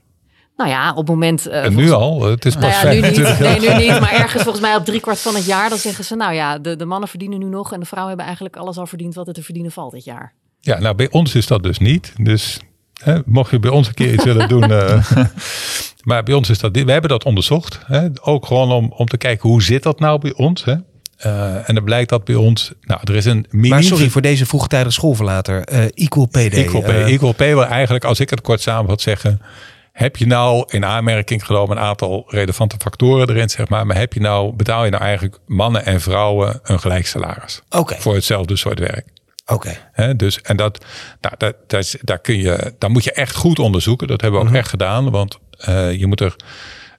Nou 0.62 0.74
ja, 0.74 0.90
op 0.90 0.98
het 0.98 1.08
moment... 1.08 1.48
Uh, 1.48 1.64
en 1.64 1.76
nu 1.76 1.92
al, 1.92 2.24
het 2.24 2.46
is 2.46 2.54
pas 2.54 2.64
nou 2.64 2.88
ja, 2.88 3.02
nu 3.02 3.08
niet. 3.08 3.20
25 3.20 3.40
Nee, 3.40 3.60
nu 3.60 3.84
niet. 3.84 4.00
Maar 4.00 4.14
ergens 4.14 4.44
volgens 4.44 4.64
mij 4.64 4.76
op 4.76 4.86
driekwart 4.86 5.20
van 5.20 5.36
het 5.36 5.46
jaar... 5.46 5.70
dan 5.70 5.78
zeggen 5.78 6.04
ze, 6.04 6.16
nou 6.16 6.34
ja, 6.34 6.58
de, 6.60 6.76
de 6.76 6.86
mannen 6.86 7.10
verdienen 7.10 7.40
nu 7.40 7.46
nog... 7.46 7.74
en 7.74 7.80
de 7.80 7.86
vrouwen 7.86 8.10
hebben 8.10 8.26
eigenlijk 8.26 8.64
alles 8.64 8.78
al 8.78 8.88
verdiend 8.88 9.16
wat 9.16 9.28
er 9.28 9.34
te 9.34 9.44
verdienen 9.44 9.72
valt 9.72 9.92
dit 9.92 10.04
jaar. 10.04 10.34
Ja, 10.60 10.80
nou 10.80 10.96
bij 10.96 11.10
ons 11.12 11.36
is 11.36 11.48
dat 11.48 11.64
dus 11.64 11.78
niet. 11.78 12.14
Dus 12.18 12.60
hè, 13.04 13.20
mocht 13.26 13.52
je 13.52 13.60
bij 13.60 13.72
ons 13.72 13.88
een 13.88 13.94
keer 13.94 14.14
iets 14.14 14.24
willen 14.24 14.48
doen. 14.48 14.72
eh, 14.72 15.08
maar 16.04 16.24
bij 16.24 16.34
ons 16.34 16.50
is 16.50 16.60
dat. 16.60 16.76
We 16.76 16.92
hebben 16.92 17.10
dat 17.10 17.26
onderzocht. 17.26 17.80
Hè, 17.86 18.08
ook 18.22 18.46
gewoon 18.46 18.72
om, 18.72 18.94
om 18.96 19.06
te 19.06 19.18
kijken 19.18 19.50
hoe 19.50 19.64
zit 19.64 19.84
dat 19.84 20.00
nou 20.00 20.20
bij 20.20 20.34
ons. 20.34 20.64
Hè. 20.64 20.76
Eh, 21.18 21.70
en 21.70 21.76
dan 21.76 21.84
blijkt 21.84 22.10
dat 22.10 22.24
bij 22.24 22.36
ons. 22.36 22.72
Nou, 22.82 23.00
er 23.04 23.16
is 23.16 23.26
een 23.26 23.46
mini. 23.50 23.70
Maar 23.70 23.84
sorry 23.84 24.10
voor 24.10 24.22
deze 24.22 24.46
vroegtijdige 24.46 24.92
schoolverlater. 24.92 25.64
Eh 25.64 25.84
equal 25.94 26.26
PD. 26.26 26.36
Equal 26.36 26.82
pay. 26.82 27.04
Eh, 27.04 27.14
Equal 27.14 27.34
pay 27.34 27.54
wil 27.54 27.66
eigenlijk, 27.66 28.04
als 28.04 28.20
ik 28.20 28.30
het 28.30 28.42
kort 28.42 28.62
samenvat, 28.62 29.02
zeggen. 29.02 29.42
Heb 29.92 30.18
je 30.18 30.28
nou 30.28 30.64
in 30.68 30.86
aanmerking 30.86 31.46
genomen 31.46 31.78
een 31.78 31.84
aantal 31.84 32.26
relevante 32.28 32.76
factoren 32.80 33.30
erin, 33.30 33.50
zeg 33.50 33.70
maar. 33.70 33.86
Maar 33.86 33.98
heb 33.98 34.14
je 34.14 34.20
nou, 34.20 34.54
betaal 34.54 34.84
je 34.86 34.92
nou 34.92 35.04
eigenlijk 35.04 35.40
mannen 35.46 35.86
en 35.86 36.02
vrouwen 36.02 36.60
een 36.64 36.80
gelijk 36.80 37.08
salaris? 37.08 37.62
Voor 38.00 38.14
hetzelfde 38.14 38.56
soort 38.56 38.80
werk. 38.80 39.08
oké. 39.96 40.14
Dus, 40.16 40.42
en 40.42 40.58
dat, 40.58 40.86
nou, 41.22 41.36
dat, 41.38 41.56
dat 41.68 41.96
daar, 42.02 42.20
kun 42.20 42.38
je, 42.38 42.74
daar 42.78 42.92
moet 42.92 43.04
je 43.04 43.12
echt 43.12 43.36
goed 43.36 43.60
onderzoeken. 43.60 44.08
Dat 44.08 44.22
hebben 44.22 44.42
we 44.42 44.48
ook 44.48 44.54
echt 44.54 44.70
gedaan. 44.70 45.10
Want 45.10 45.40
eh, 45.58 45.94
je 45.94 46.08
moet 46.08 46.20
er 46.20 46.36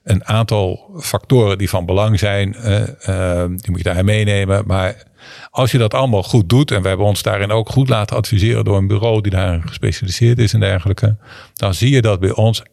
een 0.03 0.25
aantal 0.25 0.89
factoren 0.99 1.57
die 1.57 1.69
van 1.69 1.85
belang 1.85 2.19
zijn, 2.19 2.55
eh, 2.55 2.81
eh, 2.81 3.49
die 3.49 3.69
moet 3.69 3.77
je 3.77 3.83
daarin 3.83 4.05
meenemen. 4.05 4.63
Maar 4.65 5.03
als 5.49 5.71
je 5.71 5.77
dat 5.77 5.93
allemaal 5.93 6.23
goed 6.23 6.49
doet, 6.49 6.71
en 6.71 6.81
we 6.81 6.87
hebben 6.87 7.05
ons 7.05 7.21
daarin 7.21 7.51
ook 7.51 7.69
goed 7.69 7.89
laten 7.89 8.17
adviseren 8.17 8.63
door 8.63 8.77
een 8.77 8.87
bureau 8.87 9.21
die 9.21 9.31
daarin 9.31 9.67
gespecialiseerd 9.67 10.39
is 10.39 10.53
en 10.53 10.59
dergelijke, 10.59 11.15
dan 11.53 11.73
zie 11.73 11.91
je 11.91 12.01
dat 12.01 12.19
bij 12.19 12.31
ons, 12.31 12.63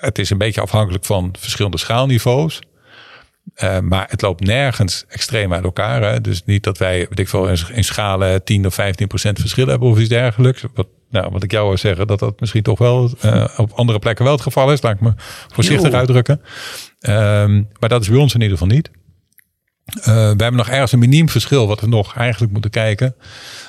het 0.00 0.18
is 0.18 0.30
een 0.30 0.38
beetje 0.38 0.60
afhankelijk 0.60 1.04
van 1.04 1.34
verschillende 1.38 1.78
schaalniveaus. 1.78 2.60
Eh, 3.54 3.78
maar 3.80 4.06
het 4.08 4.22
loopt 4.22 4.44
nergens 4.44 5.04
extreem 5.08 5.54
uit 5.54 5.64
elkaar. 5.64 6.02
Hè? 6.02 6.20
Dus 6.20 6.44
niet 6.44 6.62
dat 6.62 6.78
wij, 6.78 6.98
weet 6.98 7.18
ik 7.18 7.28
veel, 7.28 7.48
in, 7.48 7.84
schalen 7.84 8.44
10 8.44 8.66
of 8.66 8.74
15 8.74 9.06
procent 9.06 9.38
verschil 9.38 9.66
hebben 9.66 9.88
of 9.88 9.98
iets 9.98 10.08
dergelijks. 10.08 10.64
Wat, 10.74 10.86
nou, 11.10 11.30
wat 11.30 11.42
ik 11.42 11.50
jou 11.50 11.68
wil 11.68 11.76
zeggen, 11.76 12.06
dat 12.06 12.18
dat 12.18 12.40
misschien 12.40 12.62
toch 12.62 12.78
wel 12.78 13.10
eh, 13.20 13.48
op 13.56 13.72
andere 13.72 13.98
plekken 13.98 14.24
wel 14.24 14.34
het 14.34 14.42
geval 14.42 14.72
is. 14.72 14.82
Laat 14.82 14.94
ik 14.94 15.00
me 15.00 15.12
voorzichtig 15.54 15.92
uitdrukken. 15.92 16.40
Ehm, 17.00 17.62
maar 17.78 17.88
dat 17.88 18.02
is 18.02 18.08
bij 18.08 18.18
ons 18.18 18.34
in 18.34 18.40
ieder 18.40 18.58
geval 18.58 18.74
niet. 18.74 18.90
Eh, 19.96 20.04
we 20.14 20.42
hebben 20.42 20.56
nog 20.56 20.68
ergens 20.68 20.92
een 20.92 20.98
miniem 20.98 21.28
verschil 21.28 21.66
wat 21.66 21.80
we 21.80 21.86
nog 21.86 22.16
eigenlijk 22.16 22.52
moeten 22.52 22.70
kijken. 22.70 23.14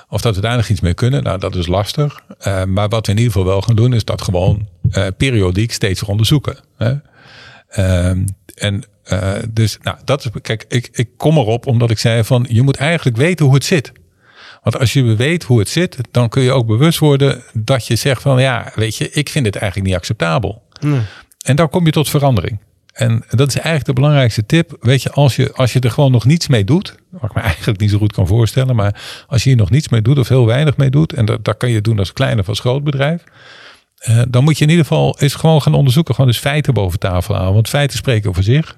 Of 0.09 0.21
dat 0.21 0.35
we 0.35 0.41
daar 0.41 0.55
nog 0.55 0.69
iets 0.69 0.81
mee 0.81 0.93
kunnen. 0.93 1.23
Nou, 1.23 1.39
dat 1.39 1.55
is 1.55 1.67
lastig. 1.67 2.19
Eh, 2.39 2.63
maar 2.63 2.89
wat 2.89 3.05
we 3.05 3.11
in 3.11 3.17
ieder 3.17 3.33
geval 3.33 3.47
wel 3.47 3.61
gaan 3.61 3.75
doen, 3.75 3.93
is 3.93 4.05
dat 4.05 4.21
gewoon 4.21 4.67
eh, 4.91 5.07
periodiek 5.17 5.71
steeds 5.71 6.03
onderzoeken. 6.03 6.57
Hè? 6.77 6.93
Ehm, 7.69 8.25
en 8.55 8.83
dus, 9.49 9.77
nou, 9.81 9.97
dat 10.05 10.25
is, 10.25 10.31
kijk, 10.41 10.65
ik, 10.67 10.89
ik 10.91 11.09
kom 11.17 11.37
erop 11.37 11.67
omdat 11.67 11.89
ik 11.89 11.99
zei 11.99 12.23
van, 12.23 12.45
je 12.49 12.61
moet 12.61 12.77
eigenlijk 12.77 13.17
weten 13.17 13.45
hoe 13.45 13.53
het 13.53 13.65
zit. 13.65 13.91
Want 14.63 14.79
als 14.79 14.93
je 14.93 15.15
weet 15.15 15.43
hoe 15.43 15.59
het 15.59 15.69
zit, 15.69 15.97
dan 16.11 16.29
kun 16.29 16.41
je 16.41 16.51
ook 16.51 16.67
bewust 16.67 16.99
worden 16.99 17.43
dat 17.53 17.87
je 17.87 17.95
zegt 17.95 18.21
van, 18.21 18.41
ja, 18.41 18.71
weet 18.75 18.95
je, 18.95 19.11
ik 19.11 19.29
vind 19.29 19.45
het 19.45 19.55
eigenlijk 19.55 19.87
niet 19.87 19.97
acceptabel. 19.97 20.63
En 21.45 21.55
dan 21.55 21.69
kom 21.69 21.85
je 21.85 21.91
tot 21.91 22.09
verandering. 22.09 22.59
En 22.97 23.23
dat 23.29 23.47
is 23.47 23.55
eigenlijk 23.55 23.85
de 23.85 23.93
belangrijkste 23.93 24.45
tip. 24.45 24.77
Weet 24.79 25.01
je, 25.01 25.11
als 25.11 25.35
je, 25.35 25.53
als 25.53 25.73
je 25.73 25.79
er 25.79 25.91
gewoon 25.91 26.11
nog 26.11 26.25
niets 26.25 26.47
mee 26.47 26.63
doet, 26.63 26.95
wat 27.09 27.29
ik 27.29 27.35
me 27.35 27.41
eigenlijk 27.51 27.79
niet 27.79 27.89
zo 27.91 27.97
goed 27.97 28.13
kan 28.13 28.27
voorstellen, 28.27 28.75
maar 28.75 29.01
als 29.27 29.43
je 29.43 29.49
hier 29.49 29.57
nog 29.57 29.69
niets 29.69 29.89
mee 29.89 30.01
doet 30.01 30.17
of 30.17 30.27
heel 30.27 30.45
weinig 30.45 30.77
mee 30.77 30.89
doet, 30.89 31.13
en 31.13 31.25
dat, 31.25 31.45
dat 31.45 31.57
kan 31.57 31.69
je 31.69 31.81
doen 31.81 31.99
als 31.99 32.13
klein 32.13 32.39
of 32.39 32.49
als 32.49 32.59
groot 32.59 32.83
bedrijf, 32.83 33.23
eh, 33.97 34.21
dan 34.29 34.43
moet 34.43 34.57
je 34.57 34.63
in 34.63 34.69
ieder 34.69 34.85
geval 34.85 35.19
eens 35.19 35.35
gewoon 35.35 35.61
gaan 35.61 35.73
onderzoeken. 35.73 36.15
Gewoon 36.15 36.29
dus 36.29 36.39
feiten 36.39 36.73
boven 36.73 36.99
tafel 36.99 37.35
halen. 37.35 37.53
Want 37.53 37.69
feiten 37.69 37.97
spreken 37.97 38.33
voor 38.33 38.43
zich. 38.43 38.75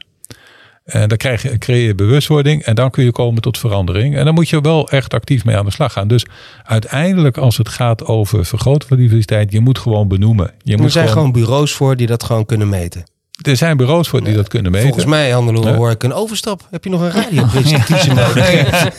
En 0.84 1.08
dan 1.08 1.18
krijg 1.18 1.42
je, 1.42 1.58
creëer 1.58 1.88
je 1.88 1.96
bewustwording 1.96 2.64
en 2.64 2.76
dan 2.76 2.90
kun 2.90 3.04
je 3.04 3.12
komen 3.12 3.42
tot 3.42 3.58
verandering. 3.58 4.16
En 4.16 4.26
dan 4.26 4.34
moet 4.34 4.50
je 4.50 4.62
wel 4.62 4.90
echt 4.90 5.14
actief 5.14 5.46
mee 5.46 5.58
aan 5.58 5.66
de 5.66 5.72
slag 5.72 5.94
gaan. 5.94 6.08
Dus 6.08 6.26
uiteindelijk 6.64 7.38
als 7.38 7.58
het 7.58 7.70
gaat 7.70 8.06
over 8.06 8.46
vergroten 8.46 8.88
van 8.88 8.98
diversiteit, 8.98 9.52
je 9.52 9.60
moet 9.60 9.80
gewoon 9.80 10.08
benoemen. 10.08 10.54
Je 10.64 10.74
Er 10.74 10.82
moet 10.82 10.92
zijn 10.92 11.08
gewoon 11.08 11.32
bureaus 11.32 11.74
voor 11.74 11.96
die 11.96 12.08
dat 12.08 12.24
gewoon 12.24 12.46
kunnen 12.46 12.70
meten. 12.70 13.04
Er 13.42 13.56
zijn 13.58 13.78
bureaus 13.78 14.08
voor 14.08 14.24
die 14.24 14.36
dat 14.36 14.48
kunnen 14.48 14.72
meten. 14.72 14.88
Volgens 14.88 15.10
mij, 15.10 15.30
Hannelore, 15.32 15.70
Ja. 15.70 15.76
hoor 15.76 15.92
ik 15.92 16.04
een 16.04 16.14
overstap. 16.14 16.68
Heb 16.72 16.84
je 16.84 16.90
nog 16.90 17.02
een 17.02 17.12
radiopresentatie 17.12 18.14
nodig? 18.24 18.94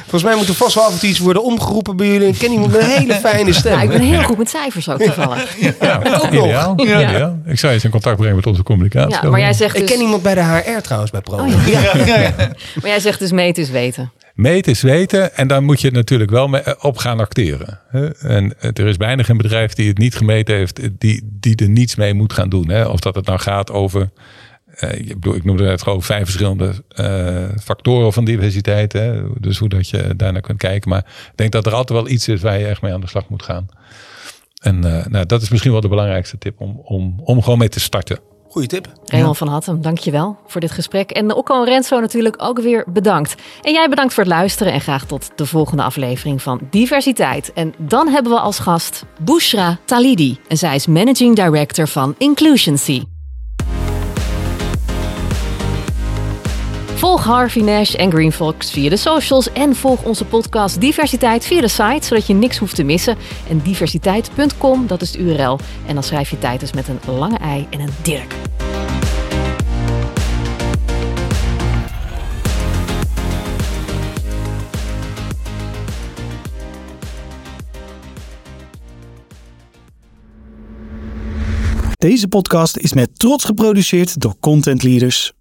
Volgens 0.00 0.22
mij 0.22 0.34
moet 0.36 0.48
er 0.48 0.54
vast 0.54 0.74
wel 0.74 0.84
af 0.84 0.92
en 0.92 0.98
toe 0.98 1.08
iets 1.08 1.18
worden 1.18 1.44
omgeroepen 1.44 1.96
bij 1.96 2.06
jullie. 2.06 2.28
Ik 2.28 2.38
ken 2.38 2.52
iemand 2.52 2.72
met 2.72 2.80
een 2.80 2.88
hele 2.88 3.14
fijne 3.14 3.52
stem. 3.52 3.72
Nou, 3.72 3.82
ik 3.84 3.90
ben 3.90 4.00
heel 4.00 4.22
goed 4.22 4.38
met 4.38 4.48
cijfers 4.50 4.88
ook 4.88 5.02
toevallig. 5.02 5.56
Ja, 5.80 6.26
ideaal. 6.26 6.74
Ja. 6.76 7.00
ideaal. 7.00 7.38
Ik 7.46 7.58
zou 7.58 7.72
eens 7.72 7.84
in 7.84 7.90
contact 7.90 8.16
brengen 8.16 8.36
met 8.36 8.46
onze 8.46 8.62
communicatie. 8.62 9.18
Ja, 9.22 9.30
maar 9.30 9.40
jij 9.40 9.52
zegt 9.52 9.74
Ik 9.76 9.80
dus, 9.80 9.90
ken 9.90 10.00
iemand 10.00 10.22
bij 10.22 10.34
de 10.34 10.42
HR 10.44 10.80
trouwens, 10.80 11.10
bij 11.10 11.20
Pro. 11.20 11.36
Oh 11.36 11.66
ja. 11.66 11.90
maar 12.74 12.90
jij 12.90 13.00
zegt 13.00 13.18
dus 13.18 13.32
meten 13.32 13.62
is 13.62 13.70
weten. 13.70 14.12
Meten 14.34 14.72
is 14.72 14.82
weten 14.82 15.34
en 15.36 15.48
daar 15.48 15.62
moet 15.62 15.80
je 15.80 15.90
natuurlijk 15.90 16.30
wel 16.30 16.48
mee 16.48 16.60
eh, 16.60 16.74
op 16.80 16.96
gaan 16.96 17.20
acteren. 17.20 17.80
En 18.20 18.60
er 18.60 18.86
is 18.86 18.96
bijna 18.96 19.22
geen 19.22 19.36
bedrijf 19.36 19.72
die 19.72 19.88
het 19.88 19.98
niet 19.98 20.16
gemeten 20.16 20.54
heeft, 20.54 20.80
die, 20.98 21.30
die 21.40 21.56
er 21.56 21.68
niets 21.68 21.96
mee 21.96 22.14
moet 22.14 22.32
gaan 22.32 22.48
doen. 22.48 22.86
Of 22.86 23.00
dat 23.00 23.14
het 23.14 23.26
nou 23.26 23.38
gaat 23.38 23.70
over, 23.70 24.10
eh, 24.74 24.98
ik 24.98 25.14
bedoel, 25.14 25.34
ik 25.34 25.44
noemde 25.44 25.64
net 25.64 25.82
gewoon 25.82 26.02
vijf 26.02 26.24
verschillende 26.24 26.72
eh, 26.88 27.44
factoren 27.62 28.12
van 28.12 28.24
diversiteit. 28.24 28.98
Dus 29.40 29.58
hoe 29.58 29.68
dat 29.68 29.88
je 29.88 30.16
daarnaar 30.16 30.42
kunt 30.42 30.58
kijken. 30.58 30.90
Maar 30.90 31.04
ik 31.30 31.36
denk 31.36 31.52
dat 31.52 31.66
er 31.66 31.74
altijd 31.74 31.98
wel 31.98 32.08
iets 32.08 32.28
is 32.28 32.40
waar 32.40 32.58
je 32.58 32.66
echt 32.66 32.82
mee 32.82 32.92
aan 32.92 33.00
de 33.00 33.08
slag 33.08 33.28
moet 33.28 33.42
gaan. 33.42 33.68
En 34.62 34.84
eh, 34.84 35.06
nou, 35.06 35.26
dat 35.26 35.42
is 35.42 35.48
misschien 35.48 35.72
wel 35.72 35.80
de 35.80 35.88
belangrijkste 35.88 36.38
tip 36.38 36.60
om, 36.60 36.80
om, 36.84 37.20
om 37.24 37.42
gewoon 37.42 37.58
mee 37.58 37.68
te 37.68 37.80
starten. 37.80 38.18
Goeie 38.52 38.68
tip. 38.68 38.92
Raymond 39.04 39.36
van 39.36 39.48
Hattem, 39.48 39.82
dankjewel 39.82 40.36
voor 40.46 40.60
dit 40.60 40.70
gesprek. 40.70 41.10
En 41.10 41.34
Okko 41.34 41.58
en 41.58 41.64
Renzo 41.64 42.00
natuurlijk 42.00 42.42
ook 42.42 42.60
weer 42.60 42.84
bedankt. 42.88 43.34
En 43.62 43.72
jij 43.72 43.88
bedankt 43.88 44.14
voor 44.14 44.22
het 44.22 44.32
luisteren 44.32 44.72
en 44.72 44.80
graag 44.80 45.06
tot 45.06 45.30
de 45.36 45.46
volgende 45.46 45.82
aflevering 45.82 46.42
van 46.42 46.60
Diversiteit. 46.70 47.52
En 47.52 47.74
dan 47.78 48.08
hebben 48.08 48.32
we 48.32 48.38
als 48.38 48.58
gast 48.58 49.04
Bushra 49.24 49.78
Talidi. 49.84 50.38
En 50.48 50.56
zij 50.56 50.74
is 50.74 50.86
Managing 50.86 51.36
Director 51.36 51.88
van 51.88 52.14
Inclusioncy. 52.18 53.02
Volg 57.02 57.24
Harvey 57.24 57.62
Nash 57.62 57.94
en 57.94 58.10
Green 58.10 58.32
Fox 58.32 58.70
via 58.70 58.90
de 58.90 58.96
socials 58.96 59.52
en 59.52 59.76
volg 59.76 60.04
onze 60.04 60.24
podcast 60.24 60.80
Diversiteit 60.80 61.46
via 61.46 61.60
de 61.60 61.68
site, 61.68 62.06
zodat 62.06 62.26
je 62.26 62.34
niks 62.34 62.58
hoeft 62.58 62.74
te 62.74 62.82
missen. 62.82 63.16
En 63.48 63.58
diversiteit.com, 63.58 64.86
dat 64.86 65.02
is 65.02 65.12
de 65.12 65.18
URL. 65.18 65.58
En 65.86 65.94
dan 65.94 66.02
schrijf 66.02 66.30
je 66.30 66.38
tijd 66.38 66.60
dus 66.60 66.72
met 66.72 66.88
een 66.88 67.14
lange 67.14 67.38
ei 67.38 67.66
en 67.70 67.80
een 67.80 67.88
dirk. 68.02 68.34
Deze 81.98 82.28
podcast 82.28 82.76
is 82.76 82.92
met 82.92 83.18
trots 83.18 83.44
geproduceerd 83.44 84.20
door 84.20 84.34
Content 84.40 84.82
Leaders. 84.82 85.32